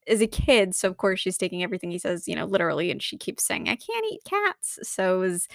is 0.07 0.21
a 0.21 0.27
kid, 0.27 0.75
so 0.75 0.89
of 0.89 0.97
course 0.97 1.19
she's 1.19 1.37
taking 1.37 1.63
everything 1.63 1.91
he 1.91 1.99
says, 1.99 2.27
you 2.27 2.35
know, 2.35 2.45
literally, 2.45 2.91
and 2.91 3.03
she 3.03 3.17
keeps 3.17 3.43
saying, 3.45 3.69
"I 3.69 3.75
can't 3.77 4.05
eat 4.11 4.21
cats," 4.25 4.79
so 4.83 5.17
it 5.17 5.27
was 5.29 5.47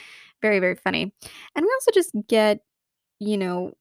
very, 0.42 0.59
very 0.61 0.76
funny. 0.76 1.12
And 1.57 1.64
we 1.64 1.72
also 1.74 1.90
just 1.92 2.12
get, 2.28 2.61
you 3.20 3.38
know, 3.38 3.72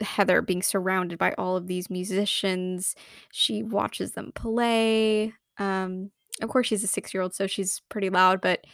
Heather 0.00 0.42
being 0.42 0.62
surrounded 0.62 1.18
by 1.18 1.32
all 1.38 1.56
of 1.56 1.66
these 1.66 1.90
musicians. 1.90 2.94
She 3.32 3.62
watches 3.62 4.12
them 4.12 4.32
play. 4.34 5.32
Um, 5.58 6.10
of 6.42 6.48
course, 6.48 6.66
she's 6.66 6.84
a 6.84 6.86
six-year-old, 6.86 7.34
so 7.34 7.46
she's 7.46 7.80
pretty 7.88 8.10
loud, 8.10 8.40
but 8.40 8.66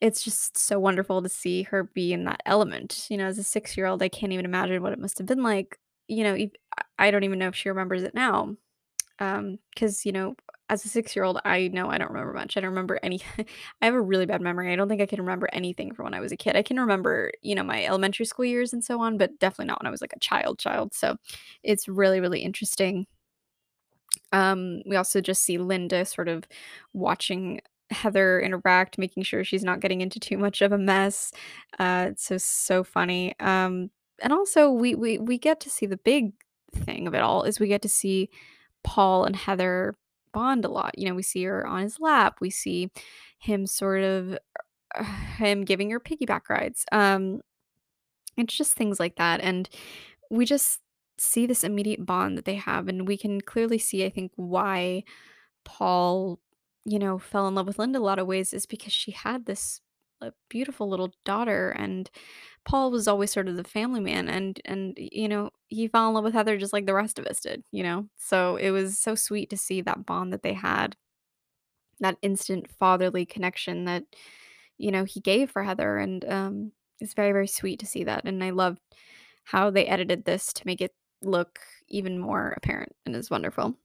it's 0.00 0.22
just 0.22 0.56
so 0.56 0.78
wonderful 0.78 1.22
to 1.22 1.28
see 1.28 1.64
her 1.64 1.84
be 1.84 2.12
in 2.12 2.24
that 2.24 2.42
element. 2.46 3.06
You 3.10 3.16
know, 3.16 3.26
as 3.26 3.38
a 3.38 3.42
six-year-old, 3.42 4.02
I 4.02 4.08
can't 4.08 4.32
even 4.32 4.44
imagine 4.44 4.82
what 4.82 4.92
it 4.92 4.98
must 4.98 5.18
have 5.18 5.26
been 5.26 5.42
like, 5.42 5.78
you 6.08 6.24
know, 6.24 6.36
I 6.98 7.10
don't 7.10 7.24
even 7.24 7.38
know 7.38 7.48
if 7.48 7.56
she 7.56 7.68
remembers 7.68 8.02
it 8.02 8.14
now. 8.14 8.56
Um, 9.20 9.58
because 9.74 10.06
you 10.06 10.12
know, 10.12 10.36
as 10.68 10.84
a 10.84 10.88
six-year-old, 10.88 11.40
I 11.44 11.68
know 11.68 11.88
I 11.88 11.98
don't 11.98 12.10
remember 12.10 12.32
much. 12.32 12.56
I 12.56 12.60
don't 12.60 12.70
remember 12.70 12.98
any 13.02 13.22
I 13.38 13.86
have 13.86 13.94
a 13.94 14.00
really 14.00 14.26
bad 14.26 14.40
memory. 14.40 14.72
I 14.72 14.76
don't 14.76 14.88
think 14.88 15.00
I 15.00 15.06
can 15.06 15.20
remember 15.20 15.48
anything 15.52 15.94
from 15.94 16.04
when 16.04 16.14
I 16.14 16.20
was 16.20 16.32
a 16.32 16.36
kid. 16.36 16.56
I 16.56 16.62
can 16.62 16.78
remember, 16.78 17.32
you 17.42 17.54
know, 17.54 17.62
my 17.62 17.84
elementary 17.84 18.26
school 18.26 18.44
years 18.44 18.72
and 18.72 18.84
so 18.84 19.00
on, 19.00 19.16
but 19.16 19.38
definitely 19.38 19.66
not 19.66 19.80
when 19.80 19.86
I 19.86 19.90
was 19.90 20.00
like 20.00 20.12
a 20.14 20.20
child 20.20 20.58
child. 20.58 20.94
So 20.94 21.16
it's 21.62 21.88
really, 21.88 22.20
really 22.20 22.40
interesting. 22.40 23.06
Um, 24.32 24.82
we 24.86 24.96
also 24.96 25.20
just 25.20 25.42
see 25.42 25.58
Linda 25.58 26.04
sort 26.04 26.28
of 26.28 26.44
watching 26.92 27.60
Heather 27.90 28.38
interact, 28.40 28.98
making 28.98 29.22
sure 29.22 29.44
she's 29.44 29.64
not 29.64 29.80
getting 29.80 30.02
into 30.02 30.20
too 30.20 30.36
much 30.36 30.60
of 30.60 30.72
a 30.72 30.78
mess. 30.78 31.32
Uh, 31.78 32.08
it's 32.10 32.26
so 32.26 32.36
so 32.36 32.84
funny. 32.84 33.34
Um, 33.40 33.90
and 34.22 34.32
also 34.32 34.70
we 34.70 34.94
we 34.94 35.18
we 35.18 35.38
get 35.38 35.60
to 35.60 35.70
see 35.70 35.86
the 35.86 35.96
big 35.96 36.32
thing 36.74 37.06
of 37.06 37.14
it 37.14 37.22
all 37.22 37.44
is 37.44 37.58
we 37.58 37.68
get 37.68 37.82
to 37.82 37.88
see 37.88 38.28
Paul 38.84 39.24
and 39.24 39.34
Heather 39.34 39.94
bond 40.32 40.64
a 40.64 40.68
lot. 40.68 40.98
You 40.98 41.08
know, 41.08 41.14
we 41.14 41.22
see 41.22 41.44
her 41.44 41.66
on 41.66 41.82
his 41.82 42.00
lap. 42.00 42.38
We 42.40 42.50
see 42.50 42.90
him 43.38 43.66
sort 43.66 44.02
of 44.02 44.38
uh, 44.94 45.04
him 45.04 45.64
giving 45.64 45.90
her 45.90 46.00
piggyback 46.00 46.48
rides. 46.48 46.84
Um, 46.92 47.40
it's 48.36 48.56
just 48.56 48.74
things 48.74 49.00
like 49.00 49.16
that. 49.16 49.40
And 49.40 49.68
we 50.30 50.44
just 50.44 50.80
see 51.18 51.46
this 51.46 51.64
immediate 51.64 52.06
bond 52.06 52.38
that 52.38 52.44
they 52.44 52.54
have. 52.54 52.88
And 52.88 53.06
we 53.06 53.16
can 53.16 53.40
clearly 53.40 53.78
see, 53.78 54.04
I 54.04 54.10
think, 54.10 54.32
why 54.36 55.04
Paul, 55.64 56.38
you 56.84 56.98
know, 56.98 57.18
fell 57.18 57.48
in 57.48 57.54
love 57.54 57.66
with 57.66 57.78
Linda 57.78 57.98
a 57.98 58.00
lot 58.00 58.18
of 58.18 58.26
ways 58.26 58.52
is 58.52 58.66
because 58.66 58.92
she 58.92 59.10
had 59.10 59.46
this 59.46 59.80
uh, 60.20 60.30
beautiful 60.48 60.88
little 60.88 61.12
daughter 61.24 61.70
and 61.70 62.10
Paul 62.68 62.90
was 62.92 63.08
always 63.08 63.32
sort 63.32 63.48
of 63.48 63.56
the 63.56 63.64
family 63.64 64.00
man 64.00 64.28
and 64.28 64.60
and 64.66 64.94
you 64.98 65.28
know, 65.28 65.50
he 65.68 65.88
fell 65.88 66.08
in 66.08 66.14
love 66.14 66.24
with 66.24 66.34
Heather 66.34 66.58
just 66.58 66.74
like 66.74 66.86
the 66.86 66.94
rest 66.94 67.18
of 67.18 67.26
us 67.26 67.40
did, 67.40 67.64
you 67.72 67.82
know? 67.82 68.08
So 68.18 68.56
it 68.56 68.70
was 68.70 68.98
so 68.98 69.14
sweet 69.14 69.50
to 69.50 69.56
see 69.56 69.80
that 69.82 70.06
bond 70.06 70.32
that 70.34 70.42
they 70.42 70.52
had, 70.54 70.96
that 72.00 72.18
instant 72.22 72.70
fatherly 72.70 73.26
connection 73.26 73.84
that 73.86 74.04
you 74.78 74.92
know, 74.92 75.04
he 75.04 75.20
gave 75.20 75.50
for 75.50 75.62
Heather 75.64 75.98
and 75.98 76.24
um 76.26 76.72
it's 77.00 77.14
very 77.14 77.32
very 77.32 77.46
sweet 77.48 77.80
to 77.80 77.86
see 77.86 78.04
that 78.04 78.24
and 78.26 78.42
I 78.44 78.50
love 78.50 78.78
how 79.44 79.70
they 79.70 79.86
edited 79.86 80.24
this 80.24 80.52
to 80.54 80.66
make 80.66 80.80
it 80.80 80.94
look 81.22 81.60
even 81.88 82.18
more 82.18 82.54
apparent 82.58 82.94
and 83.06 83.16
is 83.16 83.30
wonderful. 83.30 83.76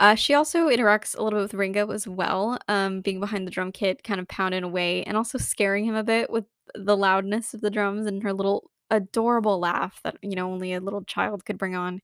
Uh, 0.00 0.14
she 0.16 0.34
also 0.34 0.68
interacts 0.70 1.16
a 1.18 1.22
little 1.22 1.40
bit 1.40 1.44
with 1.44 1.54
Ringo 1.54 1.90
as 1.92 2.08
well, 2.08 2.58
um, 2.68 3.02
being 3.02 3.20
behind 3.20 3.46
the 3.46 3.52
drum 3.52 3.72
kit, 3.72 4.04
kind 4.04 4.20
of 4.20 4.28
pounding 4.28 4.64
away, 4.64 5.04
and 5.04 5.16
also 5.16 5.38
scaring 5.38 5.84
him 5.84 5.94
a 5.96 6.04
bit 6.04 6.30
with 6.30 6.46
the 6.74 6.96
loudness 6.96 7.54
of 7.54 7.62
the 7.62 7.70
drums 7.70 8.06
and 8.06 8.22
her 8.22 8.32
little 8.32 8.70
adorable 8.90 9.60
laugh 9.60 10.00
that 10.04 10.16
you 10.22 10.34
know 10.36 10.52
only 10.52 10.74
a 10.74 10.80
little 10.80 11.04
child 11.04 11.44
could 11.46 11.58
bring 11.58 11.76
on. 11.76 12.00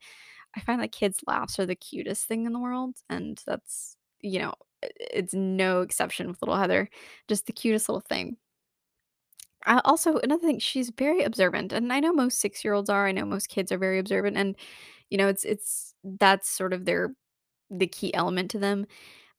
I 0.56 0.60
find 0.60 0.82
that 0.82 0.92
kids' 0.92 1.20
laughs 1.26 1.58
are 1.60 1.66
the 1.66 1.76
cutest 1.76 2.26
thing 2.28 2.46
in 2.46 2.52
the 2.54 2.60
world, 2.60 2.96
and 3.10 3.40
that's 3.46 3.96
you 4.22 4.40
know 4.40 4.54
it's 4.82 5.34
no 5.34 5.82
exception 5.82 6.28
with 6.28 6.42
little 6.42 6.56
Heather, 6.58 6.90
just 7.28 7.46
the 7.46 7.52
cutest 7.54 7.88
little 7.88 8.00
thing. 8.02 8.38
Uh, 9.66 9.80
also, 9.84 10.18
another 10.18 10.46
thing, 10.46 10.58
she's 10.58 10.90
very 10.90 11.22
observant, 11.22 11.72
and 11.72 11.92
I 11.92 12.00
know 12.00 12.12
most 12.12 12.38
six 12.40 12.64
year 12.64 12.74
olds 12.74 12.88
are. 12.90 13.06
I 13.06 13.12
know 13.12 13.24
most 13.24 13.48
kids 13.48 13.72
are 13.72 13.78
very 13.78 13.98
observant, 13.98 14.36
and 14.36 14.54
you 15.10 15.18
know 15.18 15.28
it's 15.28 15.44
it's 15.44 15.94
that's 16.04 16.48
sort 16.48 16.72
of 16.72 16.84
their 16.84 17.14
the 17.70 17.86
key 17.86 18.12
element 18.14 18.50
to 18.50 18.58
them 18.58 18.86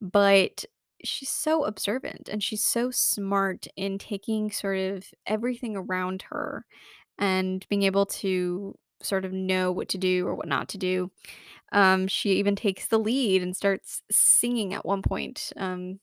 but 0.01 0.65
she's 1.03 1.30
so 1.30 1.63
observant 1.65 2.30
and 2.30 2.43
she's 2.43 2.63
so 2.63 2.91
smart 2.91 3.67
in 3.75 3.97
taking 3.97 4.51
sort 4.51 4.80
of 4.80 5.05
everything 5.25 5.75
around 5.75 6.23
her 6.23 6.65
and 7.19 7.65
being 7.69 7.84
able 7.84 8.05
to 8.05 8.78
sort 9.01 9.25
of 9.25 9.32
know 9.34 9.71
what 9.71 9.89
to 9.89 9.97
do 9.97 10.28
or 10.28 10.36
what 10.36 10.47
not 10.47 10.69
to 10.69 10.78
do. 10.78 11.11
Um, 11.71 12.07
she 12.07 12.34
even 12.34 12.55
takes 12.55 12.88
the 12.88 12.99
lead 12.99 13.43
and 13.43 13.55
starts 13.55 14.01
singing 14.11 14.73
at 14.73 14.86
one 14.86 15.01
point. 15.01 15.51
Um, 15.57 15.99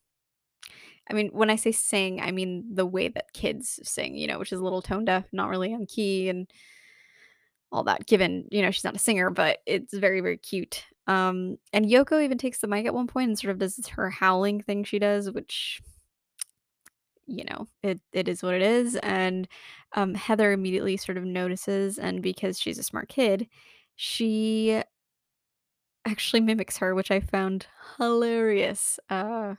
I 1.11 1.15
mean, 1.15 1.29
when 1.33 1.51
I 1.51 1.57
say 1.57 1.73
sing, 1.73 2.21
I 2.21 2.31
mean 2.31 2.65
the 2.73 2.87
way 2.87 3.09
that 3.09 3.33
kids 3.33 3.79
sing, 3.83 4.15
you 4.17 4.27
know, 4.27 4.39
which 4.39 4.53
is 4.53 4.61
a 4.61 4.65
little 4.65 4.83
tone 4.83 5.05
deaf, 5.05 5.25
not 5.33 5.51
really 5.51 5.75
on 5.75 5.87
key 5.87 6.29
and 6.29 6.51
all 7.73 7.85
that, 7.85 8.07
given, 8.07 8.47
you 8.51 8.63
know, 8.63 8.71
she's 8.71 8.85
not 8.85 8.95
a 8.97 9.01
singer, 9.01 9.31
but 9.31 9.59
it's 9.67 9.93
very, 9.93 10.21
very 10.21 10.39
cute. 10.39 10.85
Um, 11.07 11.59
and 11.73 11.85
Yoko 11.87 12.23
even 12.23 12.39
takes 12.39 12.61
the 12.61 12.67
mic 12.67 12.87
at 12.87 12.95
one 12.95 13.07
point 13.07 13.29
and 13.29 13.39
sort 13.39 13.51
of 13.53 13.59
does 13.59 13.87
her 13.89 14.11
howling 14.11 14.63
thing 14.63 14.85
she 14.85 14.99
does, 14.99 15.31
which, 15.31 15.81
you 17.27 17.45
know, 17.45 17.67
it 17.83 18.01
it 18.13 18.29
is 18.29 18.43
what 18.43 18.55
it 18.55 18.63
is. 18.63 18.97
And 18.97 19.49
um, 19.95 20.15
Heather 20.15 20.53
immediately 20.53 20.97
sort 20.97 21.19
of 21.19 21.25
notices, 21.25 21.99
and 21.99 22.23
because 22.23 22.61
she's 22.61 22.79
a 22.79 22.83
smart 22.83 23.09
kid, 23.09 23.49
she 23.97 24.83
actually 26.05 26.41
mimics 26.41 26.79
her, 26.79 26.95
which 26.95 27.11
I 27.11 27.21
found 27.21 27.67
hilarious. 27.99 28.99
Uh, 29.11 29.55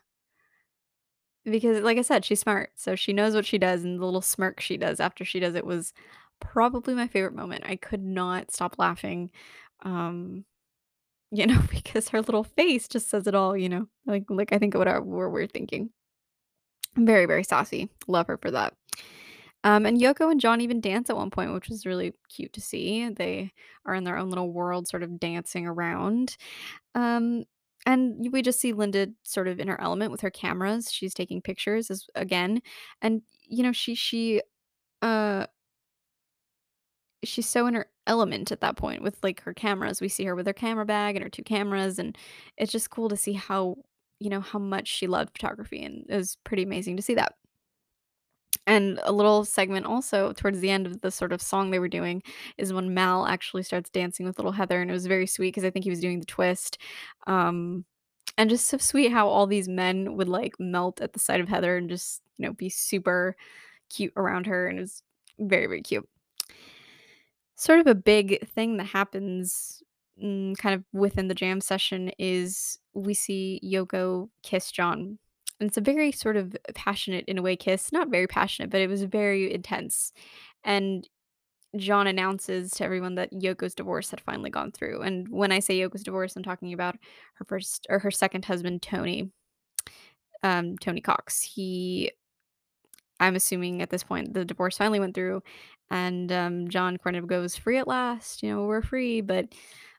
because, 1.44 1.82
like 1.84 1.98
I 1.98 2.02
said, 2.02 2.26
she's 2.26 2.40
smart, 2.40 2.72
so 2.76 2.96
she 2.96 3.14
knows 3.14 3.36
what 3.36 3.46
she 3.46 3.58
does, 3.58 3.84
and 3.84 4.00
the 4.00 4.06
little 4.06 4.22
smirk 4.22 4.60
she 4.62 4.78
does 4.78 5.00
after 5.00 5.24
she 5.24 5.40
does 5.40 5.56
it 5.56 5.66
was 5.66 5.94
probably 6.40 6.94
my 6.96 7.08
favorite 7.08 7.36
moment. 7.36 7.64
I 7.66 7.76
could 7.76 8.04
not 8.04 8.52
stop 8.52 8.80
laughing. 8.80 9.32
Um, 9.84 10.46
You 11.36 11.48
know, 11.48 11.62
because 11.70 12.10
her 12.10 12.22
little 12.22 12.44
face 12.44 12.88
just 12.88 13.10
says 13.10 13.28
it 13.28 13.36
all, 13.36 13.58
you 13.58 13.70
know? 13.70 13.88
Like 14.06 14.26
like, 14.30 14.54
I 14.54 14.58
think 14.58 14.74
what 14.76 14.88
our 14.88 15.02
we're 15.04 15.48
thinking. 15.48 15.90
Very, 16.98 17.26
very 17.26 17.44
saucy. 17.44 17.90
Love 18.08 18.28
her 18.28 18.38
for 18.38 18.52
that. 18.52 18.74
Um, 19.64 19.86
and 19.86 20.00
Yoko 20.00 20.32
and 20.32 20.40
John 20.40 20.62
even 20.62 20.80
dance 20.80 21.10
at 21.10 21.18
one 21.18 21.32
point, 21.32 21.54
which 21.54 21.70
was 21.70 21.86
really 21.86 22.14
cute 22.30 22.54
to 22.54 22.62
see. 22.62 23.10
They 23.10 23.52
are 23.86 23.96
in 23.96 24.04
their 24.04 24.18
own 24.18 24.30
little 24.30 24.52
world, 24.54 24.88
sort 24.88 25.04
of 25.04 25.20
dancing 25.20 25.66
around. 25.68 26.38
Um, 26.96 27.46
and 27.86 28.32
we 28.32 28.42
just 28.44 28.60
see 28.60 28.74
Linda 28.74 29.10
sort 29.24 29.48
of 29.48 29.60
in 29.60 29.68
her 29.68 29.82
element 29.82 30.12
with 30.12 30.22
her 30.22 30.32
cameras. 30.32 30.92
She's 30.92 31.14
taking 31.16 31.42
pictures 31.42 31.92
as 31.92 32.06
again. 32.16 32.62
And, 33.02 33.24
you 33.48 33.64
know, 33.64 33.72
she 33.74 33.96
she, 33.96 34.42
uh 35.02 35.48
she's 37.26 37.48
so 37.50 37.68
in 37.68 37.74
her 37.74 37.88
element 38.08 38.52
at 38.52 38.62
that 38.62 38.78
point 38.78 39.02
with 39.02 39.18
like 39.24 39.42
her 39.42 39.54
cameras. 39.54 40.02
We 40.02 40.10
see 40.10 40.26
her 40.26 40.36
with 40.36 40.48
her 40.48 40.54
camera 40.54 40.86
bag 40.86 41.16
and 41.16 41.24
her 41.24 41.30
two 41.30 41.44
cameras, 41.44 42.00
and 42.00 42.18
it's 42.58 42.72
just 42.72 42.90
cool 42.90 43.10
to 43.10 43.18
see 43.18 43.34
how 43.34 43.78
you 44.20 44.30
know 44.30 44.42
how 44.42 44.60
much 44.60 44.88
she 44.88 45.08
loved 45.08 45.32
photography, 45.34 45.84
and 45.84 46.06
it 46.10 46.16
was 46.16 46.38
pretty 46.44 46.64
amazing 46.64 46.98
to 46.98 47.04
see 47.04 47.16
that. 47.16 47.36
And 48.68 49.00
a 49.04 49.12
little 49.12 49.46
segment 49.46 49.86
also 49.86 50.34
towards 50.34 50.60
the 50.60 50.72
end 50.72 50.88
of 50.88 51.02
the 51.02 51.12
sort 51.12 51.32
of 51.32 51.42
song 51.42 51.70
they 51.70 51.80
were 51.80 51.88
doing 51.88 52.24
is 52.58 52.74
when 52.74 52.94
Mal 52.94 53.28
actually 53.28 53.64
starts 53.64 53.90
dancing 53.92 54.26
with 54.26 54.40
little 54.40 54.52
Heather, 54.54 54.82
and 54.82 54.90
it 54.90 54.94
was 54.94 55.06
very 55.06 55.28
sweet 55.28 55.50
because 55.50 55.64
I 55.66 55.70
think 55.70 55.84
he 55.84 55.92
was 55.92 56.00
doing 56.00 56.20
the 56.20 56.26
twist. 56.26 56.78
Um, 57.28 57.86
and 58.38 58.50
just 58.50 58.68
so 58.68 58.78
sweet 58.78 59.12
how 59.12 59.28
all 59.28 59.48
these 59.48 59.68
men 59.68 60.16
would 60.18 60.30
like 60.30 60.56
melt 60.60 61.02
at 61.02 61.14
the 61.14 61.20
sight 61.20 61.42
of 61.42 61.50
Heather 61.50 61.78
and 61.78 61.90
just 61.90 62.22
you 62.38 62.48
know 62.48 62.54
be 62.54 62.70
super 62.70 63.36
cute 63.90 64.14
around 64.18 64.48
her, 64.48 64.68
and 64.68 64.80
it 64.80 64.82
was 64.82 65.04
very 65.40 65.68
very 65.68 65.82
cute. 65.82 66.08
Sort 67.56 67.80
of 67.80 67.88
a 67.88 67.96
big 67.96 68.48
thing 68.50 68.78
that 68.78 68.88
happens, 68.88 69.82
mm, 70.22 70.58
kind 70.58 70.76
of 70.76 70.84
within 70.94 71.28
the 71.28 71.36
jam 71.36 71.62
session 71.62 72.12
is 72.20 72.78
we 72.94 73.14
see 73.14 73.62
Yoko 73.64 74.30
kiss 74.44 74.72
John. 74.72 75.20
And 75.60 75.68
it's 75.70 75.78
a 75.78 75.82
very 75.82 76.12
sort 76.12 76.36
of 76.36 76.56
passionate, 76.74 77.26
in 77.28 77.38
a 77.38 77.42
way, 77.42 77.56
kiss. 77.56 77.94
Not 77.94 78.10
very 78.10 78.28
passionate, 78.28 78.70
but 78.70 78.82
it 78.82 78.90
was 78.90 79.04
very 79.04 79.54
intense. 79.54 80.12
And 80.66 81.08
John 81.78 82.08
announces 82.08 82.72
to 82.72 82.84
everyone 82.84 83.16
that 83.16 83.32
Yoko's 83.32 83.76
divorce 83.76 84.10
had 84.10 84.22
finally 84.22 84.50
gone 84.50 84.72
through. 84.72 85.02
And 85.02 85.30
when 85.30 85.52
I 85.52 85.60
say 85.60 85.80
Yoko's 85.80 86.04
divorce, 86.04 86.36
I'm 86.36 86.44
talking 86.44 86.74
about 86.74 86.98
her 87.36 87.46
first 87.46 87.88
or 87.90 88.00
her 88.00 88.12
second 88.12 88.46
husband, 88.46 88.82
Tony, 88.82 89.32
um, 90.44 90.78
Tony 90.78 91.02
Cox. 91.02 91.42
He 91.42 92.12
I'm 93.20 93.36
assuming 93.36 93.82
at 93.82 93.90
this 93.90 94.04
point 94.04 94.34
the 94.34 94.46
divorce 94.46 94.78
finally 94.78 95.00
went 95.00 95.16
through 95.16 95.42
and 95.90 96.32
um, 96.32 96.68
John 96.70 96.98
kind 96.98 97.16
of 97.16 97.28
goes 97.28 97.56
free 97.56 97.78
at 97.78 97.88
last. 97.88 98.44
You 98.44 98.54
know, 98.54 98.66
we're 98.66 98.82
free, 98.82 99.22
but 99.22 99.54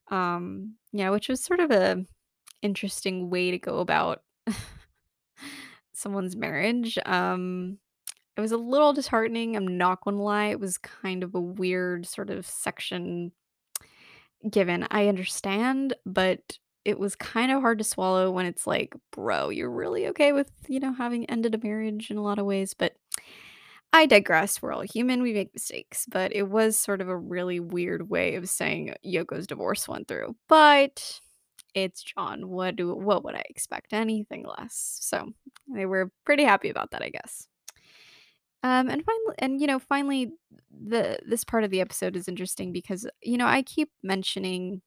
um, 0.09 0.75
yeah, 0.93 1.11
which 1.11 1.29
was 1.29 1.43
sort 1.43 1.61
of 1.61 1.71
a 1.71 2.05
interesting 2.63 3.31
way 3.31 3.51
to 3.51 3.59
go 3.59 3.79
about 3.79 4.23
someone's 5.93 6.37
marriage. 6.37 6.99
Um, 7.07 7.79
it 8.37 8.41
was 8.41 8.53
a 8.53 8.59
little 8.59 8.93
disheartening. 8.93 9.57
I'm 9.57 9.79
not 9.79 10.03
gonna 10.03 10.23
lie. 10.23 10.47
It 10.47 10.61
was 10.61 10.79
kind 10.79 11.23
of 11.23 11.35
a 11.35 11.41
weird 11.41 12.07
sort 12.07 12.31
of 12.31 12.47
section 12.47 13.33
given. 14.51 14.87
I 14.91 15.09
understand, 15.09 15.95
but 16.05 16.59
it 16.85 16.99
was 17.01 17.17
kind 17.17 17.51
of 17.51 17.63
hard 17.63 17.79
to 17.79 17.85
swallow 17.85 18.31
when 18.31 18.47
it's 18.47 18.67
like, 18.67 18.95
bro, 19.11 19.49
you're 19.49 19.71
really 19.71 20.07
okay 20.07 20.33
with, 20.33 20.53
you 20.69 20.79
know, 20.79 20.93
having 20.93 21.25
ended 21.27 21.55
a 21.55 21.67
marriage 21.67 22.13
in 22.13 22.17
a 22.17 22.23
lot 22.23 22.39
of 22.39 22.47
ways. 22.47 22.75
But 22.75 22.95
I 23.93 24.07
digress. 24.07 24.61
We're 24.61 24.73
all 24.73 24.83
human. 24.83 25.23
We 25.23 25.33
make 25.33 25.55
mistakes. 25.55 26.07
But 26.11 26.35
it 26.35 26.49
was 26.49 26.77
sort 26.77 27.01
of 27.01 27.09
a 27.09 27.17
really 27.17 27.61
weird 27.61 28.11
way 28.11 28.35
of 28.35 28.49
saying 28.49 28.95
Yoko's 29.05 29.47
divorce 29.47 29.89
went 29.89 30.09
through. 30.09 30.37
But 30.49 31.21
it's 31.75 32.03
John. 32.03 32.49
What 32.49 32.77
do 32.77 32.95
what 32.95 33.25
would 33.25 33.35
I 33.35 33.45
expect? 33.49 33.93
Anything 33.93 34.47
less. 34.59 34.99
So 35.01 35.33
they 35.73 35.87
were 35.87 36.11
pretty 36.25 36.45
happy 36.45 36.71
about 36.71 36.91
that, 36.91 37.03
I 37.03 37.11
guess. 37.11 37.49
Um, 38.63 38.89
and 38.89 39.05
finally, 39.05 39.35
and 39.39 39.61
you 39.61 39.67
know, 39.67 39.79
finally, 39.79 40.33
the 40.71 41.19
this 41.27 41.45
part 41.45 41.65
of 41.65 41.71
the 41.71 41.81
episode 41.81 42.17
is 42.17 42.29
interesting 42.29 42.73
because 42.73 43.07
you 43.23 43.37
know 43.37 43.47
I 43.47 43.63
keep 43.63 43.91
mentioning 44.03 44.83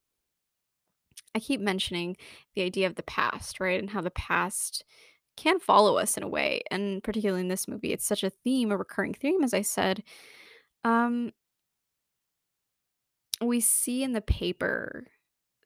I 1.35 1.39
keep 1.39 1.61
mentioning 1.61 2.17
the 2.55 2.63
idea 2.63 2.87
of 2.87 2.95
the 2.95 3.03
past, 3.03 3.59
right? 3.59 3.79
And 3.79 3.89
how 3.91 4.01
the 4.01 4.11
past 4.11 4.83
can 5.39 5.59
follow 5.59 5.97
us 5.97 6.17
in 6.17 6.23
a 6.23 6.27
way. 6.27 6.61
And 6.69 7.01
particularly 7.01 7.41
in 7.41 7.47
this 7.47 7.67
movie, 7.67 7.93
it's 7.93 8.05
such 8.05 8.23
a 8.23 8.29
theme, 8.29 8.71
a 8.71 8.77
recurring 8.77 9.13
theme, 9.13 9.43
as 9.43 9.53
I 9.53 9.61
said. 9.61 10.03
Um, 10.83 11.31
we 13.41 13.61
see 13.61 14.03
in 14.03 14.11
the 14.11 14.21
paper, 14.21 15.07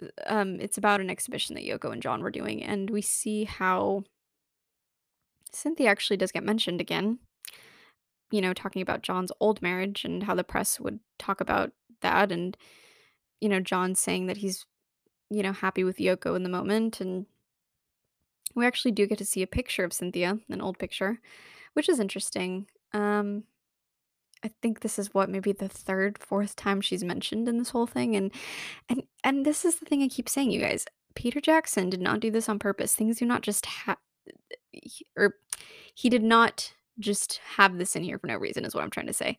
uh, 0.02 0.08
um, 0.28 0.60
it's 0.60 0.78
about 0.78 1.02
an 1.02 1.10
exhibition 1.10 1.56
that 1.56 1.66
Yoko 1.66 1.92
and 1.92 2.04
John 2.04 2.22
were 2.22 2.30
doing, 2.30 2.62
and 2.64 2.90
we 2.90 3.02
see 3.02 3.46
how 3.46 4.04
Cynthia 5.52 5.90
actually 5.90 6.18
does 6.18 6.32
get 6.32 6.44
mentioned 6.44 6.80
again. 6.80 7.18
You 8.32 8.42
know, 8.42 8.54
talking 8.54 8.82
about 8.82 9.02
John's 9.02 9.32
old 9.40 9.62
marriage 9.62 10.06
and 10.06 10.24
how 10.24 10.36
the 10.36 10.44
press 10.44 10.80
would 10.80 11.00
talk 11.18 11.42
about 11.42 11.72
that, 12.02 12.32
and 12.32 12.56
you 13.42 13.50
know, 13.50 13.60
John 13.60 13.96
saying 13.96 14.28
that 14.28 14.38
he's 14.38 14.66
you 15.32 15.42
know 15.42 15.54
happy 15.54 15.84
with 15.84 15.98
Yoko 15.98 16.36
in 16.36 16.44
the 16.44 16.50
moment, 16.50 17.02
and 17.02 17.26
we 18.56 18.66
actually 18.66 18.92
do 18.92 19.08
get 19.08 19.18
to 19.18 19.26
see 19.26 19.42
a 19.42 19.48
picture 19.48 19.84
of 19.84 19.94
Cynthia, 19.94 20.40
an 20.50 20.62
old 20.62 20.80
picture, 20.80 21.20
which 21.74 21.90
is 21.90 22.00
interesting. 22.00 22.68
Um, 22.94 23.44
I 24.44 24.52
think 24.62 24.82
this 24.82 25.00
is 25.00 25.14
what 25.14 25.30
maybe 25.30 25.54
the 25.54 25.70
third, 25.70 26.18
fourth 26.18 26.56
time 26.56 26.82
she's 26.82 27.04
mentioned 27.04 27.48
in 27.48 27.58
this 27.58 27.70
whole 27.70 27.88
thing, 27.88 28.16
and 28.16 28.32
and 28.90 29.04
and 29.24 29.46
this 29.46 29.64
is 29.66 29.78
the 29.78 29.86
thing 29.86 30.04
I 30.04 30.08
keep 30.08 30.30
saying, 30.30 30.52
you 30.52 30.60
guys. 30.60 30.86
Peter 31.16 31.40
Jackson 31.40 31.90
did 31.90 32.02
not 32.02 32.20
do 32.20 32.32
this 32.32 32.50
on 32.50 32.58
purpose. 32.60 32.96
Things 32.96 33.20
do 33.20 33.26
not 33.26 33.44
just 33.44 33.66
have, 33.66 33.98
or 35.16 35.36
he 35.94 36.10
did 36.10 36.24
not 36.24 36.74
just 37.00 37.40
have 37.56 37.78
this 37.78 37.96
in 37.96 38.04
here 38.04 38.18
for 38.18 38.28
no 38.28 38.36
reason, 38.36 38.66
is 38.66 38.74
what 38.74 38.84
I'm 38.84 38.90
trying 38.90 39.08
to 39.08 39.14
say. 39.14 39.38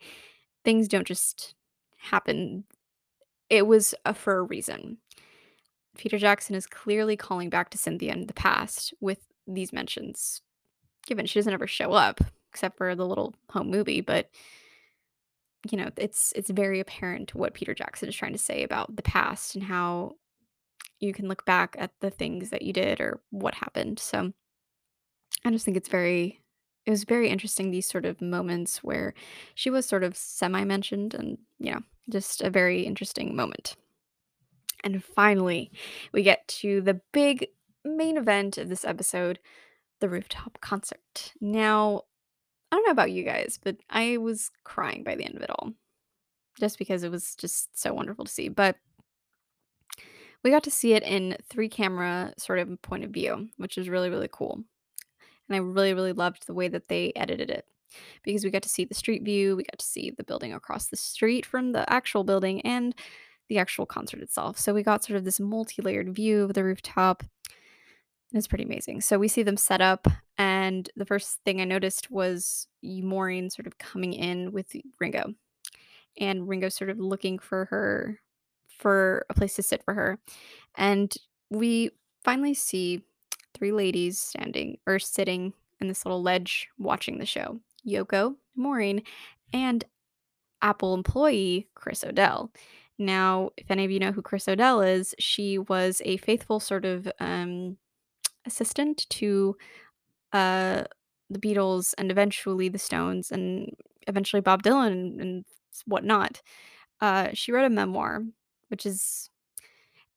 Things 0.65 0.89
don't 0.89 1.07
just 1.07 1.55
happen. 1.97 2.65
It 3.51 3.67
was 3.67 3.95
a, 4.05 4.15
for 4.15 4.39
a 4.39 4.43
reason. 4.43 4.99
Peter 5.97 6.19
Jackson 6.19 6.55
is 6.55 6.67
clearly 6.67 7.17
calling 7.17 7.51
back 7.51 7.71
to 7.71 7.79
Cynthia 7.79 8.13
in 8.13 8.27
the 8.27 8.35
past 8.35 8.93
with 9.01 9.19
these 9.47 9.73
mentions, 9.73 10.43
given 11.07 11.27
she 11.27 11.39
doesn't 11.39 11.53
ever 11.53 11.67
show 11.67 11.93
up 11.93 12.21
except 12.51 12.79
for 12.79 12.95
the 12.95 13.07
little 13.07 13.35
home 13.51 13.69
movie, 13.69 14.01
but 14.01 14.31
you 15.71 15.79
know, 15.79 15.91
it's 15.97 16.33
it's 16.37 16.51
very 16.51 16.79
apparent 16.79 17.35
what 17.35 17.55
Peter 17.55 17.75
Jackson 17.75 18.09
is 18.09 18.15
trying 18.15 18.33
to 18.33 18.39
say 18.39 18.63
about 18.63 18.95
the 18.95 19.03
past 19.03 19.55
and 19.55 19.65
how 19.65 20.13
you 21.01 21.13
can 21.13 21.27
look 21.27 21.45
back 21.45 21.75
at 21.79 21.91
the 22.01 22.11
things 22.11 22.51
that 22.51 22.63
you 22.63 22.73
did 22.73 23.01
or 23.01 23.21
what 23.31 23.55
happened. 23.55 23.99
So 23.99 24.33
I 25.45 25.51
just 25.51 25.65
think 25.65 25.77
it's 25.77 25.89
very 25.89 26.41
it 26.87 26.91
was 26.91 27.05
very 27.05 27.31
interesting 27.31 27.71
these 27.71 27.89
sort 27.89 28.05
of 28.05 28.21
moments 28.21 28.85
where 28.85 29.15
she 29.55 29.71
was 29.71 29.87
sort 29.87 30.05
of 30.05 30.17
semi 30.17 30.65
mentioned 30.65 31.15
and 31.15 31.39
you 31.59 31.73
know, 31.73 31.81
just 32.11 32.43
a 32.43 32.51
very 32.51 32.83
interesting 32.83 33.35
moment. 33.35 33.75
And 34.85 35.03
finally, 35.03 35.73
we 36.13 36.23
get 36.23 36.47
to 36.49 36.81
the 36.83 37.01
big 37.13 37.49
main 37.85 38.17
event 38.17 38.59
of 38.59 38.69
this 38.69 38.85
episode, 38.85 39.41
the 40.01 40.09
rooftop 40.09 40.59
concert. 40.61 41.33
Now, 41.41 42.03
I 42.71 42.77
don't 42.77 42.87
know 42.87 42.93
about 42.93 43.11
you 43.11 43.25
guys, 43.25 43.59
but 43.63 43.79
I 43.89 44.19
was 44.19 44.51
crying 44.63 45.03
by 45.03 45.17
the 45.17 45.25
end 45.25 45.37
of 45.37 45.43
it 45.43 45.51
all. 45.51 45.73
Just 46.61 46.79
because 46.79 47.03
it 47.03 47.11
was 47.11 47.35
just 47.35 47.77
so 47.77 47.93
wonderful 47.93 48.27
to 48.27 48.31
see. 48.31 48.49
But 48.49 48.77
we 50.45 50.51
got 50.51 50.63
to 50.65 50.71
see 50.71 50.93
it 50.93 51.03
in 51.03 51.37
three 51.49 51.69
camera 51.69 52.35
sort 52.37 52.59
of 52.59 52.81
point 52.83 53.03
of 53.03 53.11
view, 53.11 53.49
which 53.57 53.79
is 53.79 53.89
really, 53.89 54.11
really 54.11 54.29
cool. 54.31 54.63
And 55.49 55.57
I 55.57 55.59
really, 55.59 55.95
really 55.95 56.13
loved 56.13 56.47
the 56.47 56.55
way 56.55 56.69
that 56.69 56.89
they 56.89 57.13
edited 57.17 57.51
it 57.51 57.67
because 58.23 58.45
we 58.45 58.51
got 58.51 58.63
to 58.63 58.69
see 58.69 58.85
the 58.85 58.95
street 58.95 59.23
view, 59.23 59.57
we 59.57 59.65
got 59.65 59.79
to 59.79 59.85
see 59.85 60.11
the 60.11 60.25
building 60.25 60.53
across 60.53 60.89
the 60.89 60.97
street 60.97 61.47
from 61.47 61.73
the 61.73 61.91
actual 61.93 62.25
building, 62.25 62.61
and 62.63 62.95
the 63.49 63.59
actual 63.59 63.87
concert 63.87 64.21
itself. 64.21 64.59
So 64.59 64.73
we 64.73 64.83
got 64.83 65.05
sort 65.05 65.17
of 65.17 65.25
this 65.25 65.41
multi-layered 65.41 66.15
view 66.15 66.45
of 66.45 66.55
the 66.55 66.65
rooftop. 66.65 67.23
It's 68.33 68.49
pretty 68.49 68.65
amazing. 68.65 69.01
So 69.01 69.19
we 69.19 69.29
see 69.29 69.43
them 69.43 69.57
set 69.57 69.81
up, 69.81 70.09
and 70.39 70.91
the 70.97 71.07
first 71.07 71.41
thing 71.45 71.61
I 71.61 71.65
noticed 71.65 72.11
was 72.11 72.67
Maureen 72.83 73.49
sort 73.51 73.67
of 73.67 73.79
coming 73.79 74.13
in 74.13 74.51
with 74.51 74.75
Ringo, 74.99 75.35
and 76.19 76.49
Ringo 76.49 76.69
sort 76.69 76.91
of 76.91 76.99
looking 76.99 77.39
for 77.39 77.67
her 77.67 78.21
for 78.79 79.25
a 79.31 79.35
place 79.35 79.55
to 79.55 79.63
sit 79.63 79.85
for 79.85 79.95
her. 79.95 80.19
And 80.75 81.15
we 81.51 81.91
finally 82.25 82.55
see 82.55 83.05
three 83.55 83.71
ladies 83.71 84.19
standing 84.19 84.79
or 84.85 84.99
sitting 84.99 85.53
in 85.81 85.87
this 85.87 86.05
little 86.05 86.23
ledge 86.23 86.69
watching 86.79 87.19
the 87.19 87.27
show. 87.27 87.61
Yoko, 87.87 88.35
Maureen, 88.57 89.03
and 89.53 89.85
Apple 90.61 90.95
employee 90.95 91.69
Chris 91.75 92.03
O'Dell. 92.03 92.51
Now, 92.99 93.51
if 93.57 93.71
any 93.71 93.85
of 93.85 93.91
you 93.91 93.99
know 93.99 94.13
who 94.13 94.23
Chris 94.23 94.49
O'Dell 94.49 94.81
is, 94.83 95.15
she 95.19 95.59
was 95.59 96.01
a 96.05 96.17
faithful 96.19 96.61
sort 96.61 96.85
of 96.85 97.11
um, 97.19 97.77
assistant 98.47 99.07
to 99.11 99.57
uh, 100.33 100.85
the 101.31 101.39
Beatles 101.39 101.95
and 101.99 102.11
eventually 102.11 102.69
the 102.69 102.79
Stones 102.79 103.31
and 103.31 103.71
eventually 104.07 104.41
Bob 104.41 104.63
Dylan 104.63 105.21
and, 105.21 105.45
whatnot. 105.87 106.41
Uh, 107.01 107.31
she 107.33 107.51
wrote 107.51 107.65
a 107.65 107.71
memoir, 107.71 108.23
which 108.69 108.87
is 108.87 109.29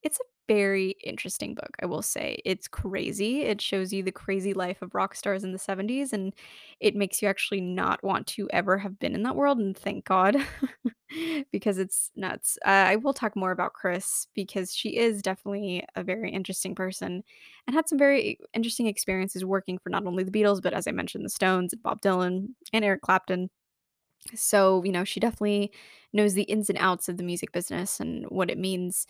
it's 0.03 0.19
a 0.19 0.23
very 0.47 0.95
interesting 1.03 1.53
book, 1.55 1.75
I 1.81 1.85
will 1.85 2.01
say. 2.01 2.39
It's 2.45 2.67
crazy. 2.67 3.41
It 3.43 3.61
shows 3.61 3.91
you 3.93 4.03
the 4.03 4.11
crazy 4.11 4.53
life 4.53 4.81
of 4.81 4.95
rock 4.95 5.15
stars 5.15 5.43
in 5.43 5.51
the 5.51 5.59
70s, 5.59 6.13
and 6.13 6.33
it 6.79 6.95
makes 6.95 7.21
you 7.21 7.27
actually 7.27 7.61
not 7.61 8.03
want 8.03 8.27
to 8.27 8.47
ever 8.51 8.77
have 8.77 8.99
been 8.99 9.13
in 9.15 9.23
that 9.23 9.35
world, 9.35 9.59
and 9.59 9.77
thank 9.77 10.05
God, 10.05 10.37
because 11.51 11.77
it's 11.77 12.11
nuts. 12.15 12.57
Uh, 12.65 12.69
I 12.69 12.95
will 12.97 13.13
talk 13.13 13.35
more 13.35 13.51
about 13.51 13.73
Chris 13.73 14.27
because 14.35 14.73
she 14.73 14.97
is 14.97 15.21
definitely 15.21 15.85
a 15.95 16.03
very 16.03 16.31
interesting 16.31 16.75
person 16.75 17.23
and 17.65 17.75
had 17.75 17.87
some 17.89 17.97
very 17.97 18.39
interesting 18.53 18.87
experiences 18.87 19.45
working 19.45 19.77
for 19.77 19.89
not 19.89 20.05
only 20.05 20.23
the 20.23 20.31
Beatles, 20.31 20.61
but 20.61 20.73
as 20.73 20.87
I 20.87 20.91
mentioned, 20.91 21.25
the 21.25 21.29
Stones 21.29 21.73
and 21.73 21.83
Bob 21.83 22.01
Dylan 22.01 22.49
and 22.73 22.85
Eric 22.85 23.01
Clapton. 23.01 23.49
So, 24.35 24.83
you 24.83 24.91
know, 24.91 25.03
she 25.03 25.19
definitely 25.19 25.71
knows 26.13 26.33
the 26.33 26.43
ins 26.43 26.69
and 26.69 26.77
outs 26.79 27.07
of 27.09 27.17
the 27.17 27.23
music 27.23 27.51
business 27.51 27.99
and 27.99 28.25
what 28.25 28.49
it 28.49 28.57
means 28.57 29.07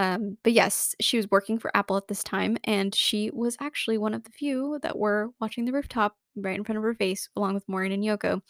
um, 0.00 0.38
but 0.42 0.54
yes, 0.54 0.94
she 0.98 1.18
was 1.18 1.30
working 1.30 1.58
for 1.58 1.70
Apple 1.76 1.98
at 1.98 2.08
this 2.08 2.24
time, 2.24 2.56
and 2.64 2.94
she 2.94 3.30
was 3.34 3.54
actually 3.60 3.98
one 3.98 4.14
of 4.14 4.24
the 4.24 4.30
few 4.30 4.78
that 4.82 4.98
were 4.98 5.28
watching 5.42 5.66
the 5.66 5.72
rooftop 5.72 6.16
right 6.36 6.56
in 6.56 6.64
front 6.64 6.78
of 6.78 6.82
her 6.84 6.94
face, 6.94 7.28
along 7.36 7.52
with 7.52 7.68
Maureen 7.68 7.92
and 7.92 8.02
Yoko. 8.02 8.40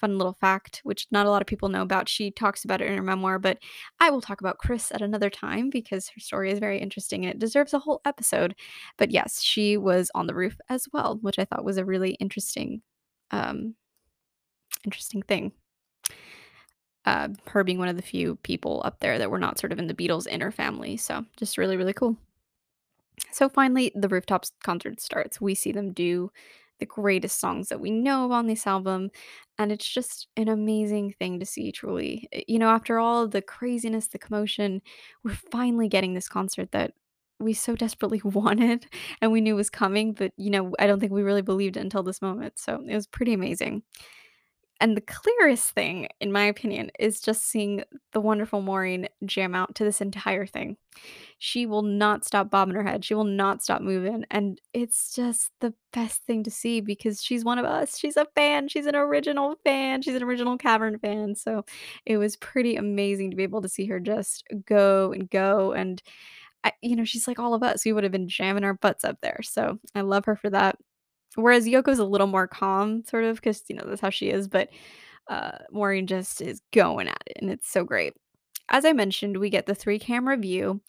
Fun 0.00 0.18
little 0.18 0.36
fact, 0.40 0.80
which 0.82 1.06
not 1.12 1.24
a 1.24 1.30
lot 1.30 1.40
of 1.40 1.46
people 1.46 1.68
know 1.68 1.82
about. 1.82 2.08
She 2.08 2.32
talks 2.32 2.64
about 2.64 2.80
it 2.80 2.88
in 2.88 2.96
her 2.96 3.02
memoir, 3.04 3.38
but 3.38 3.58
I 4.00 4.10
will 4.10 4.20
talk 4.20 4.40
about 4.40 4.58
Chris 4.58 4.90
at 4.90 5.00
another 5.00 5.30
time 5.30 5.70
because 5.70 6.08
her 6.08 6.20
story 6.20 6.50
is 6.50 6.58
very 6.58 6.80
interesting 6.80 7.24
and 7.24 7.32
it 7.32 7.38
deserves 7.38 7.74
a 7.74 7.78
whole 7.78 8.00
episode. 8.04 8.56
But 8.96 9.12
yes, 9.12 9.40
she 9.40 9.76
was 9.76 10.10
on 10.16 10.26
the 10.26 10.34
roof 10.34 10.56
as 10.68 10.88
well, 10.92 11.20
which 11.22 11.38
I 11.38 11.44
thought 11.44 11.64
was 11.64 11.78
a 11.78 11.84
really 11.84 12.14
interesting, 12.14 12.82
um, 13.30 13.76
interesting 14.84 15.22
thing 15.22 15.52
uh, 17.08 17.28
her 17.46 17.64
being 17.64 17.78
one 17.78 17.88
of 17.88 17.96
the 17.96 18.02
few 18.02 18.36
people 18.36 18.82
up 18.84 19.00
there 19.00 19.18
that 19.18 19.30
were 19.30 19.38
not 19.38 19.58
sort 19.58 19.72
of 19.72 19.78
in 19.78 19.86
the 19.86 19.94
Beatles' 19.94 20.26
inner 20.26 20.50
family. 20.50 20.96
So 20.98 21.24
just 21.38 21.56
really, 21.56 21.76
really 21.78 21.94
cool. 21.94 22.16
So 23.32 23.48
finally, 23.48 23.90
the 23.94 24.08
rooftops 24.08 24.52
concert 24.62 25.00
starts. 25.00 25.40
We 25.40 25.54
see 25.54 25.72
them 25.72 25.92
do 25.92 26.30
the 26.80 26.86
greatest 26.86 27.40
songs 27.40 27.68
that 27.70 27.80
we 27.80 27.90
know 27.90 28.26
of 28.26 28.30
on 28.32 28.46
this 28.46 28.66
album. 28.66 29.10
And 29.58 29.72
it's 29.72 29.88
just 29.88 30.28
an 30.36 30.48
amazing 30.48 31.14
thing 31.18 31.40
to 31.40 31.46
see, 31.46 31.72
truly. 31.72 32.28
Eh, 32.32 32.42
you 32.46 32.58
know, 32.58 32.68
after 32.68 32.98
all 32.98 33.26
the 33.26 33.42
craziness, 33.42 34.08
the 34.08 34.18
commotion, 34.18 34.82
we're 35.24 35.34
finally 35.50 35.88
getting 35.88 36.14
this 36.14 36.28
concert 36.28 36.70
that 36.72 36.92
we 37.40 37.54
so 37.54 37.74
desperately 37.74 38.20
wanted 38.24 38.86
and 39.22 39.32
we 39.32 39.40
knew 39.40 39.56
was 39.56 39.70
coming. 39.70 40.12
But, 40.12 40.32
you 40.36 40.50
know, 40.50 40.74
I 40.78 40.86
don't 40.86 41.00
think 41.00 41.12
we 41.12 41.22
really 41.22 41.42
believed 41.42 41.76
it 41.76 41.80
until 41.80 42.02
this 42.02 42.22
moment. 42.22 42.58
So 42.58 42.82
it 42.86 42.94
was 42.94 43.06
pretty 43.06 43.32
amazing. 43.32 43.82
And 44.80 44.96
the 44.96 45.00
clearest 45.00 45.72
thing, 45.72 46.08
in 46.20 46.30
my 46.30 46.44
opinion, 46.44 46.92
is 47.00 47.20
just 47.20 47.44
seeing 47.44 47.82
the 48.12 48.20
wonderful 48.20 48.60
Maureen 48.62 49.08
jam 49.24 49.54
out 49.54 49.74
to 49.74 49.84
this 49.84 50.00
entire 50.00 50.46
thing. 50.46 50.76
She 51.38 51.66
will 51.66 51.82
not 51.82 52.24
stop 52.24 52.50
bobbing 52.50 52.76
her 52.76 52.84
head. 52.84 53.04
She 53.04 53.14
will 53.14 53.24
not 53.24 53.62
stop 53.62 53.82
moving. 53.82 54.24
And 54.30 54.60
it's 54.72 55.14
just 55.14 55.50
the 55.60 55.74
best 55.92 56.22
thing 56.24 56.44
to 56.44 56.50
see 56.50 56.80
because 56.80 57.22
she's 57.22 57.44
one 57.44 57.58
of 57.58 57.64
us. 57.64 57.98
She's 57.98 58.16
a 58.16 58.26
fan. 58.36 58.68
She's 58.68 58.86
an 58.86 58.96
original 58.96 59.56
fan. 59.64 60.02
She's 60.02 60.14
an 60.14 60.22
original 60.22 60.56
Cavern 60.56 60.98
fan. 60.98 61.34
So 61.34 61.64
it 62.06 62.16
was 62.18 62.36
pretty 62.36 62.76
amazing 62.76 63.30
to 63.30 63.36
be 63.36 63.42
able 63.42 63.62
to 63.62 63.68
see 63.68 63.86
her 63.86 63.98
just 64.00 64.44
go 64.64 65.12
and 65.12 65.28
go. 65.28 65.72
And, 65.72 66.00
I, 66.64 66.72
you 66.82 66.96
know, 66.96 67.04
she's 67.04 67.28
like 67.28 67.38
all 67.38 67.54
of 67.54 67.62
us. 67.62 67.84
We 67.84 67.92
would 67.92 68.04
have 68.04 68.12
been 68.12 68.28
jamming 68.28 68.64
our 68.64 68.74
butts 68.74 69.04
up 69.04 69.18
there. 69.22 69.40
So 69.42 69.78
I 69.94 70.02
love 70.02 70.24
her 70.26 70.36
for 70.36 70.50
that. 70.50 70.78
Whereas 71.36 71.66
Yoko's 71.66 71.98
a 71.98 72.04
little 72.04 72.26
more 72.26 72.48
calm, 72.48 73.04
sort 73.04 73.24
of, 73.24 73.36
because 73.36 73.62
you 73.68 73.76
know 73.76 73.84
that's 73.86 74.00
how 74.00 74.10
she 74.10 74.30
is. 74.30 74.48
But 74.48 74.70
uh, 75.28 75.52
Maureen 75.70 76.06
just 76.06 76.40
is 76.40 76.62
going 76.72 77.08
at 77.08 77.22
it, 77.26 77.38
and 77.40 77.50
it's 77.50 77.70
so 77.70 77.84
great. 77.84 78.14
As 78.70 78.84
I 78.84 78.92
mentioned, 78.92 79.38
we 79.38 79.50
get 79.50 79.66
the 79.66 79.74
three 79.74 79.98
camera 79.98 80.36
view, 80.36 80.80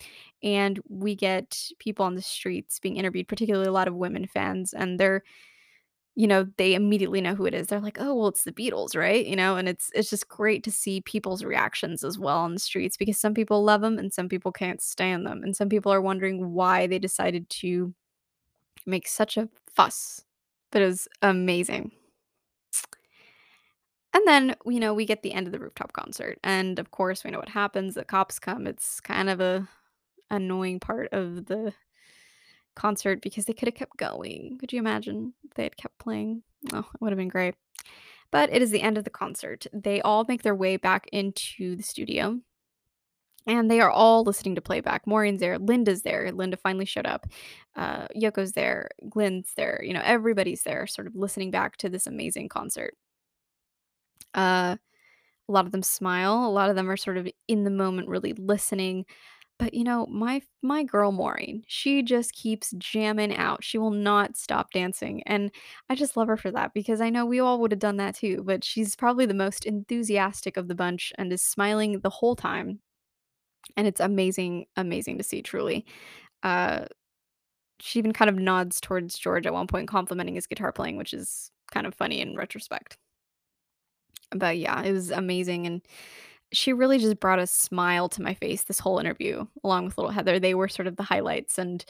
and 0.44 0.80
we 0.90 1.16
get 1.16 1.60
people 1.80 2.06
on 2.06 2.16
the 2.16 2.22
streets 2.22 2.80
being 2.80 2.98
interviewed, 2.98 3.28
particularly 3.28 3.68
a 3.68 3.72
lot 3.74 3.88
of 3.90 3.96
women 3.96 4.28
fans, 4.28 4.74
and 4.74 5.00
they're 5.00 5.24
you 6.16 6.28
know, 6.28 6.48
they 6.58 6.74
immediately 6.74 7.22
know 7.22 7.34
who 7.36 7.46
it 7.46 7.54
is. 7.54 7.68
They're 7.68 7.80
like, 7.80 7.98
"Oh, 8.02 8.14
well, 8.16 8.28
it's 8.28 8.44
the 8.44 8.52
Beatles, 8.52 8.96
right?" 8.96 9.26
You 9.26 9.36
know, 9.36 9.56
and 9.58 9.70
it's 9.70 9.90
it's 9.96 10.10
just 10.10 10.28
great 10.28 10.64
to 10.66 10.72
see 10.72 11.02
people's 11.02 11.44
reactions 11.44 12.04
as 12.04 12.20
well 12.20 12.40
on 12.40 12.54
the 12.54 12.60
streets 12.60 12.98
because 12.98 13.18
some 13.20 13.34
people 13.34 13.64
love 13.64 13.82
them 13.82 13.98
and 13.98 14.12
some 14.14 14.28
people 14.30 14.52
can't 14.52 14.82
stand 14.82 15.26
them, 15.26 15.44
and 15.44 15.56
some 15.56 15.70
people 15.70 15.92
are 15.94 16.02
wondering 16.02 16.54
why 16.54 16.88
they 16.88 17.00
decided 17.00 17.50
to 17.52 17.94
make 18.86 19.08
such 19.08 19.38
a 19.38 19.50
fuss. 19.76 20.24
But 20.72 20.82
it 20.82 20.86
was 20.86 21.07
amazing. 21.22 21.91
And 24.13 24.24
then, 24.26 24.55
you 24.65 24.80
know, 24.80 24.93
we 24.93 25.05
get 25.05 25.22
the 25.22 25.34
end 25.34 25.47
of 25.47 25.53
the 25.53 25.59
rooftop 25.59 25.93
concert, 25.93 26.39
and 26.43 26.80
of 26.80 26.91
course, 26.91 27.24
we 27.24 27.32
know 27.32 27.39
what 27.39 27.49
happens. 27.49 27.93
The 27.93 28.03
cops 28.03 28.39
come. 28.39 28.65
It's 28.65 28.99
kind 28.99 29.30
of 29.30 29.39
a 29.39 29.67
annoying 30.32 30.80
part 30.80 31.09
of 31.11 31.45
the 31.45 31.74
concert 32.76 33.22
because 33.22 33.45
they 33.45 33.53
could 33.53 33.67
have 33.67 33.76
kept 33.76 33.97
going. 33.97 34.57
Could 34.59 34.74
you 34.74 34.80
imagine 34.80 35.34
if 35.43 35.53
they 35.53 35.63
had 35.63 35.78
kept 35.78 35.99
playing? 35.99 36.43
Oh, 36.74 36.80
it 36.80 37.01
would 37.01 37.11
have 37.11 37.17
been 37.17 37.28
great. 37.28 37.55
But 38.32 38.51
it 38.51 38.61
is 38.61 38.72
the 38.72 38.82
end 38.82 38.97
of 38.97 39.03
the 39.03 39.09
concert. 39.09 39.67
They 39.74 40.01
all 40.01 40.26
make 40.28 40.43
their 40.43 40.55
way 40.55 40.78
back 40.78 41.07
into 41.11 41.76
the 41.76 41.84
studio. 41.84 42.39
And 43.48 43.72
they 43.72 43.80
are 43.82 43.90
all 43.90 44.24
listening 44.24 44.56
to 44.56 44.62
playback. 44.62 45.08
Maureen's 45.08 45.40
there, 45.40 45.58
Linda's 45.58 46.04
there. 46.04 46.32
Linda 46.32 46.58
finally 46.58 46.86
showed 46.86 47.08
up. 47.08 47.26
Uh, 47.76 48.08
Yoko's 48.16 48.52
there, 48.52 48.90
Glenn's 49.10 49.54
there. 49.56 49.82
You 49.84 49.94
know, 49.94 50.02
everybody's 50.04 50.64
there, 50.64 50.86
sort 50.86 51.08
of 51.08 51.16
listening 51.16 51.50
back 51.50 51.78
to 51.78 51.90
this 51.90 52.06
amazing 52.06 52.50
concert. 52.50 52.96
Uh, 54.34 54.76
a 55.48 55.52
lot 55.52 55.66
of 55.66 55.72
them 55.72 55.84
smile. 55.84 56.46
A 56.46 56.52
lot 56.52 56.70
of 56.70 56.76
them 56.76 56.90
are 56.90 56.98
sort 56.98 57.18
of 57.18 57.28
in 57.48 57.64
the 57.64 57.72
moment, 57.72 58.08
really 58.08 58.34
listening. 58.34 59.06
But 59.60 59.74
you 59.74 59.84
know, 59.84 60.06
my 60.08 60.42
my 60.64 60.84
girl 60.84 61.12
Maureen, 61.12 61.64
she 61.68 62.04
just 62.04 62.34
keeps 62.34 62.74
jamming 62.78 63.36
out. 63.36 63.64
She 63.64 63.78
will 63.78 63.92
not 63.92 64.38
stop 64.38 64.72
dancing. 64.72 65.24
And 65.26 65.52
I 65.90 65.96
just 65.96 66.18
love 66.18 66.28
her 66.30 66.38
for 66.38 66.52
that 66.52 66.74
because 66.74 67.02
I 67.02 67.10
know 67.10 67.26
we 67.26 67.40
all 67.42 67.60
would 67.62 67.72
have 67.72 67.80
done 67.80 67.98
that 67.98 68.16
too, 68.16 68.44
but 68.46 68.64
she's 68.64 68.96
probably 68.96 69.26
the 69.26 69.34
most 69.34 69.66
enthusiastic 69.66 70.58
of 70.58 70.68
the 70.70 70.76
bunch 70.76 71.14
and 71.18 71.34
is 71.34 71.42
smiling 71.42 72.00
the 72.02 72.10
whole 72.10 72.36
time. 72.36 72.80
And 73.78 73.88
it's 73.88 73.99
amazing, 73.99 74.66
amazing 74.76 75.18
to 75.18 75.24
see 75.24 75.41
truly. 75.41 75.86
Uh 76.43 76.86
she 77.82 77.99
even 77.99 78.12
kind 78.12 78.30
of 78.30 78.36
nods 78.36 78.82
towards 78.82 79.18
George 79.18 79.45
at 79.45 79.53
one 79.53 79.68
point 79.68 79.88
complimenting 79.88 80.36
his 80.36 80.47
guitar 80.47 80.72
playing, 80.72 80.97
which 80.97 81.14
is 81.14 81.51
kind 81.72 81.88
of 81.88 81.95
funny 81.95 82.20
in 82.20 82.36
retrospect. 82.36 82.97
But 84.32 84.57
yeah, 84.57 84.84
it 84.84 84.91
was 84.91 85.12
amazing 85.12 85.66
and 85.66 85.82
she 86.51 86.74
really 86.74 86.97
just 86.97 87.20
brought 87.20 87.39
a 87.39 87.47
smile 87.47 88.10
to 88.10 88.22
my 88.22 88.34
face 88.34 88.64
this 88.64 88.80
whole 88.80 88.99
interview, 88.99 89.45
along 89.64 89.86
with 89.86 89.97
little 89.97 90.12
Heather. 90.12 90.39
They 90.39 90.55
were 90.55 90.68
sort 90.68 90.88
of 90.88 90.95
the 90.95 91.03
highlights 91.03 91.57
and 91.57 91.86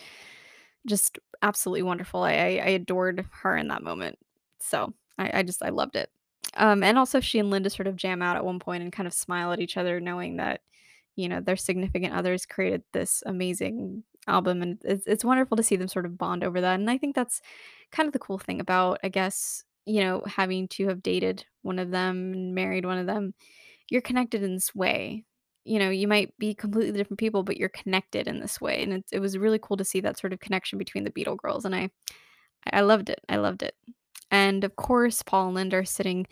just 0.86 1.18
absolutely 1.42 1.84
wonderful. 1.84 2.24
I, 2.24 2.32
I, 2.32 2.70
adored 2.70 3.26
her 3.42 3.56
in 3.58 3.68
that 3.70 3.84
moment. 3.84 4.18
So 4.60 4.94
I, 5.18 5.40
I 5.40 5.44
just 5.44 5.64
I 5.64 5.70
loved 5.70 5.96
it. 5.96 6.10
Um, 6.56 6.84
and 6.84 6.98
also 6.98 7.20
she 7.20 7.40
and 7.40 7.50
Linda 7.50 7.70
sort 7.70 7.88
of 7.88 7.96
jam 7.96 8.22
out 8.22 8.36
at 8.36 8.46
one 8.46 8.60
point 8.60 8.84
and 8.84 8.92
kind 8.92 9.08
of 9.08 9.14
smile 9.14 9.52
at 9.52 9.60
each 9.60 9.78
other, 9.78 10.00
knowing 10.00 10.38
that 10.38 10.62
you 11.20 11.30
know 11.30 11.42
their 11.42 11.58
significant 11.58 12.14
others 12.14 12.46
created 12.46 12.84
this 12.94 13.24
amazing 13.26 14.04
album, 14.28 14.62
and 14.62 14.82
it's 14.84 15.06
it's 15.08 15.26
wonderful 15.26 15.58
to 15.58 15.64
see 15.64 15.76
them 15.76 15.88
sort 15.88 16.06
of 16.06 16.18
bond 16.18 16.44
over 16.44 16.62
that. 16.62 16.80
And 16.80 16.90
I 16.90 16.98
think 16.98 17.16
that's 17.16 17.42
kind 17.92 18.08
of 18.08 18.14
the 18.14 18.20
cool 18.20 18.38
thing 18.38 18.60
about, 18.60 19.00
I 19.04 19.10
guess, 19.10 19.64
you 19.86 20.02
know, 20.02 20.24
having 20.28 20.68
to 20.70 20.88
have 20.88 21.04
dated 21.04 21.46
one 21.64 21.80
of 21.80 21.92
them 21.92 22.34
and 22.34 22.56
married 22.56 22.86
one 22.86 22.98
of 22.98 23.08
them 23.08 23.34
you're 23.90 24.02
connected 24.02 24.44
in 24.44 24.54
this 24.54 24.74
way. 24.74 25.24
You 25.66 25.80
know, 25.80 25.90
you 25.90 26.08
might 26.08 26.38
be 26.40 26.54
completely 26.54 26.98
different 26.98 27.20
people, 27.20 27.44
but 27.44 27.58
you're 27.58 27.70
connected 27.70 28.28
in 28.28 28.40
this 28.40 28.62
way. 28.62 28.82
And 28.82 28.94
it, 28.94 29.06
it 29.12 29.20
was 29.20 29.38
really 29.38 29.60
cool 29.62 29.78
to 29.78 29.86
see 29.86 30.00
that 30.02 30.18
sort 30.18 30.34
of 30.34 30.40
connection 30.40 30.80
between 30.80 31.04
the 31.04 31.12
Beatle 31.12 31.38
girls. 31.38 31.66
And 31.66 31.76
I, 31.76 31.90
I 32.72 32.82
loved 32.82 33.10
it. 33.10 33.20
I 33.30 33.38
loved 33.38 33.62
it. 33.62 33.76
And 34.32 34.64
of 34.64 34.76
course, 34.76 35.22
Paul 35.22 35.48
and 35.48 35.56
Linda 35.56 35.78
are 35.78 35.86
sitting, 35.86 36.28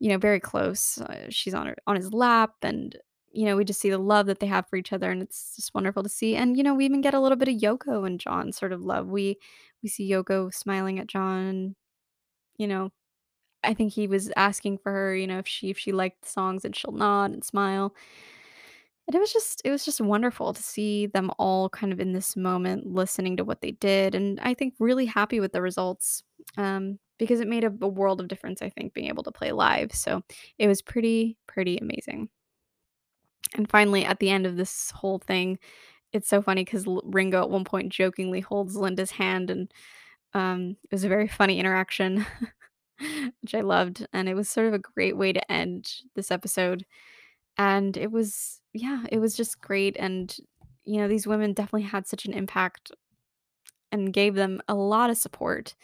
you 0.00 0.08
know, 0.08 0.18
very 0.18 0.40
close. 0.40 0.98
Uh, 0.98 1.26
she's 1.28 1.54
on 1.54 1.66
her 1.66 1.76
on 1.86 1.96
his 1.96 2.12
lap, 2.12 2.52
and 2.62 2.96
you 3.32 3.44
know, 3.46 3.56
we 3.56 3.64
just 3.64 3.80
see 3.80 3.90
the 3.90 3.98
love 3.98 4.26
that 4.26 4.40
they 4.40 4.46
have 4.46 4.66
for 4.68 4.76
each 4.76 4.92
other, 4.92 5.10
and 5.10 5.22
it's 5.22 5.56
just 5.56 5.74
wonderful 5.74 6.02
to 6.02 6.08
see. 6.08 6.36
And 6.36 6.56
you 6.56 6.62
know, 6.62 6.74
we 6.74 6.84
even 6.86 7.00
get 7.00 7.14
a 7.14 7.20
little 7.20 7.36
bit 7.36 7.48
of 7.48 7.56
Yoko 7.56 8.06
and 8.06 8.20
John 8.20 8.52
sort 8.52 8.72
of 8.72 8.82
love. 8.82 9.08
We 9.08 9.38
we 9.82 9.88
see 9.88 10.10
Yoko 10.10 10.52
smiling 10.54 10.98
at 10.98 11.06
John, 11.08 11.76
you 12.58 12.66
know, 12.68 12.90
I 13.64 13.74
think 13.74 13.92
he 13.94 14.06
was 14.08 14.30
asking 14.36 14.78
for 14.78 14.92
her, 14.92 15.16
you 15.16 15.26
know, 15.26 15.38
if 15.38 15.48
she 15.48 15.70
if 15.70 15.78
she 15.78 15.92
liked 15.92 16.22
the 16.22 16.28
songs 16.30 16.64
and 16.64 16.74
she'll 16.76 16.92
nod 16.92 17.32
and 17.32 17.44
smile. 17.44 17.94
And 19.06 19.14
it 19.14 19.20
was 19.20 19.32
just 19.32 19.62
it 19.64 19.70
was 19.70 19.84
just 19.84 20.00
wonderful 20.00 20.52
to 20.52 20.62
see 20.62 21.06
them 21.06 21.30
all 21.38 21.70
kind 21.70 21.92
of 21.92 22.00
in 22.00 22.12
this 22.12 22.36
moment 22.36 22.86
listening 22.86 23.36
to 23.38 23.44
what 23.44 23.62
they 23.62 23.70
did 23.72 24.14
and 24.14 24.38
I 24.40 24.52
think 24.54 24.74
really 24.78 25.06
happy 25.06 25.40
with 25.40 25.52
the 25.52 25.62
results. 25.62 26.22
Um, 26.56 26.98
because 27.18 27.40
it 27.40 27.48
made 27.48 27.64
a, 27.64 27.72
a 27.82 27.88
world 27.88 28.20
of 28.20 28.28
difference, 28.28 28.62
I 28.62 28.70
think, 28.70 28.94
being 28.94 29.08
able 29.08 29.24
to 29.24 29.32
play 29.32 29.50
live. 29.50 29.92
So 29.92 30.22
it 30.58 30.68
was 30.68 30.80
pretty, 30.82 31.36
pretty 31.48 31.76
amazing. 31.78 32.28
And 33.54 33.68
finally, 33.70 34.04
at 34.04 34.18
the 34.20 34.30
end 34.30 34.46
of 34.46 34.56
this 34.56 34.90
whole 34.90 35.18
thing, 35.18 35.58
it's 36.12 36.28
so 36.28 36.40
funny 36.40 36.64
because 36.64 36.86
Ringo 37.04 37.42
at 37.42 37.50
one 37.50 37.64
point 37.64 37.92
jokingly 37.92 38.40
holds 38.40 38.76
Linda's 38.76 39.10
hand, 39.10 39.50
and 39.50 39.72
um, 40.34 40.76
it 40.84 40.92
was 40.92 41.04
a 41.04 41.08
very 41.08 41.28
funny 41.28 41.58
interaction. 41.58 42.26
which 43.42 43.54
I 43.54 43.60
loved, 43.60 44.06
and 44.12 44.28
it 44.28 44.34
was 44.34 44.48
sort 44.48 44.66
of 44.66 44.74
a 44.74 44.78
great 44.78 45.16
way 45.16 45.32
to 45.32 45.52
end 45.52 45.92
this 46.16 46.30
episode. 46.30 46.84
And 47.56 47.96
it 47.96 48.10
was 48.10 48.60
yeah, 48.72 49.04
it 49.10 49.18
was 49.18 49.36
just 49.36 49.60
great 49.60 49.96
and 49.98 50.36
you 50.88 50.98
know, 50.98 51.08
these 51.08 51.26
women 51.26 51.52
definitely 51.52 51.82
had 51.82 52.06
such 52.06 52.24
an 52.24 52.32
impact 52.32 52.92
and 53.92 54.12
gave 54.12 54.34
them 54.34 54.62
a 54.68 54.74
lot 54.74 55.10
of 55.10 55.18
support 55.18 55.74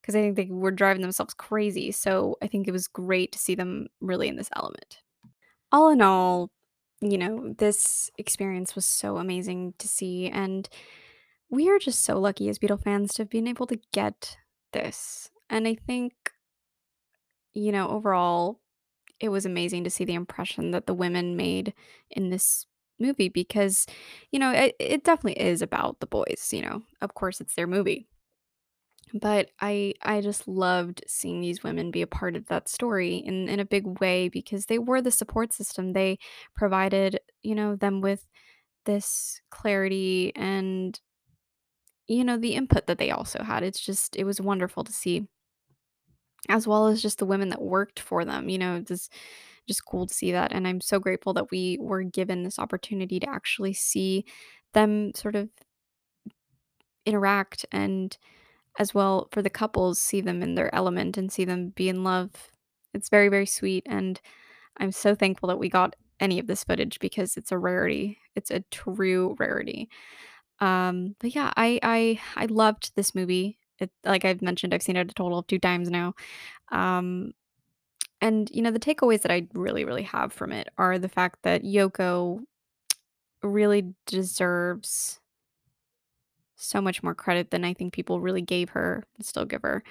because 0.00 0.14
I 0.14 0.20
think 0.20 0.36
they 0.36 0.46
were 0.48 0.70
driving 0.70 1.02
themselves 1.02 1.34
crazy. 1.34 1.90
So 1.90 2.36
I 2.40 2.46
think 2.46 2.68
it 2.68 2.72
was 2.72 2.86
great 2.86 3.32
to 3.32 3.38
see 3.38 3.56
them 3.56 3.88
really 4.00 4.28
in 4.28 4.36
this 4.36 4.50
element. 4.54 5.02
All 5.72 5.90
in 5.90 6.00
all, 6.00 6.50
you 7.00 7.18
know, 7.18 7.54
this 7.58 8.10
experience 8.18 8.74
was 8.74 8.84
so 8.84 9.18
amazing 9.18 9.74
to 9.78 9.88
see 9.88 10.28
and 10.28 10.68
we 11.50 11.70
are 11.70 11.78
just 11.78 12.04
so 12.04 12.18
lucky 12.18 12.48
as 12.48 12.58
Beatle 12.58 12.82
fans 12.82 13.14
to 13.14 13.22
have 13.22 13.30
been 13.30 13.48
able 13.48 13.66
to 13.66 13.80
get 13.92 14.36
this. 14.72 15.30
And 15.48 15.66
I 15.66 15.74
think 15.74 16.12
you 17.58 17.72
know, 17.72 17.88
overall, 17.88 18.60
it 19.20 19.30
was 19.30 19.44
amazing 19.44 19.84
to 19.84 19.90
see 19.90 20.04
the 20.04 20.14
impression 20.14 20.70
that 20.70 20.86
the 20.86 20.94
women 20.94 21.36
made 21.36 21.74
in 22.10 22.30
this 22.30 22.66
movie 23.00 23.28
because, 23.28 23.86
you 24.30 24.38
know, 24.38 24.52
it, 24.52 24.76
it 24.78 25.04
definitely 25.04 25.40
is 25.42 25.62
about 25.62 26.00
the 26.00 26.06
boys, 26.06 26.50
you 26.52 26.62
know. 26.62 26.82
Of 27.00 27.14
course, 27.14 27.40
it's 27.40 27.54
their 27.54 27.66
movie. 27.66 28.06
But 29.14 29.50
I 29.60 29.94
I 30.02 30.20
just 30.20 30.46
loved 30.48 31.02
seeing 31.06 31.40
these 31.40 31.62
women 31.62 31.90
be 31.90 32.02
a 32.02 32.06
part 32.06 32.36
of 32.36 32.46
that 32.46 32.68
story 32.68 33.16
in, 33.16 33.48
in 33.48 33.60
a 33.60 33.64
big 33.64 34.00
way 34.00 34.28
because 34.28 34.66
they 34.66 34.78
were 34.78 35.00
the 35.00 35.10
support 35.10 35.52
system. 35.52 35.92
They 35.92 36.18
provided, 36.54 37.20
you 37.42 37.54
know, 37.54 37.76
them 37.76 38.00
with 38.00 38.26
this 38.86 39.40
clarity 39.50 40.32
and 40.36 41.00
you 42.06 42.24
know 42.24 42.36
the 42.38 42.54
input 42.54 42.86
that 42.86 42.98
they 42.98 43.10
also 43.10 43.42
had 43.42 43.62
it's 43.62 43.80
just 43.80 44.16
it 44.16 44.24
was 44.24 44.40
wonderful 44.40 44.84
to 44.84 44.92
see 44.92 45.26
as 46.48 46.66
well 46.66 46.86
as 46.86 47.02
just 47.02 47.18
the 47.18 47.26
women 47.26 47.48
that 47.50 47.60
worked 47.62 48.00
for 48.00 48.24
them. 48.24 48.48
You 48.48 48.58
know, 48.58 48.80
just 48.80 49.12
just 49.66 49.84
cool 49.84 50.06
to 50.06 50.14
see 50.14 50.32
that. 50.32 50.52
And 50.52 50.66
I'm 50.66 50.80
so 50.80 50.98
grateful 50.98 51.34
that 51.34 51.50
we 51.50 51.76
were 51.80 52.02
given 52.02 52.42
this 52.42 52.58
opportunity 52.58 53.20
to 53.20 53.28
actually 53.28 53.74
see 53.74 54.24
them 54.72 55.12
sort 55.14 55.36
of 55.36 55.50
interact 57.06 57.64
and 57.72 58.16
as 58.78 58.94
well 58.94 59.28
for 59.32 59.42
the 59.42 59.50
couples 59.50 60.00
see 60.00 60.20
them 60.20 60.42
in 60.42 60.54
their 60.54 60.74
element 60.74 61.16
and 61.18 61.32
see 61.32 61.44
them 61.44 61.70
be 61.70 61.88
in 61.88 62.04
love. 62.04 62.30
It's 62.94 63.08
very, 63.10 63.28
very 63.28 63.46
sweet. 63.46 63.84
And 63.86 64.20
I'm 64.78 64.92
so 64.92 65.14
thankful 65.14 65.48
that 65.48 65.58
we 65.58 65.68
got 65.68 65.96
any 66.20 66.38
of 66.38 66.46
this 66.48 66.64
footage 66.64 66.98
because 67.00 67.36
it's 67.36 67.52
a 67.52 67.58
rarity. 67.58 68.18
It's 68.36 68.50
a 68.50 68.60
true 68.70 69.36
rarity. 69.38 69.88
Um, 70.60 71.16
but 71.20 71.34
yeah, 71.34 71.52
I 71.56 71.78
I 71.82 72.20
I 72.36 72.46
loved 72.46 72.92
this 72.96 73.14
movie. 73.14 73.58
It 73.78 73.90
like 74.04 74.24
I've 74.24 74.42
mentioned, 74.42 74.74
I've 74.74 74.82
seen 74.82 74.96
it 74.96 75.10
a 75.10 75.14
total 75.14 75.38
of 75.40 75.46
2 75.48 75.58
times 75.58 75.90
now. 75.90 76.14
Um, 76.70 77.32
and, 78.20 78.50
you 78.52 78.62
know, 78.62 78.70
the 78.70 78.80
takeaways 78.80 79.22
that 79.22 79.30
I 79.32 79.46
really, 79.54 79.84
really 79.84 80.02
have 80.02 80.32
from 80.32 80.52
it 80.52 80.68
are 80.78 80.98
the 80.98 81.08
fact 81.08 81.40
that 81.44 81.62
Yoko 81.62 82.40
really 83.42 83.94
deserves 84.06 85.20
so 86.58 86.80
much 86.80 87.02
more 87.02 87.14
credit 87.14 87.50
than 87.50 87.64
I 87.64 87.74
think 87.74 87.92
people 87.92 88.20
really 88.20 88.42
gave 88.42 88.70
her 88.70 89.04
and 89.16 89.24
still 89.24 89.44
give 89.44 89.62
her. 89.62 89.82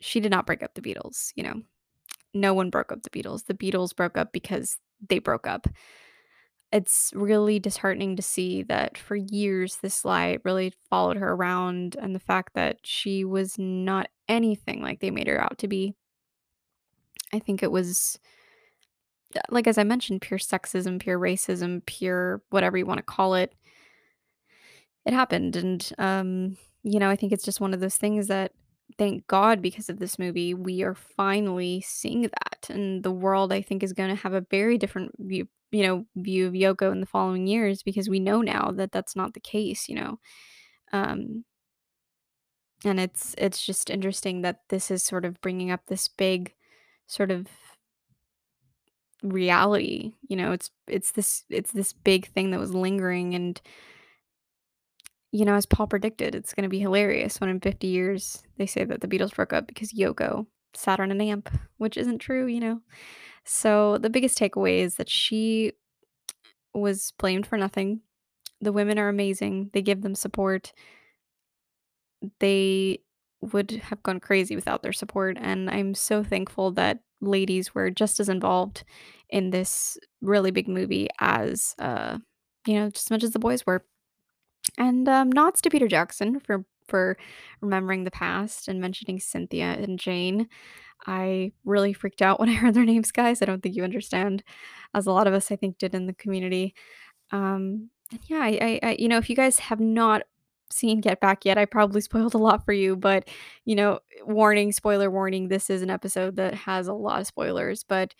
She 0.00 0.20
did 0.20 0.30
not 0.30 0.46
break 0.46 0.62
up 0.62 0.74
the 0.74 0.82
Beatles, 0.82 1.32
you 1.34 1.42
know. 1.42 1.62
No 2.32 2.54
one 2.54 2.70
broke 2.70 2.92
up 2.92 3.02
the 3.02 3.10
Beatles. 3.10 3.46
The 3.46 3.54
Beatles 3.54 3.94
broke 3.94 4.18
up 4.18 4.32
because 4.32 4.78
they 5.08 5.18
broke 5.18 5.46
up 5.46 5.68
it's 6.74 7.12
really 7.14 7.60
disheartening 7.60 8.16
to 8.16 8.22
see 8.22 8.64
that 8.64 8.98
for 8.98 9.14
years 9.14 9.76
this 9.76 10.04
lie 10.04 10.38
really 10.42 10.74
followed 10.90 11.16
her 11.16 11.32
around 11.32 11.96
and 12.00 12.16
the 12.16 12.20
fact 12.20 12.54
that 12.54 12.78
she 12.82 13.24
was 13.24 13.56
not 13.56 14.08
anything 14.28 14.82
like 14.82 14.98
they 14.98 15.12
made 15.12 15.28
her 15.28 15.40
out 15.40 15.56
to 15.56 15.68
be. 15.68 15.94
I 17.32 17.38
think 17.38 17.62
it 17.62 17.70
was 17.70 18.18
like 19.50 19.68
as 19.68 19.78
I 19.78 19.84
mentioned 19.84 20.22
pure 20.22 20.40
sexism, 20.40 20.98
pure 20.98 21.18
racism, 21.18 21.86
pure 21.86 22.42
whatever 22.50 22.76
you 22.76 22.86
want 22.86 22.98
to 22.98 23.04
call 23.04 23.34
it. 23.34 23.54
It 25.06 25.12
happened 25.12 25.56
and 25.56 25.90
um 25.98 26.56
you 26.86 26.98
know, 26.98 27.08
I 27.08 27.16
think 27.16 27.32
it's 27.32 27.44
just 27.44 27.60
one 27.62 27.72
of 27.72 27.80
those 27.80 27.96
things 27.96 28.26
that 28.26 28.52
thank 28.98 29.26
God 29.26 29.62
because 29.62 29.88
of 29.88 29.98
this 29.98 30.18
movie, 30.18 30.52
we 30.52 30.82
are 30.82 30.94
finally 30.94 31.80
seeing 31.80 32.22
that. 32.22 32.66
And 32.68 33.02
the 33.02 33.10
world, 33.10 33.54
I 33.54 33.62
think, 33.62 33.82
is 33.82 33.94
going 33.94 34.10
to 34.10 34.22
have 34.22 34.34
a 34.34 34.44
very 34.50 34.76
different 34.76 35.12
view, 35.18 35.48
you 35.72 35.82
know, 35.82 36.04
view 36.14 36.46
of 36.46 36.52
Yoko 36.52 36.92
in 36.92 37.00
the 37.00 37.06
following 37.06 37.46
years 37.46 37.82
because 37.82 38.06
we 38.10 38.20
know 38.20 38.42
now 38.42 38.70
that 38.76 38.92
that's 38.92 39.16
not 39.16 39.32
the 39.32 39.40
case, 39.40 39.88
you 39.88 39.94
know. 39.96 40.18
Um, 40.92 41.44
and 42.84 43.00
it's 43.00 43.34
it's 43.38 43.64
just 43.64 43.90
interesting 43.90 44.42
that 44.42 44.60
this 44.68 44.90
is 44.90 45.02
sort 45.02 45.24
of 45.24 45.40
bringing 45.40 45.70
up 45.70 45.86
this 45.86 46.08
big 46.08 46.54
sort 47.06 47.30
of 47.30 47.46
reality 49.22 50.12
you 50.28 50.36
know 50.36 50.52
it's 50.52 50.70
it's 50.86 51.12
this 51.12 51.44
it's 51.48 51.72
this 51.72 51.92
big 51.94 52.26
thing 52.28 52.50
that 52.50 52.60
was 52.60 52.74
lingering 52.74 53.34
and 53.34 53.62
you 55.34 55.44
know 55.44 55.54
as 55.54 55.66
paul 55.66 55.86
predicted 55.86 56.34
it's 56.34 56.54
going 56.54 56.62
to 56.62 56.68
be 56.68 56.78
hilarious 56.78 57.40
when 57.40 57.50
in 57.50 57.60
50 57.60 57.86
years 57.86 58.42
they 58.56 58.66
say 58.66 58.84
that 58.84 59.00
the 59.00 59.08
beatles 59.08 59.34
broke 59.34 59.52
up 59.52 59.66
because 59.66 59.92
yoko 59.92 60.46
sat 60.74 61.00
on 61.00 61.10
an 61.10 61.20
amp 61.20 61.50
which 61.78 61.96
isn't 61.96 62.18
true 62.18 62.46
you 62.46 62.60
know 62.60 62.80
so 63.44 63.98
the 63.98 64.10
biggest 64.10 64.38
takeaway 64.38 64.78
is 64.78 64.96
that 64.96 65.10
she 65.10 65.72
was 66.72 67.12
blamed 67.18 67.46
for 67.46 67.56
nothing 67.56 68.00
the 68.60 68.72
women 68.72 68.98
are 68.98 69.08
amazing 69.08 69.70
they 69.72 69.82
give 69.82 70.02
them 70.02 70.14
support 70.14 70.72
they 72.40 73.00
would 73.52 73.70
have 73.72 74.02
gone 74.02 74.20
crazy 74.20 74.54
without 74.54 74.82
their 74.82 74.92
support. 74.92 75.36
And 75.40 75.70
I'm 75.70 75.94
so 75.94 76.22
thankful 76.22 76.70
that 76.72 77.00
ladies 77.20 77.74
were 77.74 77.90
just 77.90 78.20
as 78.20 78.28
involved 78.28 78.84
in 79.28 79.50
this 79.50 79.98
really 80.20 80.50
big 80.50 80.68
movie 80.68 81.08
as, 81.20 81.74
uh, 81.78 82.18
you 82.66 82.74
know, 82.74 82.90
just 82.90 83.06
as 83.06 83.10
much 83.10 83.24
as 83.24 83.32
the 83.32 83.38
boys 83.38 83.66
were. 83.66 83.84
And 84.78 85.08
um, 85.08 85.30
nods 85.30 85.60
to 85.62 85.70
Peter 85.70 85.88
Jackson 85.88 86.40
for 86.40 86.64
for 86.86 87.16
remembering 87.60 88.04
the 88.04 88.10
past 88.10 88.68
and 88.68 88.80
mentioning 88.80 89.18
Cynthia 89.18 89.72
and 89.72 89.98
Jane. 89.98 90.48
I 91.06 91.52
really 91.64 91.92
freaked 91.92 92.22
out 92.22 92.40
when 92.40 92.48
I 92.48 92.54
heard 92.54 92.74
their 92.74 92.84
names, 92.84 93.10
guys. 93.10 93.42
I 93.42 93.46
don't 93.46 93.62
think 93.62 93.76
you 93.76 93.84
understand, 93.84 94.42
as 94.94 95.06
a 95.06 95.12
lot 95.12 95.26
of 95.26 95.34
us 95.34 95.50
I 95.50 95.56
think 95.56 95.78
did 95.78 95.94
in 95.94 96.06
the 96.06 96.14
community. 96.14 96.74
Um, 97.30 97.90
and 98.10 98.20
yeah, 98.26 98.40
I, 98.40 98.58
I, 98.60 98.80
I, 98.82 98.96
you 98.98 99.08
know, 99.08 99.18
if 99.18 99.30
you 99.30 99.36
guys 99.36 99.58
have 99.58 99.80
not 99.80 100.22
seen 100.70 101.00
Get 101.00 101.20
Back 101.20 101.44
yet, 101.44 101.58
I 101.58 101.64
probably 101.64 102.00
spoiled 102.02 102.34
a 102.34 102.38
lot 102.38 102.64
for 102.64 102.72
you, 102.72 102.96
but 102.96 103.28
you 103.64 103.74
know, 103.74 104.00
warning, 104.24 104.72
spoiler 104.72 105.10
warning, 105.10 105.48
this 105.48 105.70
is 105.70 105.82
an 105.82 105.90
episode 105.90 106.36
that 106.36 106.54
has 106.54 106.86
a 106.88 106.94
lot 106.94 107.20
of 107.20 107.26
spoilers. 107.26 107.84
But 107.84 108.14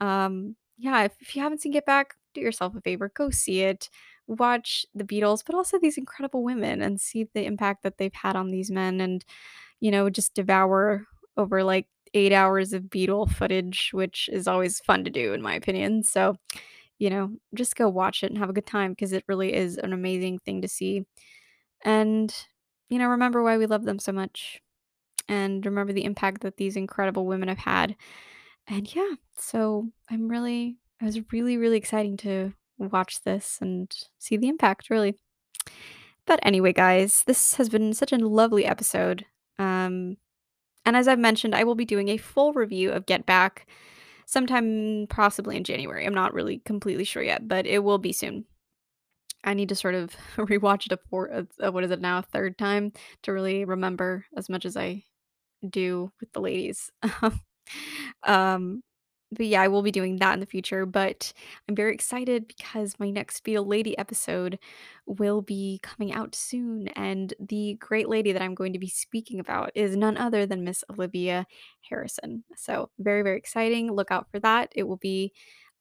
um, 0.00 0.56
yeah, 0.78 1.04
if, 1.04 1.12
if 1.20 1.36
you 1.36 1.42
haven't 1.42 1.60
seen 1.60 1.72
Get 1.72 1.86
Back, 1.86 2.14
do 2.34 2.40
yourself 2.40 2.74
a 2.74 2.80
favor, 2.80 3.10
go 3.14 3.30
see 3.30 3.62
it. 3.62 3.90
Watch 4.30 4.86
the 4.94 5.02
Beatles, 5.02 5.42
but 5.44 5.56
also 5.56 5.76
these 5.76 5.98
incredible 5.98 6.44
women 6.44 6.82
and 6.82 7.00
see 7.00 7.28
the 7.34 7.44
impact 7.44 7.82
that 7.82 7.98
they've 7.98 8.14
had 8.14 8.36
on 8.36 8.50
these 8.50 8.70
men 8.70 9.00
and, 9.00 9.24
you 9.80 9.90
know, 9.90 10.08
just 10.08 10.34
devour 10.34 11.04
over 11.36 11.64
like 11.64 11.86
eight 12.14 12.32
hours 12.32 12.72
of 12.72 12.84
Beatle 12.84 13.28
footage, 13.28 13.90
which 13.92 14.30
is 14.32 14.46
always 14.46 14.78
fun 14.78 15.02
to 15.02 15.10
do, 15.10 15.32
in 15.32 15.42
my 15.42 15.54
opinion. 15.54 16.04
So, 16.04 16.36
you 17.00 17.10
know, 17.10 17.32
just 17.54 17.74
go 17.74 17.88
watch 17.88 18.22
it 18.22 18.30
and 18.30 18.38
have 18.38 18.50
a 18.50 18.52
good 18.52 18.66
time 18.66 18.92
because 18.92 19.12
it 19.12 19.24
really 19.26 19.52
is 19.52 19.78
an 19.78 19.92
amazing 19.92 20.38
thing 20.38 20.62
to 20.62 20.68
see. 20.68 21.06
And, 21.84 22.32
you 22.88 22.98
know, 22.98 23.08
remember 23.08 23.42
why 23.42 23.58
we 23.58 23.66
love 23.66 23.84
them 23.84 23.98
so 23.98 24.12
much 24.12 24.60
and 25.28 25.66
remember 25.66 25.92
the 25.92 26.04
impact 26.04 26.42
that 26.42 26.56
these 26.56 26.76
incredible 26.76 27.26
women 27.26 27.48
have 27.48 27.58
had. 27.58 27.96
And 28.68 28.94
yeah, 28.94 29.14
so 29.36 29.88
I'm 30.08 30.28
really, 30.28 30.76
it 31.00 31.04
was 31.04 31.32
really, 31.32 31.56
really 31.56 31.78
exciting 31.78 32.16
to 32.18 32.52
watch 32.88 33.22
this 33.22 33.58
and 33.60 33.94
see 34.18 34.36
the 34.36 34.48
impact, 34.48 34.90
really. 34.90 35.16
But 36.26 36.40
anyway, 36.42 36.72
guys, 36.72 37.24
this 37.26 37.54
has 37.54 37.68
been 37.68 37.92
such 37.92 38.12
a 38.12 38.16
lovely 38.18 38.64
episode. 38.64 39.26
Um, 39.58 40.16
and 40.84 40.96
as 40.96 41.08
I've 41.08 41.18
mentioned, 41.18 41.54
I 41.54 41.64
will 41.64 41.74
be 41.74 41.84
doing 41.84 42.08
a 42.08 42.16
full 42.16 42.52
review 42.52 42.90
of 42.92 43.06
Get 43.06 43.26
Back 43.26 43.66
sometime 44.26 45.06
possibly 45.08 45.56
in 45.56 45.64
January. 45.64 46.06
I'm 46.06 46.14
not 46.14 46.34
really 46.34 46.58
completely 46.64 47.04
sure 47.04 47.22
yet, 47.22 47.48
but 47.48 47.66
it 47.66 47.80
will 47.80 47.98
be 47.98 48.12
soon. 48.12 48.44
I 49.42 49.54
need 49.54 49.68
to 49.70 49.74
sort 49.74 49.94
of 49.94 50.14
rewatch 50.36 50.86
it 50.86 50.92
a 50.92 50.98
four, 51.08 51.30
uh, 51.32 51.72
what 51.72 51.84
is 51.84 51.90
it 51.90 52.00
now, 52.00 52.18
a 52.18 52.22
third 52.22 52.58
time 52.58 52.92
to 53.22 53.32
really 53.32 53.64
remember 53.64 54.26
as 54.36 54.48
much 54.48 54.64
as 54.64 54.76
I 54.76 55.04
do 55.68 56.12
with 56.20 56.32
the 56.32 56.40
ladies. 56.40 56.90
um, 58.22 58.82
but 59.32 59.46
yeah, 59.46 59.62
I 59.62 59.68
will 59.68 59.82
be 59.82 59.92
doing 59.92 60.16
that 60.16 60.34
in 60.34 60.40
the 60.40 60.46
future. 60.46 60.86
But 60.86 61.32
I'm 61.68 61.76
very 61.76 61.94
excited 61.94 62.48
because 62.48 62.98
my 62.98 63.10
next 63.10 63.44
Beatle 63.44 63.66
Lady 63.66 63.96
episode 63.96 64.58
will 65.06 65.40
be 65.40 65.80
coming 65.82 66.12
out 66.12 66.34
soon. 66.34 66.88
And 66.88 67.32
the 67.38 67.76
great 67.80 68.08
lady 68.08 68.32
that 68.32 68.42
I'm 68.42 68.54
going 68.54 68.72
to 68.72 68.78
be 68.78 68.88
speaking 68.88 69.40
about 69.40 69.70
is 69.74 69.96
none 69.96 70.16
other 70.16 70.46
than 70.46 70.64
Miss 70.64 70.82
Olivia 70.90 71.46
Harrison. 71.88 72.44
So, 72.56 72.90
very, 72.98 73.22
very 73.22 73.38
exciting. 73.38 73.92
Look 73.92 74.10
out 74.10 74.26
for 74.30 74.40
that. 74.40 74.72
It 74.74 74.84
will 74.84 74.96
be 74.98 75.32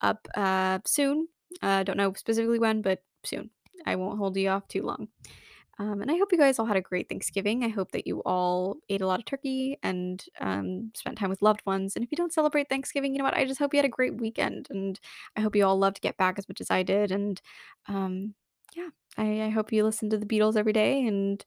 up 0.02 0.28
uh, 0.36 0.80
soon. 0.86 1.28
I 1.62 1.80
uh, 1.80 1.84
don't 1.84 1.98
know 1.98 2.14
specifically 2.14 2.60
when, 2.60 2.82
but 2.82 3.02
soon. 3.24 3.50
I 3.86 3.96
won't 3.96 4.20
hold 4.20 4.38
you 4.38 4.50
off 4.50 4.68
too 4.68 4.84
long. 4.84 5.08
Um, 5.80 6.02
and 6.02 6.12
I 6.12 6.18
hope 6.18 6.34
you 6.34 6.38
guys 6.38 6.60
all 6.60 6.66
had 6.66 6.76
a 6.76 6.82
great 6.82 7.08
Thanksgiving. 7.08 7.64
I 7.64 7.70
hope 7.70 7.94
that 7.94 8.06
you 8.06 8.22
all 8.26 8.78
ate 8.90 9.02
a 9.02 9.08
lot 9.08 9.20
of 9.20 9.26
turkey 9.26 9.78
and 9.82 10.24
um, 10.42 10.92
spent 10.94 11.18
time 11.18 11.30
with 11.30 11.42
loved 11.42 11.62
ones. 11.66 11.96
And 11.96 12.04
if 12.04 12.12
you 12.12 12.18
don't 12.18 12.34
celebrate 12.34 12.68
Thanksgiving, 12.68 13.14
you 13.14 13.20
know 13.20 13.24
what? 13.24 13.34
I 13.34 13.46
just 13.46 13.60
hope 13.60 13.74
you 13.74 13.78
had 13.78 13.86
a 13.86 13.90
great 13.90 14.20
weekend. 14.20 14.68
And 14.70 15.00
I 15.38 15.42
hope 15.42 15.56
you 15.56 15.66
all 15.66 15.80
loved 15.80 15.96
to 15.96 16.02
Get 16.02 16.18
Back 16.18 16.38
as 16.38 16.50
much 16.50 16.60
as 16.60 16.70
I 16.70 16.84
did. 16.84 17.12
And 17.12 17.42
um, 17.88 18.36
yeah, 18.76 18.90
I, 19.18 19.44
I 19.44 19.50
hope 19.50 19.72
you 19.72 19.86
listen 19.86 20.10
to 20.10 20.18
the 20.18 20.26
Beatles 20.26 20.58
every 20.58 20.74
day 20.74 21.08
and, 21.08 21.44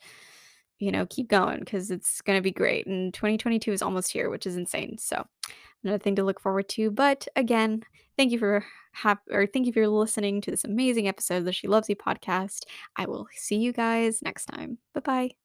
you 0.83 0.91
know, 0.91 1.07
keep 1.09 1.29
going 1.29 1.61
because 1.61 1.93
it's 1.93 2.21
going 2.23 2.37
to 2.37 2.43
be 2.43 2.51
great. 2.51 2.89
And 2.89 3.15
2022 3.15 3.73
is 3.73 3.83
almost 3.83 4.11
here, 4.11 4.29
which 4.31 4.49
is 4.49 4.57
insane. 4.57 4.99
So 4.99 5.25
another 5.85 5.99
thing 5.99 6.17
to 6.17 6.25
look 6.25 6.41
forward 6.41 6.69
to. 6.71 6.91
But 6.91 7.29
again, 7.37 7.85
thank 8.17 8.33
you 8.33 8.39
for 8.41 8.65
have 8.95 9.19
or 9.31 9.47
thank 9.47 9.67
you 9.67 9.73
for 9.73 9.87
listening 9.87 10.41
to 10.41 10.51
this 10.51 10.65
amazing 10.65 11.07
episode 11.07 11.37
of 11.37 11.45
the 11.45 11.53
She 11.53 11.69
Loves 11.69 11.89
You 11.89 11.95
podcast. 11.95 12.65
I 12.97 13.07
will 13.07 13.29
see 13.37 13.59
you 13.59 13.73
guys 13.73 14.23
next 14.23 14.47
time. 14.47 14.79
Bye 14.93 15.01
bye. 15.01 15.42